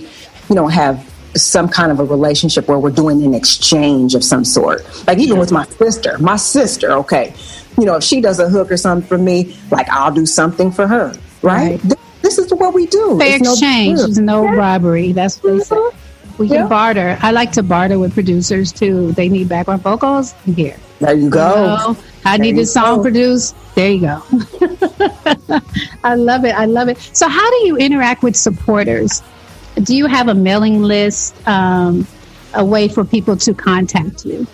you 0.49 0.55
know, 0.55 0.67
have 0.69 1.05
some 1.35 1.67
kind 1.67 1.91
of 1.91 1.99
a 1.99 2.05
relationship 2.05 2.67
where 2.67 2.79
we're 2.79 2.89
doing 2.89 3.23
an 3.23 3.33
exchange 3.33 4.15
of 4.15 4.23
some 4.23 4.45
sort. 4.45 4.85
Like 5.07 5.17
even 5.19 5.39
with 5.39 5.51
my 5.51 5.65
sister, 5.65 6.17
my 6.19 6.35
sister, 6.35 6.91
okay, 6.93 7.33
you 7.77 7.85
know, 7.85 7.95
if 7.95 8.03
she 8.03 8.21
does 8.21 8.39
a 8.39 8.49
hook 8.49 8.71
or 8.71 8.77
something 8.77 9.07
for 9.07 9.17
me, 9.17 9.57
like 9.71 9.89
I'll 9.89 10.11
do 10.13 10.25
something 10.25 10.71
for 10.71 10.87
her, 10.87 11.13
right? 11.41 11.83
right. 11.83 11.97
This 12.21 12.37
is 12.37 12.53
what 12.53 12.73
we 12.73 12.85
do. 12.87 13.17
Fair 13.19 13.37
it's 13.37 13.49
exchange, 13.49 14.17
no, 14.17 14.41
no 14.41 14.43
yeah. 14.43 14.55
robbery. 14.55 15.11
That's 15.11 15.41
what 15.43 15.57
they 15.57 15.59
say. 15.59 15.75
Mm-hmm. 15.75 15.97
We 16.37 16.47
can 16.47 16.55
yeah. 16.55 16.67
barter. 16.67 17.17
I 17.21 17.31
like 17.31 17.51
to 17.53 17.63
barter 17.63 17.99
with 17.99 18.13
producers 18.13 18.71
too. 18.71 19.11
They 19.11 19.29
need 19.29 19.49
background 19.49 19.83
vocals. 19.83 20.33
Here. 20.45 20.77
There 20.99 21.13
you 21.13 21.29
go. 21.29 21.49
You 21.49 21.93
know, 21.93 22.03
I 22.25 22.37
there 22.37 22.45
need 22.45 22.57
this 22.57 22.73
song 22.73 22.97
go. 22.97 23.03
produced. 23.03 23.55
There 23.75 23.91
you 23.91 24.01
go. 24.01 24.23
I 26.03 26.15
love 26.15 26.45
it. 26.45 26.55
I 26.55 26.65
love 26.65 26.87
it. 26.89 26.97
So, 26.97 27.27
how 27.27 27.49
do 27.51 27.67
you 27.67 27.77
interact 27.77 28.23
with 28.23 28.35
supporters? 28.35 29.21
Do 29.75 29.95
you 29.95 30.07
have 30.07 30.27
a 30.27 30.33
mailing 30.33 30.81
list, 30.81 31.35
um, 31.47 32.07
a 32.53 32.63
way 32.63 32.87
for 32.87 33.03
people 33.03 33.35
to 33.37 33.53
contact 33.53 34.25
you? 34.25 34.47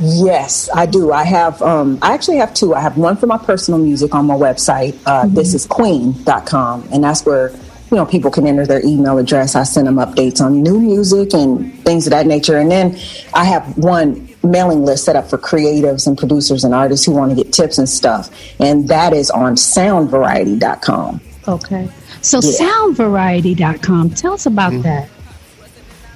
Yes, 0.00 0.70
I 0.74 0.86
do. 0.86 1.12
I 1.12 1.24
have, 1.24 1.60
um, 1.60 1.98
I 2.02 2.14
actually 2.14 2.36
have 2.36 2.54
two. 2.54 2.74
I 2.74 2.80
have 2.80 2.96
one 2.96 3.16
for 3.16 3.26
my 3.26 3.38
personal 3.38 3.80
music 3.80 4.14
on 4.14 4.26
my 4.26 4.34
website. 4.34 4.94
Uh, 5.04 5.24
mm-hmm. 5.24 5.34
This 5.34 5.54
is 5.54 5.66
queen.com. 5.66 6.88
And 6.92 7.02
that's 7.02 7.26
where, 7.26 7.50
you 7.50 7.96
know, 7.96 8.06
people 8.06 8.30
can 8.30 8.46
enter 8.46 8.66
their 8.66 8.84
email 8.84 9.18
address. 9.18 9.56
I 9.56 9.64
send 9.64 9.86
them 9.86 9.96
updates 9.96 10.40
on 10.40 10.62
new 10.62 10.78
music 10.78 11.34
and 11.34 11.72
things 11.84 12.06
of 12.06 12.12
that 12.12 12.26
nature. 12.26 12.58
And 12.58 12.70
then 12.70 12.98
I 13.34 13.44
have 13.44 13.76
one 13.76 14.28
mailing 14.44 14.84
list 14.84 15.04
set 15.04 15.16
up 15.16 15.28
for 15.28 15.38
creatives 15.38 16.06
and 16.06 16.16
producers 16.16 16.64
and 16.64 16.74
artists 16.74 17.04
who 17.04 17.12
want 17.12 17.36
to 17.36 17.42
get 17.42 17.52
tips 17.52 17.78
and 17.78 17.88
stuff. 17.88 18.30
And 18.60 18.88
that 18.88 19.12
is 19.12 19.30
on 19.30 19.56
soundvariety.com. 19.56 21.20
Okay. 21.48 21.88
So 22.22 22.40
yeah. 22.40 22.70
soundvariety.com. 22.70 24.10
Tell 24.10 24.34
us 24.34 24.46
about 24.46 24.72
mm-hmm. 24.72 24.82
that. 24.82 25.08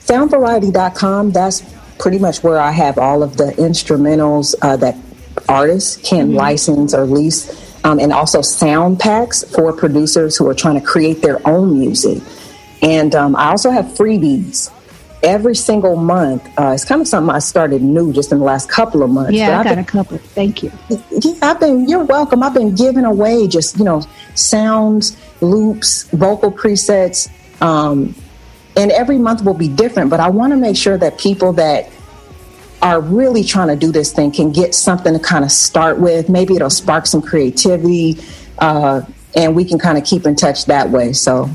Soundvariety.com, 0.00 1.30
that's 1.30 1.62
pretty 1.98 2.18
much 2.18 2.42
where 2.42 2.58
I 2.58 2.70
have 2.70 2.98
all 2.98 3.22
of 3.22 3.36
the 3.36 3.52
instrumentals 3.52 4.54
uh, 4.62 4.76
that 4.76 4.96
artists 5.48 5.96
can 6.08 6.28
mm-hmm. 6.28 6.36
license 6.36 6.94
or 6.94 7.04
lease, 7.04 7.84
um, 7.84 7.98
and 7.98 8.12
also 8.12 8.42
sound 8.42 9.00
packs 9.00 9.44
for 9.54 9.72
producers 9.72 10.36
who 10.36 10.48
are 10.48 10.54
trying 10.54 10.78
to 10.78 10.86
create 10.86 11.22
their 11.22 11.46
own 11.46 11.78
music. 11.78 12.22
And 12.82 13.14
um, 13.14 13.36
I 13.36 13.50
also 13.50 13.70
have 13.70 13.86
freebies 13.86 14.70
every 15.22 15.54
single 15.54 15.96
month. 15.96 16.46
Uh, 16.58 16.72
it's 16.72 16.84
kind 16.84 17.00
of 17.00 17.08
something 17.08 17.34
I 17.34 17.38
started 17.38 17.82
new 17.82 18.12
just 18.12 18.32
in 18.32 18.38
the 18.38 18.44
last 18.44 18.68
couple 18.68 19.02
of 19.02 19.10
months. 19.10 19.32
Yeah, 19.32 19.60
I 19.60 19.64
got 19.64 19.70
been, 19.70 19.78
a 19.78 19.84
couple. 19.84 20.18
Thank 20.18 20.62
you. 20.62 20.72
Yeah, 20.88 21.32
I've 21.42 21.60
been. 21.60 21.88
You're 21.88 22.04
welcome. 22.04 22.42
I've 22.42 22.54
been 22.54 22.74
giving 22.74 23.04
away 23.04 23.46
just 23.46 23.78
you 23.78 23.84
know 23.84 24.02
sounds, 24.34 25.16
loops, 25.40 26.04
vocal 26.10 26.50
presets. 26.50 27.30
Um, 27.62 28.14
and 28.76 28.90
every 28.90 29.18
month 29.18 29.44
will 29.44 29.54
be 29.54 29.68
different 29.68 30.10
but 30.10 30.20
i 30.20 30.28
want 30.28 30.52
to 30.52 30.56
make 30.56 30.76
sure 30.76 30.96
that 30.98 31.18
people 31.18 31.52
that 31.52 31.90
are 32.82 33.00
really 33.00 33.44
trying 33.44 33.68
to 33.68 33.76
do 33.76 33.92
this 33.92 34.12
thing 34.12 34.32
can 34.32 34.50
get 34.50 34.74
something 34.74 35.12
to 35.12 35.20
kind 35.20 35.44
of 35.44 35.52
start 35.52 36.00
with. 36.00 36.28
Maybe 36.28 36.56
it'll 36.56 36.68
spark 36.68 37.06
some 37.06 37.22
creativity 37.22 38.18
uh, 38.58 39.02
and 39.36 39.54
we 39.54 39.64
can 39.64 39.78
kind 39.78 39.96
of 39.96 40.04
keep 40.04 40.26
in 40.26 40.34
touch 40.34 40.66
that 40.66 40.90
way 40.90 41.12
so. 41.12 41.48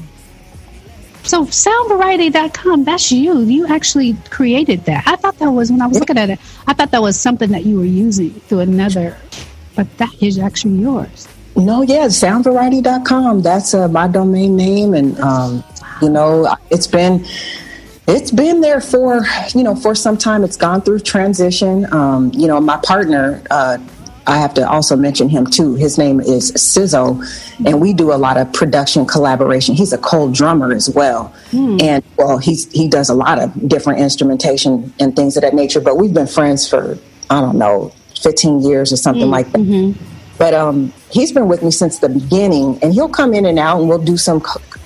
So 1.23 1.43
soundvariety.com 1.45 2.86
that's 2.86 3.12
you. 3.12 3.41
You 3.41 3.67
actually 3.67 4.13
created 4.30 4.86
that. 4.86 5.06
I 5.06 5.17
thought 5.17 5.38
that 5.39 5.51
was 5.51 5.69
when 5.69 5.82
i 5.82 5.88
was 5.88 5.99
looking 5.99 6.17
at 6.17 6.30
it 6.30 6.39
i 6.67 6.73
thought 6.73 6.91
that 6.91 7.01
was 7.01 7.19
something 7.19 7.51
that 7.51 7.65
you 7.65 7.77
were 7.77 7.86
using 7.86 8.32
through 8.32 8.60
another 8.60 9.17
but 9.75 9.97
that 9.97 10.12
is 10.23 10.39
actually 10.39 10.75
yours. 10.75 11.27
No 11.58 11.82
yeah 11.82 12.06
soundvariety.com 12.06 13.41
that's 13.41 13.73
uh, 13.73 13.89
my 13.89 14.08
domain 14.08 14.56
name 14.56 14.93
and 14.93 15.19
um, 15.19 15.63
you 16.01 16.10
know, 16.10 16.55
it's 16.69 16.88
been 16.88 17.25
it's 18.07 18.31
been 18.31 18.62
there 18.62 18.79
for 18.79 19.25
you 19.53 19.63
know 19.63 19.75
for 19.75 19.93
some 19.95 20.17
time. 20.17 20.43
It's 20.43 20.57
gone 20.57 20.81
through 20.81 20.99
transition. 20.99 21.91
Um, 21.93 22.31
you 22.33 22.47
know, 22.47 22.60
my 22.60 22.77
partner. 22.77 23.43
Uh, 23.49 23.77
I 24.29 24.39
have 24.39 24.53
to 24.55 24.69
also 24.69 24.97
mention 24.97 25.29
him 25.29 25.45
too. 25.45 25.75
His 25.75 25.97
name 25.97 26.19
is 26.19 26.51
Sizzo, 26.51 27.23
and 27.65 27.79
we 27.79 27.93
do 27.93 28.12
a 28.12 28.19
lot 28.19 28.36
of 28.36 28.51
production 28.51 29.05
collaboration. 29.05 29.73
He's 29.73 29.93
a 29.93 29.97
cold 29.97 30.33
drummer 30.33 30.73
as 30.73 30.89
well, 30.89 31.33
mm. 31.51 31.81
and 31.81 32.03
well, 32.17 32.38
he's 32.38 32.69
he 32.73 32.89
does 32.89 33.10
a 33.10 33.13
lot 33.13 33.39
of 33.39 33.69
different 33.69 34.01
instrumentation 34.01 34.93
and 34.99 35.15
things 35.15 35.38
of 35.38 35.43
that 35.43 35.53
nature. 35.53 35.79
But 35.79 35.95
we've 35.95 36.13
been 36.13 36.27
friends 36.27 36.67
for 36.67 36.97
I 37.29 37.39
don't 37.39 37.57
know, 37.57 37.93
fifteen 38.21 38.60
years 38.60 38.91
or 38.91 38.97
something 38.97 39.27
mm 39.27 39.31
like 39.31 39.49
that. 39.53 39.60
Mm-hmm. 39.60 40.16
But 40.38 40.54
um, 40.54 40.93
he's 41.10 41.32
been 41.32 41.47
with 41.47 41.63
me 41.63 41.71
since 41.71 42.00
the 42.00 42.10
beginning, 42.10 42.78
and 42.84 42.93
he'll 42.93 43.10
come 43.10 43.34
in 43.34 43.45
and 43.45 43.58
out, 43.58 43.80
and 43.80 43.89
we'll 43.89 43.97
do 43.97 44.17
some 44.17 44.41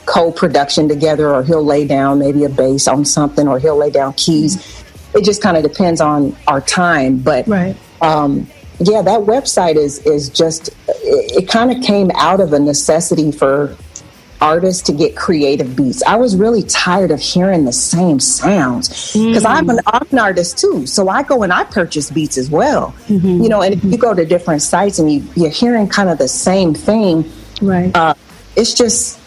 co-production 0.05 0.89
together 0.89 1.29
or 1.29 1.43
he'll 1.43 1.63
lay 1.63 1.85
down 1.85 2.19
maybe 2.19 2.43
a 2.43 2.49
bass 2.49 2.87
on 2.87 3.05
something 3.05 3.47
or 3.47 3.59
he'll 3.59 3.77
lay 3.77 3.89
down 3.89 4.13
keys 4.13 4.57
mm-hmm. 4.57 5.17
it 5.17 5.23
just 5.23 5.41
kind 5.41 5.57
of 5.57 5.63
depends 5.63 6.01
on 6.01 6.35
our 6.47 6.59
time 6.61 7.17
but 7.17 7.47
right. 7.47 7.75
um, 8.01 8.47
yeah 8.79 9.01
that 9.01 9.21
website 9.21 9.75
is 9.75 9.99
is 10.05 10.29
just 10.29 10.69
it, 10.87 11.43
it 11.43 11.47
kind 11.47 11.71
of 11.71 11.81
came 11.83 12.11
out 12.15 12.39
of 12.39 12.51
a 12.51 12.59
necessity 12.59 13.31
for 13.31 13.75
artists 14.41 14.81
to 14.81 14.91
get 14.91 15.15
creative 15.15 15.75
beats 15.75 16.01
i 16.03 16.15
was 16.15 16.35
really 16.35 16.63
tired 16.63 17.11
of 17.11 17.19
hearing 17.19 17.65
the 17.65 17.73
same 17.73 18.19
sounds 18.19 18.89
because 19.13 19.43
mm. 19.43 19.45
I'm, 19.45 19.69
an, 19.69 19.79
I'm 19.85 20.07
an 20.11 20.19
artist 20.19 20.57
too 20.57 20.85
so 20.87 21.09
i 21.09 21.23
go 21.23 21.43
and 21.43 21.53
i 21.53 21.63
purchase 21.63 22.09
beats 22.09 22.37
as 22.37 22.49
well 22.49 22.93
mm-hmm. 23.07 23.41
you 23.41 23.49
know 23.49 23.61
and 23.61 23.73
if 23.73 23.83
you 23.83 23.97
go 23.97 24.13
to 24.13 24.25
different 24.25 24.61
sites 24.61 24.99
and 24.99 25.11
you, 25.11 25.23
you're 25.35 25.49
hearing 25.49 25.87
kind 25.87 26.09
of 26.09 26.17
the 26.17 26.27
same 26.27 26.73
thing 26.73 27.31
right 27.61 27.95
uh, 27.95 28.13
it's 28.55 28.73
just 28.73 29.19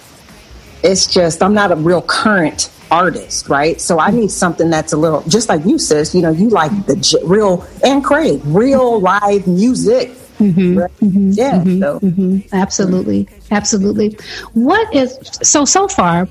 it's 0.82 1.06
just 1.06 1.42
I'm 1.42 1.54
not 1.54 1.72
a 1.72 1.76
real 1.76 2.02
current 2.02 2.70
artist, 2.90 3.48
right? 3.48 3.80
So 3.80 3.98
I 3.98 4.10
need 4.10 4.30
something 4.30 4.70
that's 4.70 4.92
a 4.92 4.96
little 4.96 5.22
just 5.22 5.48
like 5.48 5.64
you, 5.64 5.78
sis. 5.78 6.14
You 6.14 6.22
know, 6.22 6.30
you 6.30 6.50
like 6.50 6.86
the 6.86 6.96
j- 6.96 7.18
real 7.24 7.66
and 7.82 8.04
Craig, 8.04 8.40
real 8.44 9.00
live 9.00 9.46
music. 9.46 10.12
Mm-hmm, 10.38 10.78
right? 10.78 10.90
mm-hmm, 10.98 11.30
yeah, 11.32 11.58
mm-hmm, 11.58 11.80
so. 11.80 12.00
Mm-hmm. 12.00 12.54
absolutely, 12.54 13.28
absolutely. 13.50 14.18
What 14.54 14.92
is 14.94 15.16
so 15.42 15.64
so 15.64 15.88
far? 15.88 16.28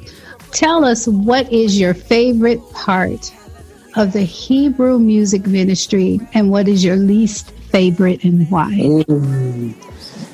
Tell 0.51 0.85
us 0.85 1.07
what 1.07 1.51
is 1.51 1.79
your 1.79 1.93
favorite 1.93 2.61
part 2.73 3.33
of 3.95 4.13
the 4.13 4.21
Hebrew 4.21 4.99
music 4.99 5.47
ministry, 5.47 6.19
and 6.33 6.51
what 6.51 6.67
is 6.67 6.83
your 6.83 6.97
least 6.97 7.51
favorite, 7.71 8.23
and 8.23 8.49
why? 8.51 8.71
Mm. 8.71 9.73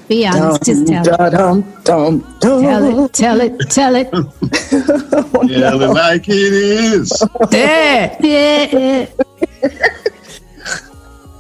Be 0.09 0.25
honest. 0.25 0.63
Dum, 0.63 0.85
just 0.85 0.87
tell 0.87 1.25
it. 1.27 1.31
Dum, 1.31 1.61
dum, 1.83 2.39
tell 2.41 3.05
it. 3.05 3.13
Tell 3.13 3.41
it. 3.41 3.69
Tell 3.69 3.95
it. 3.95 4.09
oh, 4.11 5.43
yeah, 5.47 5.69
no. 5.69 5.91
like 5.91 6.27
it 6.27 6.53
is. 6.53 7.11
Yeah. 7.51 8.17
yeah. 8.19 9.05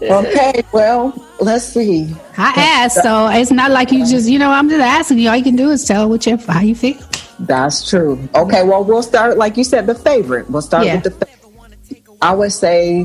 Okay, 0.01 0.63
well, 0.71 1.13
let's 1.39 1.65
see. 1.65 2.13
I 2.37 2.53
asked, 2.55 3.01
so 3.03 3.27
it's 3.27 3.51
not 3.51 3.71
like 3.71 3.91
you 3.91 4.05
just, 4.05 4.29
you 4.29 4.39
know, 4.39 4.49
I'm 4.49 4.69
just 4.69 4.81
asking 4.81 5.19
you. 5.19 5.29
All 5.29 5.35
you 5.35 5.43
can 5.43 5.55
do 5.55 5.69
is 5.69 5.85
tell 5.85 6.09
what 6.09 6.25
you, 6.25 6.37
how 6.37 6.61
you 6.61 6.75
feel. 6.75 6.97
That's 7.39 7.89
true. 7.89 8.19
Okay, 8.35 8.63
well, 8.63 8.83
we'll 8.83 9.03
start, 9.03 9.37
like 9.37 9.57
you 9.57 9.63
said, 9.63 9.87
the 9.87 9.95
favorite. 9.95 10.49
We'll 10.49 10.61
start 10.61 10.85
yeah. 10.85 10.95
with 10.95 11.03
the 11.03 11.11
favorite. 11.11 12.05
I 12.21 12.33
would 12.33 12.51
say, 12.51 13.03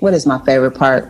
what 0.00 0.14
is 0.14 0.26
my 0.26 0.38
favorite 0.44 0.72
part? 0.72 1.08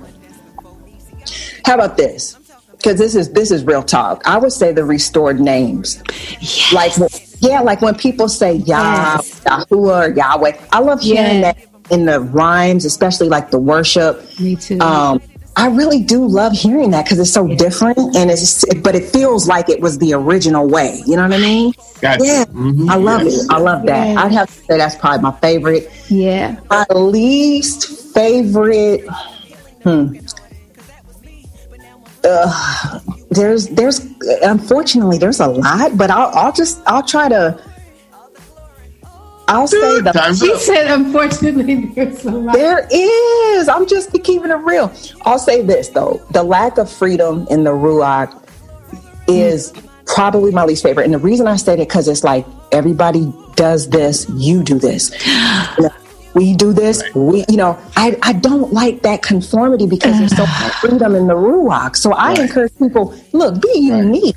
How 1.64 1.74
about 1.74 1.96
this? 1.96 2.38
because 2.78 2.98
this 2.98 3.14
is 3.14 3.30
this 3.32 3.50
is 3.50 3.64
real 3.64 3.82
talk. 3.82 4.22
I 4.24 4.38
would 4.38 4.52
say 4.52 4.72
the 4.72 4.84
restored 4.84 5.40
names, 5.40 6.02
yes. 6.40 6.72
like 6.72 6.92
yeah, 7.40 7.60
like 7.60 7.82
when 7.82 7.94
people 7.94 8.28
say 8.28 8.54
Yah, 8.54 9.16
yes. 9.16 9.40
Yahuwah, 9.40 10.16
Yahweh. 10.16 10.58
I 10.72 10.78
love 10.80 11.00
hearing 11.00 11.40
yes. 11.40 11.56
that 11.56 11.77
in 11.90 12.04
the 12.06 12.20
rhymes, 12.20 12.84
especially 12.84 13.28
like 13.28 13.50
the 13.50 13.58
worship. 13.58 14.22
Me 14.40 14.56
too. 14.56 14.78
Um, 14.80 15.20
I 15.56 15.66
really 15.68 16.00
do 16.00 16.24
love 16.24 16.52
hearing 16.52 16.90
that 16.92 17.04
because 17.04 17.18
it's 17.18 17.32
so 17.32 17.48
different, 17.56 17.98
and 18.14 18.30
it's 18.30 18.64
but 18.76 18.94
it 18.94 19.04
feels 19.06 19.48
like 19.48 19.68
it 19.68 19.80
was 19.80 19.98
the 19.98 20.12
original 20.14 20.68
way. 20.68 21.02
You 21.04 21.16
know 21.16 21.22
what 21.22 21.32
I 21.32 21.38
mean? 21.38 21.72
Gotcha. 22.00 22.24
Yeah, 22.24 22.44
Mhm. 22.44 22.88
I 22.88 22.94
love 22.96 23.22
Yes. 23.24 23.42
it. 23.44 23.50
I 23.50 23.58
love 23.58 23.82
that. 23.86 24.08
Yeah. 24.08 24.22
I'd 24.22 24.32
have 24.32 24.46
to 24.46 24.52
say 24.64 24.76
that's 24.78 24.94
probably 24.94 25.22
my 25.22 25.32
favorite. 25.40 25.90
yeah. 26.08 26.56
My 26.70 26.86
least 26.94 27.88
favorite. 28.14 29.04
Hmm. 29.82 30.16
Uh, 32.24 33.00
there's 33.30 33.68
there's 33.68 34.00
unfortunately 34.42 35.18
there's 35.18 35.40
a 35.40 35.46
lot, 35.46 35.96
but 35.96 36.10
I'll 36.10 36.30
I'll 36.34 36.52
just 36.52 36.80
I'll 36.86 37.02
try 37.02 37.28
to. 37.28 37.58
I'll 39.48 39.66
say 39.66 40.00
the 40.00 40.12
Time's 40.12 40.40
She 40.40 40.52
up. 40.52 40.60
said, 40.60 40.90
unfortunately, 40.90 41.74
there's 41.94 42.24
a 42.24 42.30
lot. 42.30 42.54
There 42.54 42.86
is. 42.92 43.68
I'm 43.68 43.86
just 43.86 44.12
keeping 44.12 44.50
it 44.50 44.54
real. 44.54 44.92
I'll 45.22 45.38
say 45.38 45.62
this 45.62 45.88
though: 45.88 46.20
the 46.30 46.42
lack 46.42 46.78
of 46.78 46.90
freedom 46.90 47.46
in 47.50 47.64
the 47.64 47.70
ruach 47.70 48.30
is 49.26 49.72
probably 50.06 50.50
my 50.52 50.64
least 50.64 50.82
favorite, 50.82 51.04
and 51.04 51.14
the 51.14 51.18
reason 51.18 51.46
I 51.46 51.56
say 51.56 51.76
that 51.76 51.88
because 51.88 52.08
it's 52.08 52.24
like 52.24 52.46
everybody 52.72 53.32
does 53.56 53.88
this, 53.88 54.28
you 54.30 54.62
do 54.62 54.78
this. 54.78 55.10
We 56.34 56.54
do 56.54 56.72
this. 56.72 57.02
We, 57.16 57.44
you 57.48 57.56
know, 57.56 57.76
I, 57.96 58.16
I 58.22 58.32
don't 58.34 58.72
like 58.72 59.02
that 59.02 59.22
conformity 59.22 59.86
because 59.86 60.18
there's 60.18 60.36
so 60.36 60.46
much 60.46 60.72
freedom 60.80 61.16
in 61.16 61.26
the 61.26 61.34
ruach. 61.34 61.96
So 61.96 62.12
I 62.12 62.28
Right. 62.32 62.40
encourage 62.40 62.70
people: 62.78 63.12
look, 63.32 63.60
be 63.60 63.78
unique. 63.80 64.36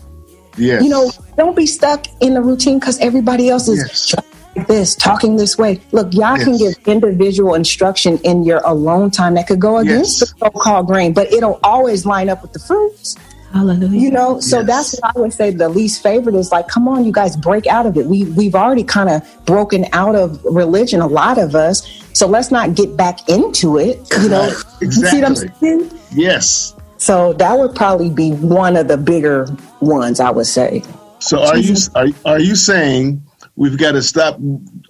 Yes. 0.57 0.81
You 0.83 0.89
know, 0.89 1.11
don't 1.37 1.55
be 1.55 1.67
stuck 1.67 2.05
in 2.21 2.33
the 2.33 2.41
routine 2.41 2.79
because 2.79 2.97
everybody 2.99 3.49
else 3.49 3.67
is 3.67 3.85
Yes. 3.87 4.15
Like 4.55 4.67
this, 4.67 4.95
talking 4.95 5.35
this 5.37 5.57
way. 5.57 5.79
Look, 5.91 6.13
y'all 6.13 6.37
can 6.37 6.57
give 6.57 6.73
individual 6.85 7.55
instruction 7.55 8.17
in 8.23 8.43
your 8.43 8.61
alone 8.65 9.11
time 9.11 9.35
that 9.35 9.47
could 9.47 9.59
go 9.59 9.77
against 9.77 10.21
Yes. 10.21 10.31
the 10.31 10.45
so-called 10.45 10.87
grain, 10.87 11.13
but 11.13 11.31
it'll 11.31 11.59
always 11.63 12.05
line 12.05 12.29
up 12.29 12.41
with 12.41 12.53
the 12.53 12.59
fruits. 12.59 13.15
Hallelujah. 13.53 13.99
You 13.99 14.11
know, 14.11 14.39
so 14.39 14.59
Yes. 14.59 14.67
that's 14.67 14.93
what 15.01 15.15
I 15.15 15.19
would 15.19 15.33
say. 15.33 15.51
The 15.51 15.67
least 15.67 16.01
favorite 16.01 16.35
is 16.35 16.51
like, 16.53 16.69
come 16.69 16.87
on, 16.87 17.03
you 17.03 17.11
guys, 17.11 17.35
break 17.35 17.67
out 17.67 17.85
of 17.85 17.97
it. 17.97 18.05
We 18.05 18.23
we've 18.23 18.55
already 18.55 18.83
kind 18.83 19.09
of 19.09 19.21
broken 19.45 19.85
out 19.91 20.15
of 20.15 20.39
religion, 20.45 21.01
a 21.01 21.07
lot 21.07 21.37
of 21.37 21.53
us. 21.53 21.83
So 22.13 22.27
let's 22.27 22.49
not 22.49 22.75
get 22.75 22.95
back 22.95 23.27
into 23.27 23.77
it. 23.77 23.99
You 24.21 24.29
know, 24.29 24.41
Right. 24.47 24.53
you 24.81 24.91
see 24.91 25.01
what 25.17 25.25
I'm 25.25 25.31
Exactly. 25.33 25.69
saying? 25.69 25.91
yes. 26.15 26.73
So 26.97 27.33
that 27.33 27.57
would 27.59 27.75
probably 27.75 28.09
be 28.09 28.31
one 28.31 28.77
of 28.77 28.87
the 28.87 28.95
bigger 28.97 29.47
ones, 29.81 30.19
I 30.21 30.29
would 30.29 30.45
say. 30.45 30.81
So 31.19 31.41
are 31.43 31.57
you 31.57 31.75
are, 31.95 32.07
are 32.25 32.39
you 32.39 32.55
saying 32.55 33.21
we've 33.61 33.77
got 33.77 33.91
to 33.91 34.01
stop 34.01 34.39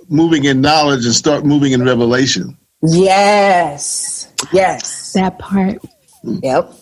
moving 0.07 0.45
in 0.45 0.61
knowledge 0.61 1.03
and 1.03 1.13
start 1.13 1.43
moving 1.43 1.73
in 1.73 1.83
revelation? 1.83 2.57
Yes. 2.81 4.31
Yes. 4.53 5.11
that 5.11 5.37
part. 5.39 5.79
Yep. 6.23 6.73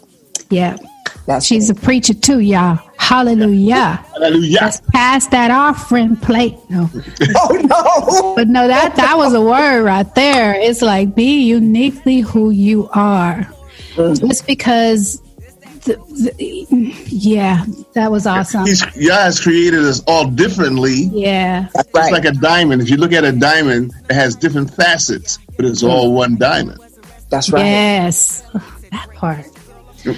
Yeah. 0.51 0.77
That's 1.25 1.47
She's 1.47 1.71
a 1.71 1.73
preacher 1.73 2.13
too, 2.13 2.41
y'all. 2.41 2.79
Hallelujah. 2.99 4.05
Hallelujah. 4.13 4.59
Let's 4.61 4.81
pass 4.93 5.25
that 5.27 5.49
offering 5.49 6.15
plate. 6.15 6.57
No. 6.69 6.89
Oh 7.35 7.53
no. 7.53 8.35
But 8.35 8.47
no, 8.47 8.67
that 8.67 8.95
that 8.95 9.17
was 9.17 9.33
a 9.33 9.41
word 9.41 9.83
right 9.83 10.13
there. 10.13 10.53
It's 10.53 10.83
like 10.83 11.15
be 11.15 11.41
uniquely 11.41 12.19
who 12.19 12.51
you 12.51 12.87
are. 12.93 13.47
Mm. 13.95 14.27
Just 14.27 14.45
because 14.45 15.21
the, 15.83 15.95
the, 15.95 16.93
yeah, 17.07 17.65
that 17.93 18.11
was 18.11 18.25
awesome. 18.27 18.65
He's 18.65 18.81
God 18.83 18.93
has 19.23 19.39
created 19.39 19.79
us 19.79 20.01
all 20.07 20.25
differently. 20.29 21.09
Yeah. 21.11 21.67
It's 21.75 21.93
right. 21.93 22.11
like 22.11 22.25
a 22.25 22.31
diamond. 22.31 22.81
If 22.81 22.89
you 22.89 22.97
look 22.97 23.13
at 23.13 23.23
a 23.23 23.31
diamond, 23.31 23.93
it 24.09 24.13
has 24.13 24.35
different 24.35 24.73
facets, 24.73 25.39
but 25.55 25.65
it's 25.65 25.83
all 25.83 26.13
one 26.13 26.37
diamond. 26.37 26.79
That's 27.29 27.49
right. 27.49 27.65
Yes. 27.65 28.43
That 28.91 29.07
part. 29.13 29.45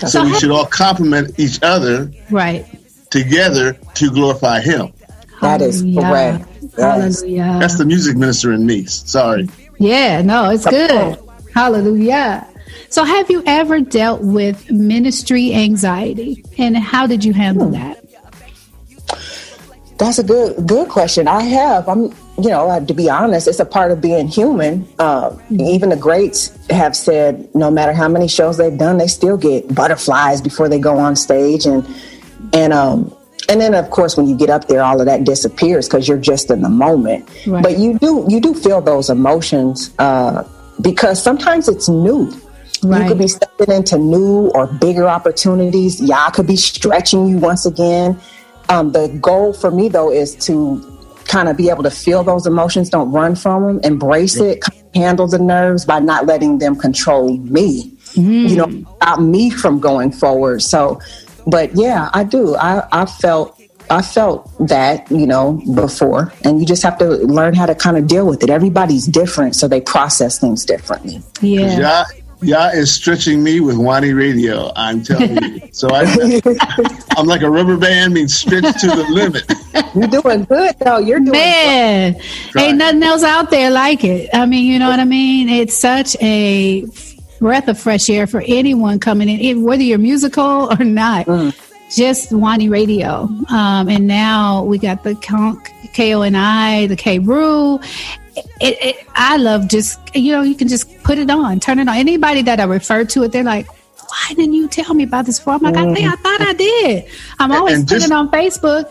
So 0.08 0.24
we 0.24 0.34
should 0.40 0.50
all 0.52 0.66
complement 0.66 1.38
each 1.38 1.60
other 1.62 2.10
Right. 2.30 2.66
together 3.10 3.74
to 3.96 4.10
glorify 4.12 4.62
Him. 4.62 4.94
That 5.42 5.62
is 5.62 5.82
Hallelujah. 5.82 6.02
correct. 6.08 6.48
Yes. 6.62 7.22
Hallelujah. 7.22 7.58
That's 7.60 7.78
the 7.78 7.86
music 7.86 8.16
minister 8.16 8.54
in 8.54 8.66
me. 8.66 8.86
Sorry. 8.86 9.50
Yeah, 9.78 10.22
no, 10.22 10.52
it's 10.52 10.66
good. 10.66 11.18
Hallelujah. 11.54 12.48
So, 12.92 13.06
have 13.06 13.32
you 13.32 13.42
ever 13.46 13.80
dealt 13.80 14.22
with 14.22 14.70
ministry 14.70 15.54
anxiety, 15.54 16.44
and 16.58 16.76
how 16.76 17.08
did 17.08 17.24
you 17.24 17.32
handle 17.32 17.70
that? 17.70 18.04
That's 19.98 20.20
a 20.20 20.24
good 20.24 20.68
good 20.68 20.90
question. 20.90 21.26
I 21.26 21.42
have. 21.44 21.88
I'm, 21.88 22.12
you 22.38 22.50
know, 22.50 22.84
to 22.86 22.94
be 22.94 23.10
honest, 23.10 23.48
it's 23.48 23.62
a 23.62 23.66
part 23.66 23.92
of 23.92 24.02
being 24.02 24.28
human. 24.28 24.86
Uh, 25.00 25.38
even 25.52 25.88
the 25.88 25.96
greats 25.96 26.52
have 26.70 26.94
said, 26.94 27.48
no 27.56 27.72
matter 27.72 27.94
how 27.94 28.10
many 28.10 28.28
shows 28.28 28.58
they've 28.58 28.78
done, 28.78 28.98
they 28.98 29.08
still 29.08 29.38
get 29.38 29.74
butterflies 29.74 30.42
before 30.42 30.68
they 30.68 30.80
go 30.80 30.98
on 30.98 31.16
stage, 31.16 31.66
and 31.66 31.88
and 32.52 32.74
um 32.74 33.16
and 33.48 33.62
then 33.62 33.74
of 33.74 33.90
course 33.90 34.18
when 34.18 34.28
you 34.28 34.36
get 34.36 34.50
up 34.50 34.68
there, 34.68 34.84
all 34.84 35.00
of 35.00 35.06
that 35.06 35.24
disappears 35.24 35.88
because 35.88 36.10
you're 36.10 36.18
just 36.18 36.52
in 36.52 36.62
the 36.62 36.70
moment. 36.70 37.30
Right. 37.48 37.64
But 37.64 37.80
you 37.80 37.98
do 38.00 38.26
you 38.28 38.42
do 38.42 38.54
feel 38.54 38.82
those 38.82 39.10
emotions 39.10 39.94
uh, 39.98 40.44
because 40.82 41.24
sometimes 41.24 41.70
it's 41.70 41.88
new. 41.88 42.34
You 42.84 43.08
could 43.08 43.20
be 43.20 43.28
stepping 43.28 43.72
into 43.72 43.98
new 43.98 44.50
or 44.50 44.68
bigger 44.68 45.08
opportunities. 45.08 46.02
Yah 46.02 46.30
could 46.32 46.48
be 46.48 46.56
stretching 46.56 47.28
you 47.28 47.38
once 47.38 47.66
again. 47.66 48.20
Um, 48.70 48.92
the 48.92 49.08
goal 49.22 49.54
for 49.54 49.72
me 49.72 49.90
though 49.90 50.12
is 50.12 50.36
to 50.48 50.82
kind 51.26 51.48
of 51.48 51.56
be 51.58 51.70
able 51.70 51.84
to 51.84 51.92
feel 51.92 52.24
those 52.24 52.48
emotions, 52.48 52.90
don't 52.90 53.12
run 53.12 53.36
from 53.36 53.64
them, 53.66 53.80
embrace 53.84 54.38
it, 54.38 54.64
handle 54.94 55.28
the 55.28 55.40
nerves 55.40 55.86
by 55.86 56.00
not 56.00 56.26
letting 56.26 56.58
them 56.58 56.76
control 56.76 57.38
me. 57.38 57.96
You 58.50 58.56
know, 58.58 58.86
stop 58.98 59.20
me 59.20 59.50
from 59.50 59.80
going 59.80 60.12
forward. 60.12 60.62
So, 60.62 61.00
but 61.48 61.74
yeah, 61.76 62.10
I 62.14 62.24
do. 62.24 62.56
I, 62.56 62.88
I 62.92 63.06
felt. 63.06 63.58
I 63.90 64.02
felt 64.02 64.50
that, 64.70 65.12
you 65.12 65.28
know, 65.28 65.62
before, 65.76 66.32
and 66.46 66.62
you 66.62 66.66
just 66.66 66.82
have 66.82 66.98
to 67.00 67.08
learn 67.08 67.54
how 67.54 67.66
to 67.66 67.76
kind 67.76 67.98
of 67.98 68.08
deal 68.08 68.26
with 68.26 68.42
it. 68.42 68.50
Everybody's 68.50 69.06
different, 69.06 69.54
so 69.54 69.68
they 69.68 69.82
process 69.82 70.40
things 70.40 70.64
differently. 70.64 71.22
Yeah. 71.42 71.78
Yah, 71.78 72.06
Yah 72.42 72.70
is 72.70 72.92
stretching 72.92 73.44
me 73.44 73.60
with 73.60 73.78
Wani 73.78 74.14
Radio. 74.14 74.72
I'm 74.76 75.04
telling 75.04 75.42
you. 75.44 75.62
So 75.72 75.90
I, 75.92 76.04
I'm 77.18 77.28
like 77.28 77.42
a 77.44 77.50
rubber 77.50 77.78
band 77.78 78.14
being 78.16 78.28
stretched 78.28 78.80
to 78.80 78.88
the 78.88 79.06
limit. 79.10 79.44
You're 79.96 80.22
doing 80.22 80.44
good, 80.46 80.76
though. 80.80 80.98
You're 80.98 81.20
doing 81.20 81.32
Man, 81.32 82.20
Try. 82.50 82.64
ain't 82.64 82.78
nothing 82.78 83.04
else 83.04 83.24
out 83.24 83.52
there 83.52 83.70
like 83.70 84.04
it. 84.04 84.30
I 84.34 84.46
mean, 84.46 84.66
you 84.66 84.80
know 84.80 84.90
what 84.90 85.00
I 85.00 85.06
mean? 85.06 85.50
It's 85.50 85.78
such 85.78 86.16
a 86.22 86.86
breath 87.40 87.68
of 87.68 87.80
fresh 87.80 88.10
air 88.10 88.28
for 88.28 88.44
anyone 88.46 89.00
coming 89.00 89.30
in, 89.30 89.64
whether 89.64 89.84
you're 89.84 89.98
musical 89.98 90.72
or 90.72 90.84
not. 90.84 91.28
Just 91.96 92.32
Wani 92.32 92.70
Radio. 92.70 93.30
Um, 93.50 93.90
and 93.90 94.08
now 94.08 94.64
we 94.64 94.78
got 94.78 95.04
the 95.04 95.16
KO 95.94 96.22
and 96.22 96.38
I, 96.38 96.88
the 96.88 96.96
K 96.96 97.18
Brew. 97.18 97.80
It, 98.36 98.78
it, 98.82 99.08
I 99.16 99.38
love 99.38 99.68
just, 99.68 100.00
you 100.16 100.32
know, 100.32 100.42
you 100.42 100.56
can 100.56 100.68
just 100.68 101.04
put 101.04 101.18
it 101.18 101.30
on, 101.30 101.60
turn 101.60 101.80
it 101.80 101.88
on. 101.88 101.96
Anybody 101.96 102.42
that 102.44 102.60
I 102.60 102.64
refer 102.64 103.04
to 103.06 103.24
it, 103.24 103.32
they're 103.32 103.44
like, 103.44 103.68
why 103.68 104.28
didn't 104.36 104.54
you 104.54 104.68
tell 104.68 104.94
me 104.94 105.04
about 105.04 105.26
this 105.26 105.40
before? 105.40 105.54
I'm 105.54 105.62
like, 105.62 105.76
I 105.76 105.94
think 105.94 106.08
I 106.08 106.16
thought 106.16 106.42
I 106.42 106.54
did. 106.54 107.06
I'm 107.40 107.52
always 107.52 107.80
and 107.80 107.88
putting 107.88 108.10
just- 108.10 108.12
it 108.12 108.16
on 108.16 108.30
Facebook. 108.30 108.90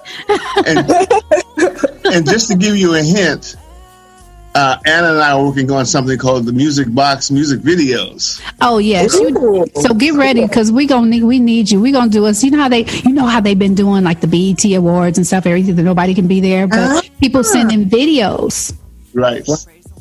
And, 0.66 2.14
and 2.14 2.26
just 2.26 2.49
to 2.51 2.57
give 2.57 2.76
you 2.76 2.95
a 2.95 3.03
hint, 3.03 3.57
uh, 4.55 4.76
Anna 4.84 5.11
and 5.12 5.18
I 5.20 5.32
are 5.32 5.45
working 5.45 5.70
on 5.70 5.86
something 5.86 6.18
called 6.18 6.45
the 6.45 6.53
Music 6.53 6.93
Box 6.93 7.30
music 7.30 7.61
videos. 7.61 8.43
Oh 8.61 8.78
yes. 8.78 9.14
You- 9.14 9.66
so 9.76 9.95
get 9.95 10.14
ready 10.14 10.43
because 10.47 10.72
we 10.72 10.86
gonna 10.86 11.07
need 11.09 11.22
we 11.22 11.38
need 11.38 11.70
you. 11.70 11.80
We 11.80 11.93
gonna 11.93 12.11
do 12.11 12.26
us. 12.26 12.43
You 12.43 12.51
know 12.51 12.59
how 12.59 12.68
they 12.68 12.84
you 13.05 13.12
know 13.12 13.26
how 13.26 13.41
they've 13.41 13.59
been 13.59 13.74
doing 13.76 14.03
like 14.03 14.20
the 14.20 14.26
BET 14.26 14.64
awards 14.76 15.18
and 15.18 15.26
stuff. 15.26 15.47
Everything 15.47 15.76
that 15.76 15.82
nobody 15.84 16.14
can 16.14 16.26
be 16.26 16.41
there, 16.41 16.66
but 16.66 16.78
Uh-huh. 16.78 17.01
people 17.20 17.45
sending 17.45 17.84
videos 17.88 18.74
Right. 19.14 19.46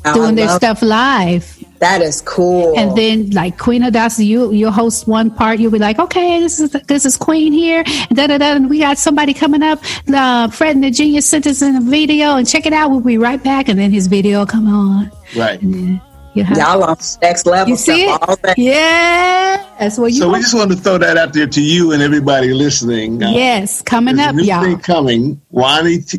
I 0.04 0.14
doing 0.14 0.34
their 0.34 0.48
stuff 0.48 0.82
live. 0.82 1.62
That 1.78 2.02
is 2.02 2.20
cool. 2.22 2.78
And 2.78 2.96
then 2.96 3.30
like 3.30 3.58
Queen 3.58 3.82
Adasa, 3.82 4.24
you 4.24 4.52
you'll 4.52 4.70
host 4.70 5.08
one 5.08 5.30
part. 5.30 5.60
You'll 5.60 5.72
be 5.72 5.78
like, 5.78 5.98
okay, 5.98 6.40
this 6.40 6.60
is 6.60 6.70
this 6.72 7.06
is 7.06 7.16
Queen 7.16 7.52
here. 7.52 7.82
And 7.86 8.16
da 8.16 8.26
da 8.26 8.38
da. 8.38 8.52
And 8.52 8.68
we 8.68 8.78
got 8.80 8.98
somebody 8.98 9.32
coming 9.32 9.62
up. 9.62 9.80
Uh, 10.12 10.48
Fred 10.48 10.74
and 10.74 10.84
the 10.84 10.90
Genius 10.90 11.26
sent 11.26 11.46
us 11.46 11.62
in 11.62 11.76
a 11.76 11.80
video 11.80 12.36
and 12.36 12.46
check 12.46 12.66
it 12.66 12.72
out. 12.72 12.90
We'll 12.90 13.00
be 13.00 13.18
right 13.18 13.42
back. 13.42 13.68
And 13.68 13.78
then 13.78 13.90
his 13.90 14.06
video 14.08 14.40
will 14.40 14.46
come 14.46 14.68
on. 14.68 15.10
Right. 15.36 15.60
You 16.32 16.44
have, 16.44 16.56
y'all 16.56 16.84
on 16.84 16.96
next 17.22 17.44
level 17.44 17.70
you 17.70 17.76
see 17.76 18.06
stuff 18.06 18.22
all 18.22 18.34
it? 18.34 18.42
that. 18.42 18.58
Yeah. 18.58 19.66
That's 19.80 19.98
what 19.98 20.12
you. 20.12 20.18
So 20.18 20.30
we 20.30 20.38
just 20.38 20.54
wanted 20.54 20.76
to 20.76 20.80
throw 20.80 20.98
that 20.98 21.16
out 21.16 21.32
there 21.32 21.48
to 21.48 21.60
you 21.60 21.92
and 21.92 22.02
everybody 22.02 22.52
listening. 22.52 23.22
Uh, 23.22 23.30
yes, 23.30 23.82
coming 23.82 24.16
There's 24.16 24.28
up, 24.28 24.34
a 24.34 24.36
new 24.36 24.44
y'all. 24.44 24.62
thing 24.62 24.78
coming. 24.78 25.40
Wani, 25.50 26.02
T- 26.02 26.18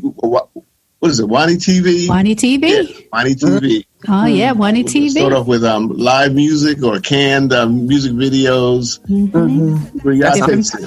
what, 1.01 1.11
is 1.11 1.19
it? 1.19 1.27
Wani 1.27 1.55
TV. 1.55 2.07
Wani 2.07 2.35
TV. 2.35 2.69
Yeah, 2.87 3.05
Wani 3.11 3.35
TV. 3.35 3.85
Oh 4.07 4.25
yeah, 4.25 4.51
Wani 4.51 4.83
TV. 4.83 5.09
Start 5.09 5.33
off 5.33 5.47
with 5.47 5.63
um, 5.63 5.89
live 5.97 6.33
music 6.33 6.83
or 6.83 6.99
canned 6.99 7.51
um, 7.53 7.87
music 7.87 8.13
videos. 8.13 8.99
Y'all 9.09 10.33
Different- 10.33 10.65
So 10.65 10.77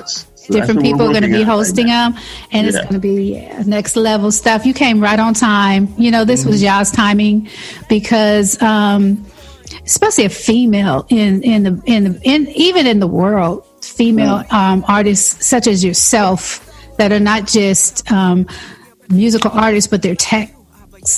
Mm-hmm. 0.44 0.52
Different 0.52 0.82
people 0.82 1.02
are 1.06 1.10
going 1.10 1.22
to 1.22 1.28
be 1.28 1.36
on 1.36 1.40
right 1.40 1.46
hosting 1.56 1.86
them, 1.86 2.14
and 2.52 2.66
it's 2.66 2.76
going 2.76 2.92
to 2.92 2.98
be 2.98 3.32
yeah, 3.32 3.62
next 3.64 3.96
level 3.96 4.30
stuff. 4.30 4.66
You 4.66 4.74
came 4.74 5.00
right 5.00 5.18
on 5.18 5.32
time. 5.32 5.88
You 5.96 6.10
know, 6.10 6.26
this 6.26 6.44
was 6.44 6.56
Mm-hmm. 6.56 6.64
y'all's 6.66 6.90
timing 6.90 7.48
because 7.88 8.60
um, 8.60 9.24
especially 9.86 10.26
a 10.26 10.28
female 10.28 11.06
in 11.08 11.42
in 11.42 11.62
the 11.62 11.82
in 11.86 12.04
the, 12.04 12.20
in 12.24 12.48
even 12.48 12.86
in 12.86 13.00
the 13.00 13.06
world, 13.06 13.64
female 13.82 14.40
Mm. 14.44 14.52
um, 14.52 14.84
artists 14.86 15.46
such 15.46 15.66
as 15.66 15.82
yourself 15.82 16.60
that 16.98 17.10
are 17.10 17.20
not 17.20 17.46
just 17.46 18.12
um, 18.12 18.46
musical 19.09 19.50
artists, 19.50 19.88
but 19.88 20.02
they're 20.02 20.14
tech. 20.14 20.55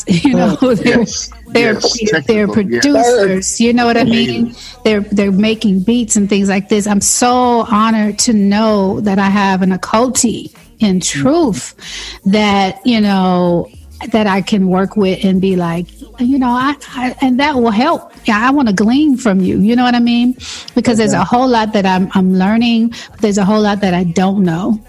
You 0.08 0.34
know, 0.34 0.58
oh, 0.62 0.74
they're 0.74 0.98
yes, 0.98 1.30
they're 1.46 1.74
yes, 1.74 2.26
they're 2.26 2.46
yes. 2.46 2.52
producers. 2.52 3.60
You 3.60 3.72
know 3.72 3.86
what 3.86 3.96
I 3.96 4.02
mean? 4.02 4.52
They're 4.82 4.98
they're 5.00 5.30
making 5.30 5.84
beats 5.84 6.16
and 6.16 6.28
things 6.28 6.48
like 6.48 6.68
this. 6.68 6.88
I'm 6.88 7.00
so 7.00 7.64
honored 7.70 8.18
to 8.20 8.32
know 8.32 8.98
that 9.02 9.20
I 9.20 9.28
have 9.28 9.62
an 9.62 9.70
achoti 9.70 10.52
in 10.80 10.98
truth 10.98 11.76
that 12.24 12.84
you 12.84 13.00
know 13.00 13.70
that 14.10 14.26
I 14.26 14.42
can 14.42 14.68
work 14.68 14.96
with 14.96 15.24
and 15.24 15.40
be 15.40 15.54
like, 15.54 15.86
you 16.20 16.38
know, 16.38 16.50
I, 16.50 16.74
I 16.88 17.16
and 17.20 17.38
that 17.38 17.54
will 17.54 17.70
help. 17.70 18.12
Yeah, 18.26 18.38
I 18.46 18.50
want 18.50 18.68
to 18.68 18.74
glean 18.74 19.16
from 19.16 19.40
you. 19.40 19.58
You 19.60 19.76
know 19.76 19.84
what 19.84 19.94
I 19.94 20.00
mean? 20.00 20.36
Because 20.74 20.98
there's 20.98 21.12
a 21.12 21.24
whole 21.24 21.46
lot 21.48 21.72
that 21.74 21.86
I'm 21.86 22.10
I'm 22.14 22.34
learning. 22.34 22.88
But 23.10 23.20
there's 23.20 23.38
a 23.38 23.44
whole 23.44 23.60
lot 23.60 23.80
that 23.82 23.94
I 23.94 24.04
don't 24.04 24.42
know, 24.44 24.80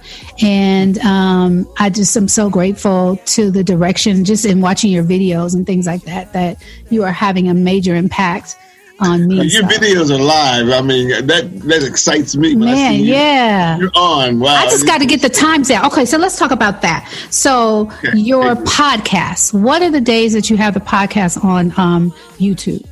and 0.41 0.97
um, 0.99 1.67
I 1.77 1.89
just 1.89 2.15
am 2.17 2.27
so 2.27 2.49
grateful 2.49 3.17
to 3.35 3.51
the 3.51 3.63
direction 3.63 4.25
just 4.25 4.45
in 4.45 4.61
watching 4.61 4.91
your 4.91 5.03
videos 5.03 5.53
and 5.55 5.65
things 5.65 5.85
like 5.85 6.01
that. 6.03 6.33
That 6.33 6.61
you 6.89 7.03
are 7.03 7.11
having 7.11 7.47
a 7.49 7.53
major 7.53 7.95
impact 7.95 8.55
on 8.99 9.27
me. 9.27 9.35
Your 9.43 9.61
So- 9.61 9.67
videos 9.67 10.09
are 10.09 10.17
live. 10.17 10.69
I 10.69 10.81
mean, 10.81 11.09
that 11.27 11.27
that 11.61 11.83
excites 11.83 12.35
me. 12.35 12.55
When 12.55 12.67
I 12.69 12.71
Man, 12.73 12.93
see 12.95 13.03
you. 13.03 13.13
yeah. 13.13 13.77
You're 13.77 13.91
on. 13.95 14.39
Wow. 14.39 14.55
I 14.55 14.65
just 14.65 14.88
got 14.88 14.97
to 14.99 15.05
get 15.05 15.21
the 15.21 15.29
times 15.29 15.69
out. 15.69 15.85
Okay, 15.91 16.05
so 16.05 16.17
let's 16.17 16.38
talk 16.39 16.49
about 16.49 16.81
that. 16.81 17.07
So, 17.29 17.91
Okay, 18.03 18.17
your 18.17 18.55
podcast. 18.55 19.53
What 19.53 19.83
are 19.83 19.91
the 19.91 20.01
days 20.01 20.33
that 20.33 20.49
you 20.49 20.57
have 20.57 20.73
the 20.73 20.79
podcast 20.79 21.43
on 21.43 21.71
um, 21.77 22.11
YouTube? 22.39 22.83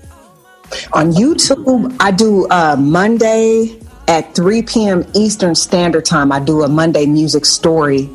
On 0.93 1.11
YouTube, 1.11 1.95
I 1.99 2.11
do 2.11 2.47
uh, 2.49 2.75
Monday 2.79 3.79
at 4.07 4.35
3 4.35 4.61
p.m. 4.63 5.05
Eastern 5.13 5.55
Standard 5.55 6.05
Time. 6.05 6.31
I 6.31 6.39
do 6.39 6.63
a 6.63 6.67
Monday 6.67 7.05
music 7.05 7.45
story 7.45 8.09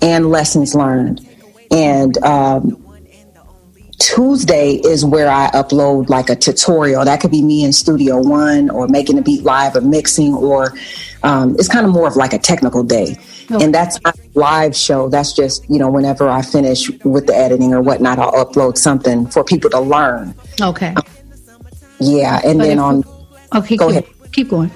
and 0.00 0.30
lessons 0.30 0.74
learned. 0.74 1.26
And 1.70 2.22
um, 2.24 2.82
Tuesday 3.98 4.74
is 4.84 5.04
where 5.04 5.30
I 5.30 5.48
upload 5.50 6.08
like 6.08 6.28
a 6.28 6.36
tutorial. 6.36 7.04
That 7.04 7.20
could 7.20 7.30
be 7.30 7.42
me 7.42 7.64
in 7.64 7.72
Studio 7.72 8.20
One 8.20 8.68
or 8.68 8.88
making 8.88 9.18
a 9.18 9.22
beat 9.22 9.42
live 9.42 9.76
or 9.76 9.80
mixing, 9.80 10.34
or 10.34 10.74
um, 11.22 11.54
it's 11.58 11.68
kind 11.68 11.86
of 11.86 11.92
more 11.92 12.08
of 12.08 12.16
like 12.16 12.32
a 12.32 12.38
technical 12.38 12.82
day. 12.82 13.16
Okay. 13.50 13.64
And 13.64 13.74
that's 13.74 14.02
not 14.02 14.18
a 14.18 14.38
live 14.38 14.74
show. 14.74 15.08
That's 15.08 15.32
just, 15.32 15.68
you 15.70 15.78
know, 15.78 15.90
whenever 15.90 16.28
I 16.28 16.42
finish 16.42 16.90
with 17.04 17.26
the 17.26 17.34
editing 17.34 17.72
or 17.72 17.80
whatnot, 17.80 18.18
I'll 18.18 18.44
upload 18.44 18.76
something 18.76 19.26
for 19.26 19.44
people 19.44 19.70
to 19.70 19.80
learn. 19.80 20.34
Okay. 20.60 20.94
Yeah. 22.02 22.40
And 22.44 22.58
But 22.58 22.64
then 22.66 22.78
on 22.78 23.04
Okay, 23.54 23.76
Go 23.76 23.88
keep, 23.88 24.04
ahead. 24.04 24.32
keep 24.32 24.48
going. 24.48 24.70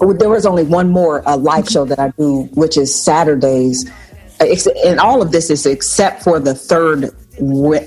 Oh, 0.00 0.12
there 0.12 0.28
was 0.28 0.44
only 0.46 0.64
one 0.64 0.88
more 0.90 1.26
uh, 1.28 1.36
live 1.36 1.68
show 1.68 1.84
that 1.84 1.98
I 2.00 2.08
do, 2.18 2.42
which 2.54 2.76
is 2.76 2.92
Saturdays. 2.92 3.88
Uh, 4.40 4.46
And 4.84 4.98
all 4.98 5.22
of 5.22 5.30
this 5.30 5.50
is 5.50 5.64
except 5.66 6.22
for 6.24 6.40
the 6.40 6.54
third 6.54 7.10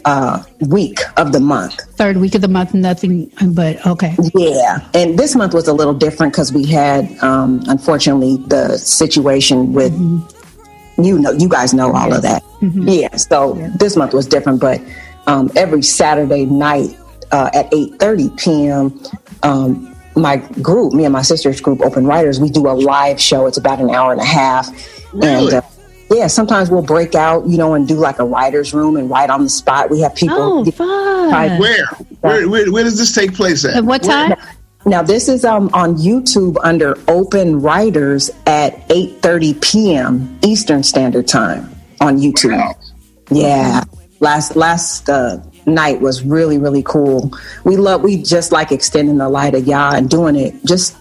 uh, 0.05 0.41
week 0.61 0.99
of 1.17 1.33
the 1.33 1.39
month. 1.41 1.81
Third 1.97 2.17
week 2.17 2.33
of 2.35 2.41
the 2.41 2.47
month, 2.47 2.73
nothing 2.73 3.29
but 3.49 3.85
okay. 3.85 4.15
Yeah, 4.33 4.79
and 4.93 5.19
this 5.19 5.35
month 5.35 5.53
was 5.53 5.67
a 5.67 5.73
little 5.73 5.93
different 5.93 6.31
because 6.33 6.53
we 6.53 6.65
had, 6.65 7.11
um, 7.21 7.61
unfortunately, 7.67 8.37
the 8.47 8.77
situation 8.77 9.73
with 9.73 9.93
you 10.97 11.19
know, 11.19 11.31
you 11.31 11.49
guys 11.49 11.73
know 11.73 11.93
all 11.93 12.13
of 12.13 12.21
that. 12.21 12.41
Yeah, 12.61 13.13
so 13.17 13.53
this 13.77 13.95
month 13.97 14.13
was 14.13 14.25
different, 14.25 14.61
but 14.61 14.79
um, 15.27 15.51
every 15.55 15.81
Saturday 15.83 16.45
night 16.45 16.97
uh, 17.35 17.49
at 17.53 17.73
eight 17.73 17.99
thirty 17.99 18.29
p.m. 18.37 18.97
Um, 19.43 19.93
my 20.15 20.37
group, 20.37 20.93
me 20.93 21.03
and 21.03 21.11
my 21.11 21.21
sister's 21.21 21.59
group, 21.59 21.81
Open 21.81 22.05
Writers, 22.07 22.39
we 22.39 22.49
do 22.49 22.67
a 22.67 22.71
live 22.71 23.19
show. 23.19 23.45
It's 23.47 23.57
about 23.57 23.81
an 23.81 23.89
hour 23.89 24.13
and 24.13 24.21
a 24.21 24.25
half, 24.25 24.69
Really? 25.13 25.53
and 25.53 25.53
uh, 25.55 25.61
yeah, 26.09 26.27
sometimes 26.27 26.69
we'll 26.69 26.83
break 26.83 27.13
out, 27.15 27.45
you 27.47 27.57
know, 27.57 27.73
and 27.73 27.85
do 27.85 27.95
like 27.95 28.19
a 28.19 28.23
writer's 28.23 28.73
room 28.73 28.95
and 28.95 29.09
write 29.09 29.29
on 29.29 29.43
the 29.43 29.49
spot. 29.49 29.89
We 29.89 29.99
have 30.01 30.15
people. 30.15 30.37
Oh, 30.39 30.71
fun. 30.71 31.59
Where? 31.59 31.85
Where, 32.21 32.47
where? 32.47 32.71
Where 32.71 32.83
does 32.85 32.97
this 32.97 33.13
take 33.13 33.33
place 33.33 33.65
at? 33.65 33.75
At 33.75 33.83
what 33.83 34.03
time? 34.03 34.35
Now 34.85 35.01
this 35.01 35.27
is 35.27 35.43
um, 35.43 35.69
on 35.73 35.95
YouTube 35.95 36.57
under 36.63 36.95
Open 37.09 37.59
Writers 37.61 38.29
at 38.45 38.87
8:30 38.87 39.61
p.m. 39.61 40.39
Eastern 40.43 40.83
Standard 40.83 41.27
Time 41.27 41.69
on 41.99 42.17
YouTube. 42.19 42.57
Wow. 42.57 42.75
Yeah, 43.31 43.83
last 44.21 44.55
last 44.55 45.09
uh, 45.09 45.39
night 45.65 46.01
was 46.01 46.23
really 46.23 46.57
really 46.57 46.83
cool. 46.83 47.31
We 47.63 47.77
love 47.77 48.01
we 48.03 48.21
just 48.21 48.51
like 48.51 48.71
extending 48.71 49.17
the 49.17 49.29
light 49.29 49.55
of 49.55 49.65
Yah 49.67 49.91
and 49.95 50.09
doing 50.09 50.35
it 50.35 50.53
just 50.65 50.95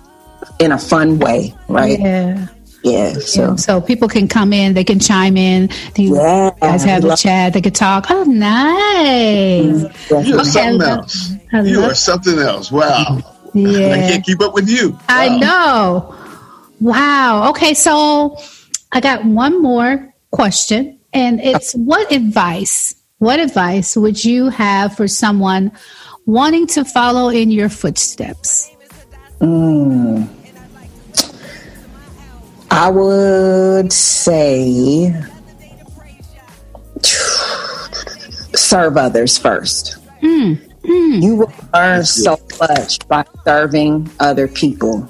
in 0.59 0.73
a 0.73 0.79
fun 0.79 1.19
way, 1.19 1.55
right? 1.69 1.99
Yeah. 2.01 2.47
Yeah. 2.83 3.15
So 3.15 3.57
So 3.57 3.81
people 3.81 4.09
can 4.09 4.29
come 4.29 4.53
in, 4.53 4.75
they 4.75 4.85
can 4.85 4.99
chime 5.01 5.37
in. 5.39 5.71
Do 5.95 6.03
you 6.03 6.17
Yeah, 6.17 6.51
guys 6.61 6.85
have 6.85 7.03
we 7.03 7.11
a 7.11 7.17
chat? 7.17 7.55
They 7.55 7.63
could 7.63 7.75
talk. 7.75 8.07
Oh, 8.11 8.25
nice. 8.25 9.85
Mm-hmm. 9.85 10.27
You 10.29 10.37
are 10.37 10.41
Okay, 10.41 10.51
something 10.51 10.79
love- 10.79 10.99
else. 10.99 11.33
I 11.53 11.61
You 11.63 11.81
are 11.83 11.95
something 11.95 12.39
else. 12.39 12.71
Wow. 12.71 13.21
I 13.55 14.09
can't 14.11 14.25
keep 14.25 14.41
up 14.43 14.53
with 14.55 14.69
you. 14.69 14.99
I 15.09 15.39
know. 15.39 16.15
Wow. 16.81 17.51
Okay, 17.51 17.73
so 17.73 18.37
I 18.93 19.01
got 19.01 19.25
one 19.25 19.63
more 19.63 20.13
question, 20.31 20.99
and 21.13 21.41
it's 21.41 21.73
what 21.75 22.11
advice, 22.13 22.95
what 23.25 23.41
advice 23.41 23.97
would 23.97 24.23
you 24.23 24.51
have 24.51 24.95
for 24.95 25.09
someone 25.09 25.73
wanting 26.27 26.67
to 26.67 26.85
follow 26.85 27.31
in 27.31 27.51
your 27.51 27.71
footsteps? 27.71 28.71
Hmm. 29.41 30.25
I 32.71 32.91
would 32.91 33.91
say 33.91 35.11
serve 38.55 38.99
others 38.99 39.39
first. 39.39 39.95
Hmm, 40.21 40.55
hmm. 40.85 41.21
You 41.23 41.37
will 41.37 41.53
learn 41.73 42.05
so 42.05 42.39
much 42.61 43.09
by 43.09 43.25
serving 43.47 44.11
other 44.21 44.49
people. 44.49 45.09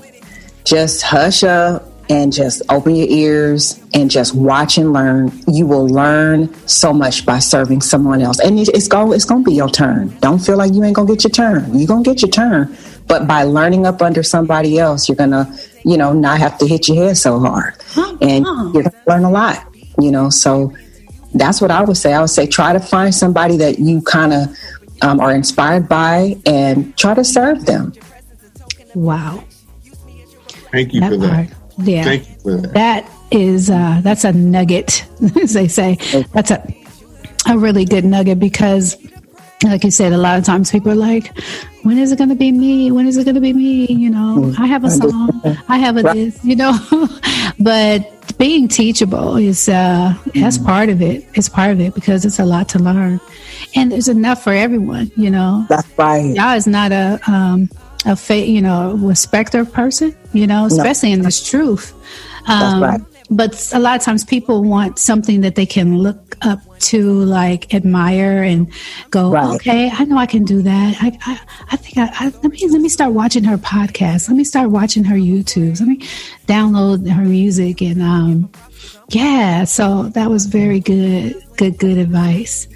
Just 0.63 1.03
hush 1.03 1.43
up 1.43 1.94
and 2.09 2.33
just 2.33 2.63
open 2.69 2.95
your 2.95 3.07
ears 3.09 3.81
and 3.95 4.11
just 4.11 4.35
watch 4.35 4.77
and 4.77 4.93
learn. 4.93 5.33
You 5.49 5.67
will 5.67 5.87
learn 5.87 6.53
so 6.69 6.93
much 6.93 7.25
by 7.25 7.39
serving 7.39 7.81
someone 7.81 8.21
else, 8.21 8.41
and 8.41 8.59
it's 8.59 8.89
going 8.89 9.13
it's 9.13 9.25
going 9.25 9.45
to 9.45 9.51
be 9.51 9.57
your 9.57 9.71
turn. 9.71 10.17
Don't 10.21 10.39
feel 10.39 10.57
like 10.57 10.75
you 10.75 10.85
ain't 10.85 10.97
going 10.97 11.09
to 11.09 11.15
get 11.15 11.25
your 11.25 11.31
turn. 11.31 11.77
You're 11.79 11.89
going 11.89 12.05
to 12.05 12.11
get 12.11 12.23
your 12.23 12.31
turn, 12.31 12.77
but 13.07 13.27
by 13.27 13.45
learning 13.45 13.87
up 13.87 14.03
under 14.03 14.23
somebody 14.23 14.79
else, 14.79 15.09
you're 15.09 15.17
gonna 15.17 15.57
you 15.85 15.97
know 15.97 16.13
not 16.13 16.39
have 16.39 16.59
to 16.59 16.67
hit 16.67 16.89
your 16.89 17.05
head 17.05 17.17
so 17.17 17.39
hard, 17.39 17.75
and 18.21 18.45
you're 18.75 18.83
gonna 18.83 19.03
learn 19.07 19.25
a 19.25 19.31
lot. 19.31 19.67
You 19.99 20.11
know, 20.11 20.29
so 20.29 20.75
that's 21.35 21.61
what 21.61 21.71
I 21.71 21.83
would 21.83 21.97
say. 21.97 22.13
I 22.13 22.21
would 22.21 22.31
say 22.31 22.47
try 22.47 22.73
to 22.73 22.81
find 22.81 23.15
somebody 23.15 23.57
that 23.59 23.79
you 23.79 24.03
kind 24.03 24.33
of 24.33 24.57
um, 25.03 25.21
are 25.21 25.35
inspired 25.35 25.89
by 25.89 26.37
and 26.47 26.97
try 26.97 27.15
to 27.15 27.25
serve 27.25 27.67
them. 27.67 27.93
Wow. 28.95 29.45
Thank 30.71 30.93
you 30.93 31.01
for 31.01 31.17
That 31.17 31.49
part. 31.49 31.64
Yeah. 31.79 32.05
Thank 32.05 32.29
you 32.29 32.35
for 32.37 32.57
that. 32.59 32.75
That 32.75 33.11
is 33.31 33.71
uh 33.71 34.01
that's 34.03 34.25
a 34.25 34.33
nugget, 34.33 35.05
as 35.43 35.53
they 35.53 35.69
say. 35.69 35.97
That's 36.33 36.51
a 36.51 36.63
a 37.47 37.59
really 37.59 37.85
good 37.85 38.05
nugget 38.05 38.39
because 38.39 38.97
like 39.63 39.85
you 39.85 39.91
said, 39.91 40.13
a 40.13 40.19
lot 40.19 40.39
of 40.39 40.45
times 40.45 40.71
people 40.71 40.91
are 40.91 40.97
like, 40.97 41.37
when 41.83 41.99
is 41.99 42.13
it 42.13 42.19
going 42.19 42.29
to 42.29 42.35
be 42.35 42.53
me? 42.53 42.91
When 42.91 43.07
is 43.07 43.17
it 43.17 43.25
going 43.25 43.35
to 43.35 43.41
be 43.41 43.53
me? 43.53 43.87
You 43.87 44.11
know, 44.11 44.53
I 44.59 44.67
have 44.67 44.85
a 44.85 44.91
song, 44.91 45.41
I 45.69 45.79
have 45.79 45.97
a 45.97 46.03
this, 46.03 46.45
you 46.45 46.57
know. 46.57 46.79
but 47.59 48.37
being 48.39 48.69
teachable 48.69 49.37
is, 49.37 49.69
uh, 49.69 50.15
that's 50.35 50.59
part 50.59 50.89
of 50.89 51.01
it. 51.01 51.27
It's 51.35 51.49
part 51.49 51.71
of 51.71 51.81
it 51.81 51.95
because 51.95 52.25
it's 52.25 52.39
a 52.39 52.45
lot 52.45 52.69
to 52.71 52.79
learn. 52.79 53.21
And 53.75 53.93
there's 53.93 54.09
enough 54.09 54.43
for 54.43 54.53
everyone, 54.53 55.11
you 55.17 55.31
know. 55.31 55.67
That's 55.69 55.89
right. 55.99 56.35
Yah 56.35 56.55
is 56.55 56.67
not 56.67 56.93
a, 56.93 57.21
um, 57.27 57.71
a 58.05 58.17
fa- 58.17 58.47
you 58.47 58.61
know, 58.61 58.95
respect 58.95 59.45
respecter 59.45 59.65
person, 59.65 60.15
you 60.33 60.47
know, 60.47 60.67
especially 60.67 61.13
in 61.13 61.23
this 61.23 61.45
truth. 61.49 61.93
Um, 62.47 62.83
right. 62.83 63.01
But 63.31 63.71
a 63.73 63.79
lot 63.79 63.97
of 63.97 64.03
times 64.03 64.23
people 64.23 64.63
want 64.63 64.99
something 64.99 65.41
that 65.41 65.55
they 65.55 65.67
can 65.67 65.99
look 65.99 66.37
up 66.43 66.61
to, 66.81 67.11
like 67.25 67.73
admire 67.75 68.43
and 68.43 68.71
go, 69.11 69.31
Right. 69.31 69.55
okay, 69.57 69.91
I 69.91 70.05
know 70.05 70.19
I 70.19 70.27
can 70.27 70.45
do 70.45 70.61
that. 70.63 70.97
I, 71.01 71.19
I, 71.25 71.41
I 71.71 71.77
think 71.77 71.97
I, 71.97 72.27
I 72.27 72.29
let 72.43 72.45
me 72.45 72.69
let 72.69 72.81
me 72.81 72.89
start 72.89 73.13
watching 73.13 73.45
her 73.45 73.57
podcast. 73.57 74.29
Let 74.29 74.37
me 74.37 74.45
start 74.45 74.71
watching 74.71 75.05
her 75.05 75.17
youtube 75.17 75.81
Let 75.81 75.89
me 75.89 75.99
download 76.47 77.09
her 77.11 77.25
music 77.25 77.81
and 77.81 78.03
um, 78.03 78.51
yeah. 79.09 79.65
So 79.65 80.05
that 80.11 80.31
was 80.31 80.47
very 80.47 80.81
good, 80.81 81.35
good, 81.57 81.79
good 81.79 81.99
advice. 81.99 82.69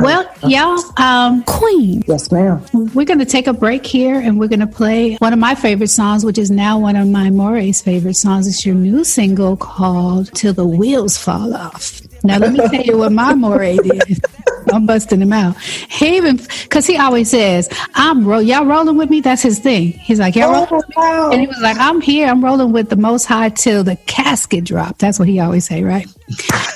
Well, 0.00 0.28
y'all, 0.46 0.78
um, 0.96 1.42
Queen, 1.44 2.02
Yes, 2.06 2.30
ma'am. 2.32 2.62
we're 2.94 3.04
going 3.04 3.18
to 3.18 3.24
take 3.24 3.46
a 3.46 3.52
break 3.52 3.84
here 3.86 4.18
and 4.20 4.38
we're 4.38 4.48
going 4.48 4.60
to 4.60 4.66
play 4.66 5.16
one 5.16 5.32
of 5.32 5.38
my 5.38 5.54
favorite 5.54 5.88
songs, 5.88 6.24
which 6.24 6.38
is 6.38 6.50
now 6.50 6.78
one 6.78 6.96
of 6.96 7.06
my 7.08 7.30
Moray's 7.30 7.80
favorite 7.80 8.14
songs. 8.16 8.46
It's 8.46 8.64
your 8.66 8.74
new 8.74 9.04
single 9.04 9.56
called 9.56 10.32
Till 10.34 10.52
the 10.52 10.66
Wheels 10.66 11.16
Fall 11.18 11.54
Off. 11.54 12.00
Now, 12.24 12.38
let 12.38 12.52
me 12.52 12.58
tell 12.68 12.82
you 12.82 12.98
what 12.98 13.12
my 13.12 13.34
Moray 13.34 13.76
did. 13.76 14.20
I'm 14.72 14.86
busting 14.86 15.20
him 15.20 15.32
out. 15.32 15.56
He 15.60 16.16
even 16.16 16.36
because 16.36 16.86
he 16.86 16.96
always 16.96 17.30
says, 17.30 17.68
"I'm 17.94 18.26
roll, 18.26 18.42
y'all 18.42 18.66
rolling 18.66 18.96
with 18.96 19.10
me." 19.10 19.20
That's 19.20 19.42
his 19.42 19.58
thing. 19.58 19.92
He's 19.92 20.18
like, 20.18 20.36
"Y'all 20.36 20.52
rolling 20.52 20.68
with 20.70 20.88
me," 20.88 20.94
oh, 20.96 21.30
and 21.32 21.40
he 21.40 21.46
was 21.46 21.60
like, 21.60 21.76
"I'm 21.78 22.00
here. 22.00 22.28
I'm 22.28 22.44
rolling 22.44 22.72
with 22.72 22.88
the 22.90 22.96
Most 22.96 23.24
High 23.24 23.50
till 23.50 23.84
the 23.84 23.96
casket 24.06 24.64
drop." 24.64 24.98
That's 24.98 25.18
what 25.18 25.28
he 25.28 25.40
always 25.40 25.64
say, 25.64 25.82
right? 25.82 26.08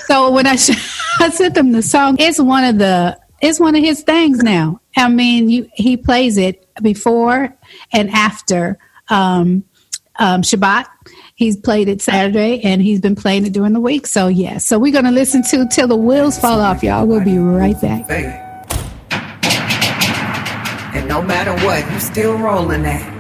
so 0.07 0.31
when 0.31 0.47
I 0.47 0.57
sh- 0.57 0.71
I 1.21 1.31
sent 1.31 1.55
them 1.55 1.73
the 1.73 1.83
song, 1.83 2.17
it's 2.19 2.41
one 2.41 2.65
of 2.65 2.79
the 2.79 3.19
it's 3.41 3.61
one 3.61 3.75
of 3.75 3.83
his 3.83 4.03
things 4.03 4.43
now. 4.43 4.81
I 4.97 5.09
mean, 5.09 5.51
you, 5.51 5.69
he 5.75 5.97
plays 5.97 6.39
it 6.39 6.67
before 6.83 7.55
and 7.93 8.11
after 8.11 8.79
um, 9.09 9.65
um, 10.19 10.43
Shabbat 10.43 10.87
He's 11.37 11.57
played 11.57 11.89
it 11.89 12.01
Saturday 12.01 12.61
and 12.63 12.81
he's 12.81 13.01
been 13.01 13.17
playing 13.17 13.45
it 13.45 13.53
during 13.53 13.73
the 13.73 13.81
week. 13.81 14.07
So, 14.07 14.29
yeah. 14.29 14.59
So, 14.59 14.79
we're 14.79 14.93
going 14.93 15.05
to 15.05 15.11
listen 15.11 15.43
to 15.51 15.67
Till 15.67 15.89
the 15.89 15.97
Wheels 15.97 16.39
Fall 16.39 16.61
Off, 16.61 16.83
y'all. 16.83 17.07
We'll 17.07 17.25
be 17.25 17.39
right 17.39 17.81
back. 17.81 18.09
And 20.95 21.09
no 21.09 21.21
matter 21.21 21.53
what, 21.67 21.91
you 21.93 21.99
still 21.99 22.39
rolling 22.39 22.83
that. 22.83 23.11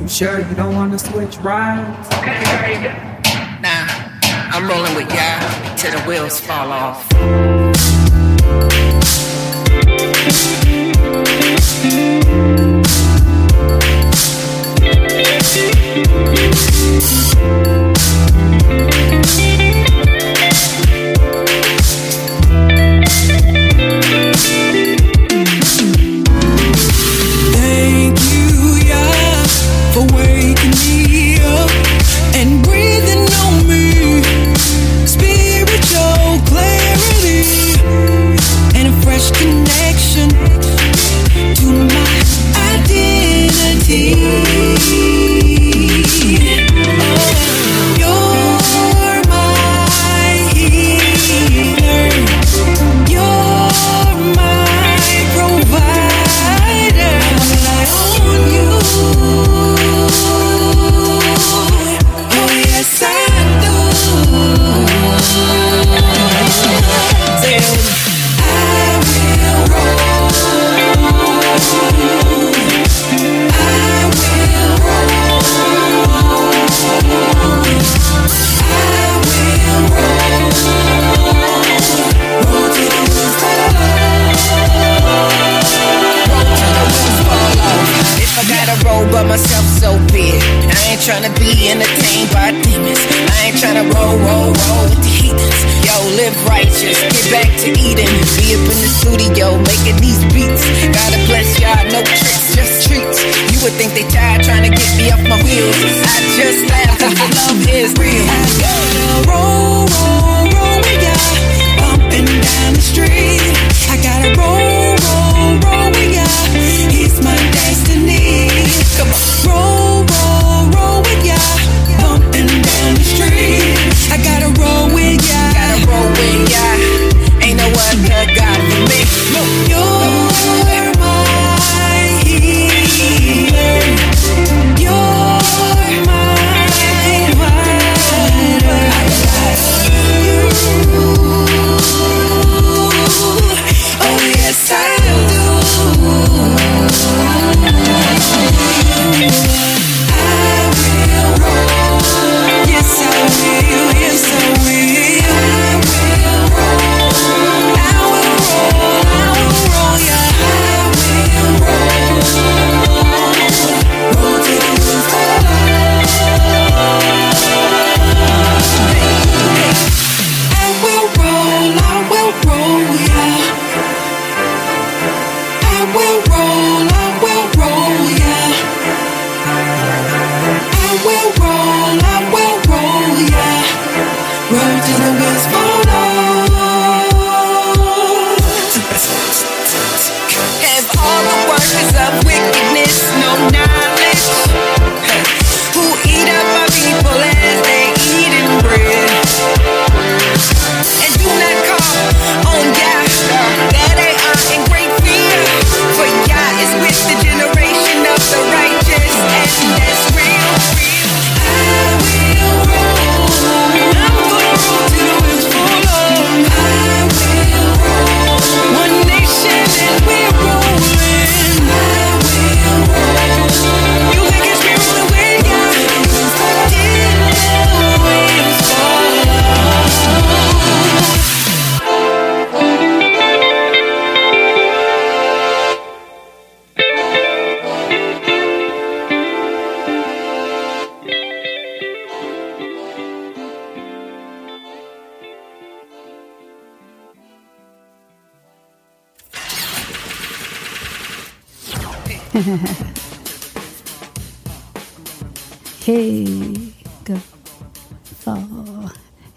You 0.00 0.08
sure 0.08 0.38
you 0.38 0.54
don't 0.54 0.74
want 0.74 0.92
to 0.92 0.98
switch 0.98 1.36
rides? 1.38 2.08
Nah, 3.60 3.86
I'm 4.50 4.66
rolling 4.66 4.94
with 4.96 5.12
y'all 5.14 5.76
till 5.76 5.92
the 5.92 6.02
wheels 6.06 6.40
fall 6.40 6.72
off. 6.72 7.61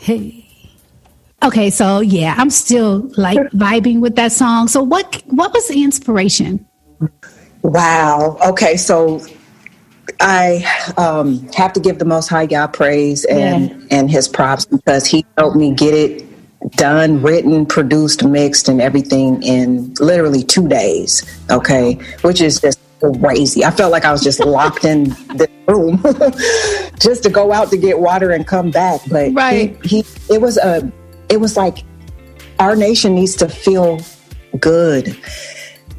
Hey. 0.05 0.45
Okay, 1.41 1.71
so 1.71 1.99
yeah, 1.99 2.35
I'm 2.37 2.51
still 2.51 3.09
like 3.17 3.39
vibing 3.53 4.01
with 4.01 4.15
that 4.17 4.31
song. 4.31 4.67
So 4.67 4.83
what 4.83 5.23
what 5.25 5.51
was 5.51 5.67
the 5.67 5.83
inspiration? 5.83 6.63
Wow. 7.63 8.37
Okay, 8.45 8.77
so 8.77 9.25
I 10.19 10.63
um, 10.97 11.47
have 11.53 11.73
to 11.73 11.79
give 11.79 11.97
the 11.97 12.05
Most 12.05 12.27
High 12.27 12.45
God 12.45 12.67
praise 12.67 13.25
and 13.25 13.71
yeah. 13.71 13.97
and 13.97 14.11
His 14.11 14.27
props 14.27 14.65
because 14.65 15.07
He 15.07 15.25
helped 15.39 15.57
me 15.57 15.73
get 15.73 15.95
it 15.95 16.23
done, 16.73 17.23
written, 17.23 17.65
produced, 17.65 18.23
mixed, 18.23 18.69
and 18.69 18.79
everything 18.79 19.41
in 19.41 19.91
literally 19.95 20.43
two 20.43 20.67
days. 20.67 21.23
Okay, 21.49 21.95
which 22.21 22.41
is 22.41 22.61
just 22.61 22.74
crazy. 23.13 23.63
I 23.63 23.71
felt 23.71 23.91
like 23.91 24.05
I 24.05 24.11
was 24.11 24.23
just 24.23 24.39
locked 24.39 24.85
in 24.85 25.03
the 25.35 25.49
room 25.67 26.01
just 26.99 27.23
to 27.23 27.29
go 27.29 27.51
out 27.51 27.69
to 27.71 27.77
get 27.77 27.99
water 27.99 28.31
and 28.31 28.45
come 28.45 28.71
back. 28.71 29.01
But 29.09 29.33
Right. 29.33 29.77
he, 29.85 30.03
it 30.29 30.41
was 30.41 30.57
a, 30.57 30.91
it 31.29 31.37
was 31.39 31.57
like 31.57 31.79
our 32.59 32.75
nation 32.75 33.15
needs 33.15 33.35
to 33.37 33.49
feel 33.49 33.99
good 34.59 35.17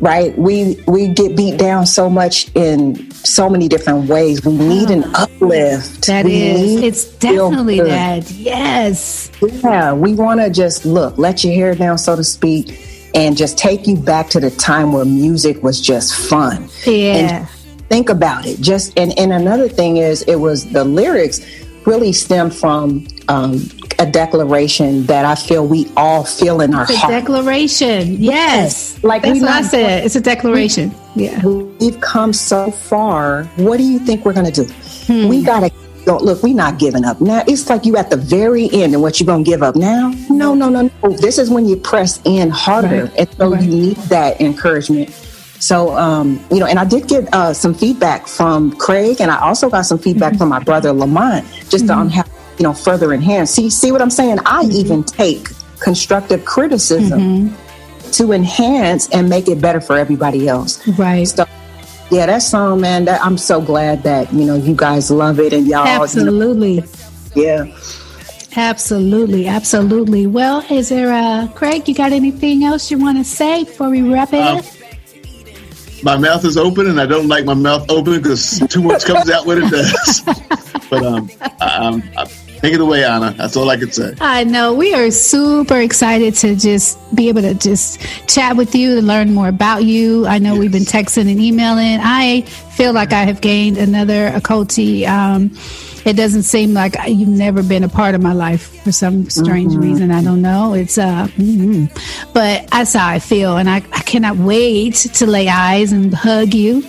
right 0.00 0.36
we 0.38 0.78
we 0.86 1.08
get 1.08 1.34
beat 1.36 1.58
down 1.58 1.86
so 1.86 2.08
much 2.08 2.50
in 2.54 3.10
so 3.10 3.48
many 3.50 3.66
different 3.66 4.08
ways 4.08 4.44
we 4.44 4.52
need 4.56 4.90
an 4.90 5.04
uplift 5.14 6.06
That 6.06 6.24
We 6.26 6.32
is, 6.34 6.82
it's 6.82 7.04
definitely 7.18 7.80
that. 7.80 8.30
Yes. 8.30 9.30
yeah 9.40 9.92
we 9.94 10.12
want 10.14 10.40
to 10.40 10.50
just 10.50 10.84
look 10.86 11.16
let 11.18 11.42
your 11.44 11.52
hair 11.54 11.74
down 11.74 11.96
so 11.98 12.14
to 12.16 12.22
speak 12.24 12.78
and 13.16 13.36
just 13.36 13.58
take 13.58 13.86
you 13.88 13.96
back 13.96 14.28
to 14.30 14.38
the 14.38 14.50
time 14.50 14.92
where 14.92 15.04
music 15.04 15.62
was 15.62 15.80
just 15.80 16.14
fun 16.14 16.68
Yeah. 16.84 17.16
and 17.16 17.48
think 17.88 18.08
about 18.10 18.46
it 18.46 18.60
just 18.60 18.96
and, 18.98 19.16
and 19.18 19.32
another 19.32 19.68
thing 19.68 19.96
is 19.96 20.22
it 20.22 20.36
was 20.36 20.70
the 20.72 20.84
lyrics 20.84 21.40
really 21.86 22.12
stem 22.12 22.50
from 22.50 23.06
um, 23.28 23.60
a 23.98 24.06
declaration 24.06 25.06
that 25.06 25.24
i 25.24 25.34
feel 25.34 25.66
we 25.66 25.90
all 25.96 26.24
feel 26.24 26.60
in 26.60 26.74
our 26.74 26.82
It's 26.82 26.92
a 26.92 26.96
heart 26.98 27.12
declaration. 27.12 28.16
Yes. 28.22 29.02
Like, 29.02 29.22
that's 29.22 29.34
we 29.34 29.40
what 29.40 29.50
I 29.50 29.62
said. 29.62 30.04
It's 30.04 30.16
a 30.16 30.20
declaration. 30.20 30.92
Yeah. 31.14 31.44
we've 31.44 32.00
come 32.00 32.32
so 32.32 32.70
far. 32.70 33.44
What 33.56 33.76
do 33.78 33.84
you 33.84 33.98
think 34.00 34.24
we're 34.24 34.32
going 34.34 34.52
to 34.52 34.64
do? 34.64 34.72
Hmm. 35.06 35.28
We 35.28 35.42
got 35.44 35.60
to 35.60 35.70
go. 36.06 36.16
Look, 36.16 36.42
we're 36.42 36.54
not 36.54 36.78
giving 36.78 37.04
up 37.04 37.20
now. 37.20 37.42
It's 37.46 37.68
like 37.68 37.84
you 37.84 37.96
at 37.98 38.08
the 38.10 38.16
very 38.16 38.70
end, 38.72 38.94
and 38.94 39.02
what 39.02 39.20
you're 39.20 39.26
going 39.26 39.44
to 39.44 39.50
give 39.50 39.62
up 39.62 39.76
now? 39.76 40.12
No, 40.30 40.54
no, 40.54 40.68
no, 40.70 40.90
no. 41.02 41.10
This 41.10 41.36
is 41.38 41.50
when 41.50 41.66
you 41.68 41.76
press 41.76 42.20
in 42.24 42.48
harder, 42.50 43.04
Right. 43.04 43.14
and 43.18 43.28
so 43.36 43.50
Right. 43.50 43.62
you 43.62 43.68
need 43.70 43.96
that 44.08 44.40
encouragement. 44.40 45.10
So, 45.58 45.96
um, 45.96 46.40
you 46.50 46.58
know, 46.60 46.66
and 46.66 46.78
I 46.78 46.84
did 46.84 47.08
get 47.08 47.32
uh, 47.34 47.52
some 47.52 47.74
feedback 47.74 48.26
from 48.26 48.72
Craig, 48.76 49.20
and 49.20 49.30
I 49.30 49.38
also 49.40 49.68
got 49.68 49.82
some 49.86 49.98
feedback 49.98 50.32
Mm-hmm. 50.32 50.38
from 50.38 50.48
my 50.50 50.58
brother 50.60 50.92
Lamont, 50.92 51.44
just 51.68 51.90
on 51.90 52.08
how 52.10 52.24
you 52.58 52.62
know 52.62 52.72
further 52.72 53.12
enhance. 53.12 53.50
See, 53.50 53.68
see 53.70 53.92
what 53.92 54.00
I'm 54.00 54.10
saying? 54.10 54.38
I 54.46 54.64
Mm-hmm. 54.64 54.72
even 54.72 55.04
take 55.04 55.48
constructive 55.80 56.44
criticism 56.44 57.54
to 58.12 58.32
enhance 58.32 59.08
and 59.10 59.28
make 59.28 59.48
it 59.48 59.60
better 59.60 59.80
for 59.80 59.96
everybody 59.98 60.48
else. 60.48 60.86
Right. 60.98 61.26
So, 61.28 61.44
yeah, 62.10 62.26
that 62.26 62.42
song, 62.42 62.80
man, 62.80 63.04
that, 63.06 63.20
I'm 63.24 63.38
so 63.38 63.60
glad 63.60 64.02
that, 64.04 64.32
you 64.32 64.44
know, 64.44 64.54
you 64.56 64.74
guys 64.74 65.10
love 65.10 65.38
it 65.40 65.52
and 65.52 65.66
y'all, 65.66 65.84
you 65.86 65.96
know, 65.96 66.02
Absolutely. 66.02 66.84
yeah. 67.34 67.66
Absolutely. 68.56 69.46
Absolutely. 69.46 70.26
Well, 70.26 70.64
is 70.70 70.88
there 70.88 71.12
uh 71.12 71.46
Craig, 71.54 71.86
you 71.88 71.94
got 71.94 72.12
anything 72.12 72.64
else 72.64 72.90
you 72.90 72.98
want 72.98 73.18
to 73.18 73.24
say 73.24 73.64
before 73.64 73.90
we 73.90 74.00
wrap 74.02 74.32
it 74.32 74.40
Um, 74.40 74.58
up? 74.58 74.64
My 76.02 76.16
mouth 76.16 76.44
is 76.44 76.56
open, 76.56 76.86
and 76.86 77.00
I 77.00 77.06
don't 77.06 77.26
like 77.26 77.44
my 77.44 77.54
mouth 77.54 77.90
open 77.90 78.16
because 78.22 78.60
too 78.68 78.82
much 78.82 79.04
comes 79.04 79.28
out 79.30 79.44
when 79.46 79.62
it 79.62 79.70
does. 79.70 80.20
but 80.90 81.02
um, 81.04 81.28
I'm. 81.60 82.02
I, 82.16 82.26
take 82.60 82.74
it 82.74 82.80
away, 82.80 83.04
Anna. 83.04 83.32
That's 83.32 83.56
all 83.56 83.70
I 83.70 83.76
can 83.76 83.92
say. 83.92 84.14
I 84.20 84.44
know 84.44 84.74
we 84.74 84.94
are 84.94 85.10
super 85.10 85.80
excited 85.80 86.34
to 86.36 86.56
just 86.56 86.98
be 87.14 87.28
able 87.28 87.42
to 87.42 87.54
just 87.54 88.00
chat 88.28 88.56
with 88.56 88.74
you 88.74 88.98
and 88.98 89.06
learn 89.06 89.32
more 89.34 89.48
about 89.48 89.84
you. 89.84 90.26
I 90.26 90.38
know 90.38 90.56
we've 90.56 90.72
been 90.72 90.82
texting 90.82 91.30
and 91.30 91.40
emailing. 91.40 92.00
I 92.02 92.42
feel 92.42 92.92
like 92.92 93.12
I 93.12 93.24
have 93.24 93.40
gained 93.40 93.78
another 93.78 94.30
achoti. 94.30 95.06
Um, 95.06 95.50
it 96.06 96.16
doesn't 96.16 96.44
seem 96.44 96.72
like 96.72 96.94
you've 97.08 97.28
never 97.28 97.64
been 97.64 97.82
a 97.82 97.88
part 97.88 98.14
of 98.14 98.22
my 98.22 98.32
life 98.32 98.80
for 98.84 98.92
some 98.92 99.28
strange 99.28 99.74
reason. 99.74 100.12
I 100.12 100.22
don't 100.22 100.40
know. 100.40 100.72
It's 100.72 100.98
uh, 100.98 101.26
mm 101.36 101.90
but 102.32 102.68
that's 102.68 102.92
how 102.92 103.08
I 103.08 103.18
feel, 103.18 103.56
and 103.56 103.68
I, 103.68 103.76
I 103.76 104.02
cannot 104.02 104.36
wait 104.36 104.94
to 104.94 105.26
lay 105.26 105.48
eyes 105.48 105.92
and 105.92 106.14
hug 106.14 106.54
you. 106.54 106.84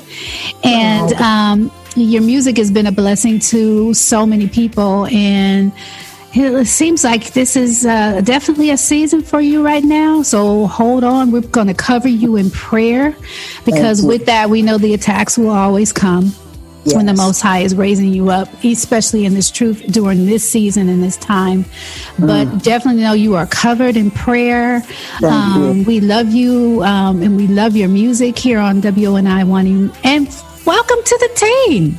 And 0.64 1.14
um, 1.14 1.72
your 1.98 2.22
music 2.22 2.58
has 2.58 2.72
been 2.72 2.88
a 2.88 2.92
blessing 2.92 3.40
to 3.40 3.94
so 3.94 4.26
many 4.26 4.48
people, 4.48 5.08
and 5.08 5.72
it 6.34 6.68
seems 6.68 7.04
like 7.04 7.34
this 7.34 7.56
is 7.56 7.86
uh, 7.86 8.22
definitely 8.22 8.70
a 8.70 8.78
season 8.78 9.22
for 9.22 9.42
you 9.42 9.64
right 9.66 9.84
now. 9.84 10.22
So 10.22 10.68
hold 10.68 11.04
on. 11.04 11.32
We're 11.32 11.42
going 11.42 11.68
to 11.68 11.74
cover 11.74 12.08
you 12.08 12.36
in 12.36 12.52
prayer 12.52 13.16
because 13.66 14.02
with 14.02 14.26
that, 14.28 14.50
we 14.50 14.62
know 14.62 14.78
the 14.78 14.94
attacks 14.94 15.38
will 15.38 15.50
always 15.50 15.92
come 15.92 16.32
when 16.94 17.06
the 17.06 17.14
Most 17.14 17.42
High 17.42 17.60
is 17.60 17.76
raising 17.76 18.14
you 18.14 18.30
up, 18.30 18.48
especially 18.64 19.26
in 19.26 19.34
this 19.34 19.52
truth 19.52 19.84
during 19.88 20.26
this 20.26 20.48
season 20.48 20.88
and 20.90 21.04
this 21.04 21.18
time. 21.18 21.66
But 22.20 22.64
definitely 22.64 23.02
know 23.02 23.14
you 23.14 23.36
are 23.36 23.48
covered 23.48 23.98
in 23.98 24.12
prayer. 24.12 24.84
Um, 25.24 25.84
we 25.84 26.00
love 26.00 26.30
you 26.30 26.84
um, 26.84 27.22
and 27.22 27.36
we 27.36 27.48
love 27.48 27.76
your 27.76 27.90
music 27.90 28.38
here 28.38 28.60
on 28.60 28.82
WNI 28.82 29.48
One. 29.48 29.92
And 30.04 30.28
welcome 30.68 31.02
to 31.04 31.18
the 31.22 31.30
team. 31.36 31.98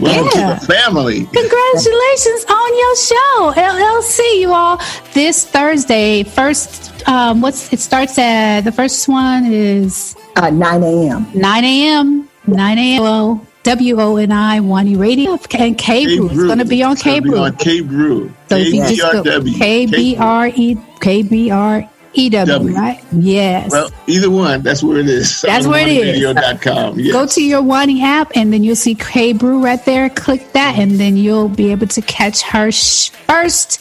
Welcome 0.00 0.30
Yeah. 0.34 0.54
to 0.54 0.60
the 0.60 0.66
family. 0.72 1.26
Congratulations 1.32 2.44
on 2.48 2.78
your 2.78 2.96
show, 2.96 3.52
LLC, 3.56 4.40
you 4.40 4.52
all. 4.52 4.80
This 5.14 5.44
Thursday, 5.44 6.22
first, 6.22 6.92
um, 7.08 7.40
what's 7.40 7.72
it 7.72 7.80
starts 7.80 8.18
at 8.18 8.62
the 8.62 8.72
first 8.72 9.08
one 9.08 9.46
is 9.46 10.14
Uh, 10.36 10.50
9 10.50 10.82
a.m. 10.82 11.26
9 11.34 11.64
a.m. 11.64 12.28
9 12.46 12.78
a.m. 12.78 13.02
Well, 13.02 13.46
W 13.64 14.00
O 14.00 14.16
N 14.16 14.32
I 14.32 14.58
One 14.60 14.88
E 14.88 14.96
Radio 14.96 15.38
and 15.54 15.78
K 15.78 16.16
Brew. 16.16 16.26
It's 16.26 16.34
going 16.50 16.58
to 16.58 16.64
be 16.64 16.82
on 16.82 16.96
K 16.96 17.20
Brew. 17.20 17.48
K 17.58 17.80
Brew. 17.80 18.32
So 18.48 18.56
if 18.56 18.72
you 18.74 18.82
just 18.88 19.00
go 19.12 19.22
K 19.56 19.86
B 19.86 20.16
R 20.18 20.48
E 20.48 20.76
K 21.00 21.22
B 21.22 21.50
R 21.50 21.88
E 22.14 22.28
W, 22.28 22.52
W. 22.58 22.76
right? 22.76 23.02
Yes. 23.12 23.70
Well, 23.70 23.90
either 24.06 24.30
one. 24.30 24.62
That's 24.62 24.82
where 24.82 24.98
it 24.98 25.08
is. 25.08 25.40
That's 25.42 25.66
where 25.66 25.86
it 25.86 25.96
is. 25.96 26.22
Radio.com. 26.22 26.98
Yes. 26.98 27.12
Go 27.12 27.26
to 27.26 27.42
your 27.42 27.62
Wani 27.62 28.02
app 28.02 28.32
and 28.34 28.52
then 28.52 28.62
you'll 28.62 28.76
see 28.76 28.94
K 28.94 29.32
Brew 29.32 29.62
right 29.64 29.82
there. 29.84 30.10
Click 30.10 30.52
that 30.52 30.78
and 30.78 30.92
then 30.92 31.16
you'll 31.16 31.48
be 31.48 31.70
able 31.72 31.86
to 31.88 32.02
catch 32.02 32.42
her 32.42 32.70
sh- 32.70 33.08
first 33.10 33.80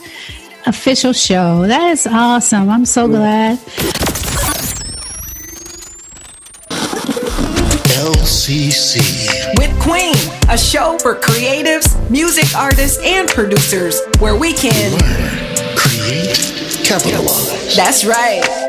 official 0.65 1.11
show. 1.13 1.67
That 1.67 1.91
is 1.91 2.07
awesome. 2.07 2.69
I'm 2.69 2.85
so 2.85 3.07
glad. 3.07 3.59
LCC. 8.11 8.99
With 9.57 9.77
Queen, 9.81 10.15
a 10.49 10.57
show 10.57 10.97
for 10.99 11.15
creatives, 11.15 11.97
music 12.09 12.55
artists, 12.55 12.99
and 13.03 13.27
producers 13.29 13.99
where 14.19 14.35
we 14.35 14.53
can. 14.53 14.91
Learn, 14.91 15.75
create, 15.75 16.60
That's 17.73 18.03
right. 18.03 18.60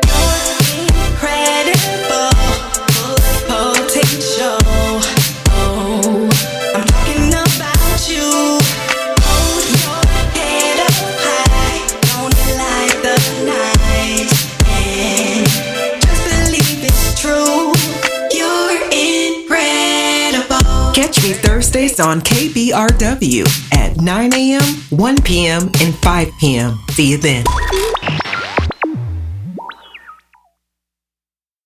Thursdays 21.93 21.99
on 21.99 22.21
KBRW 22.21 23.73
at 23.73 23.97
9 23.97 24.33
a.m., 24.33 24.61
1 24.89 25.21
p.m., 25.21 25.63
and 25.81 25.95
5 25.95 26.29
p.m. 26.39 26.79
See 26.89 27.11
you 27.11 27.17
then. 27.17 27.43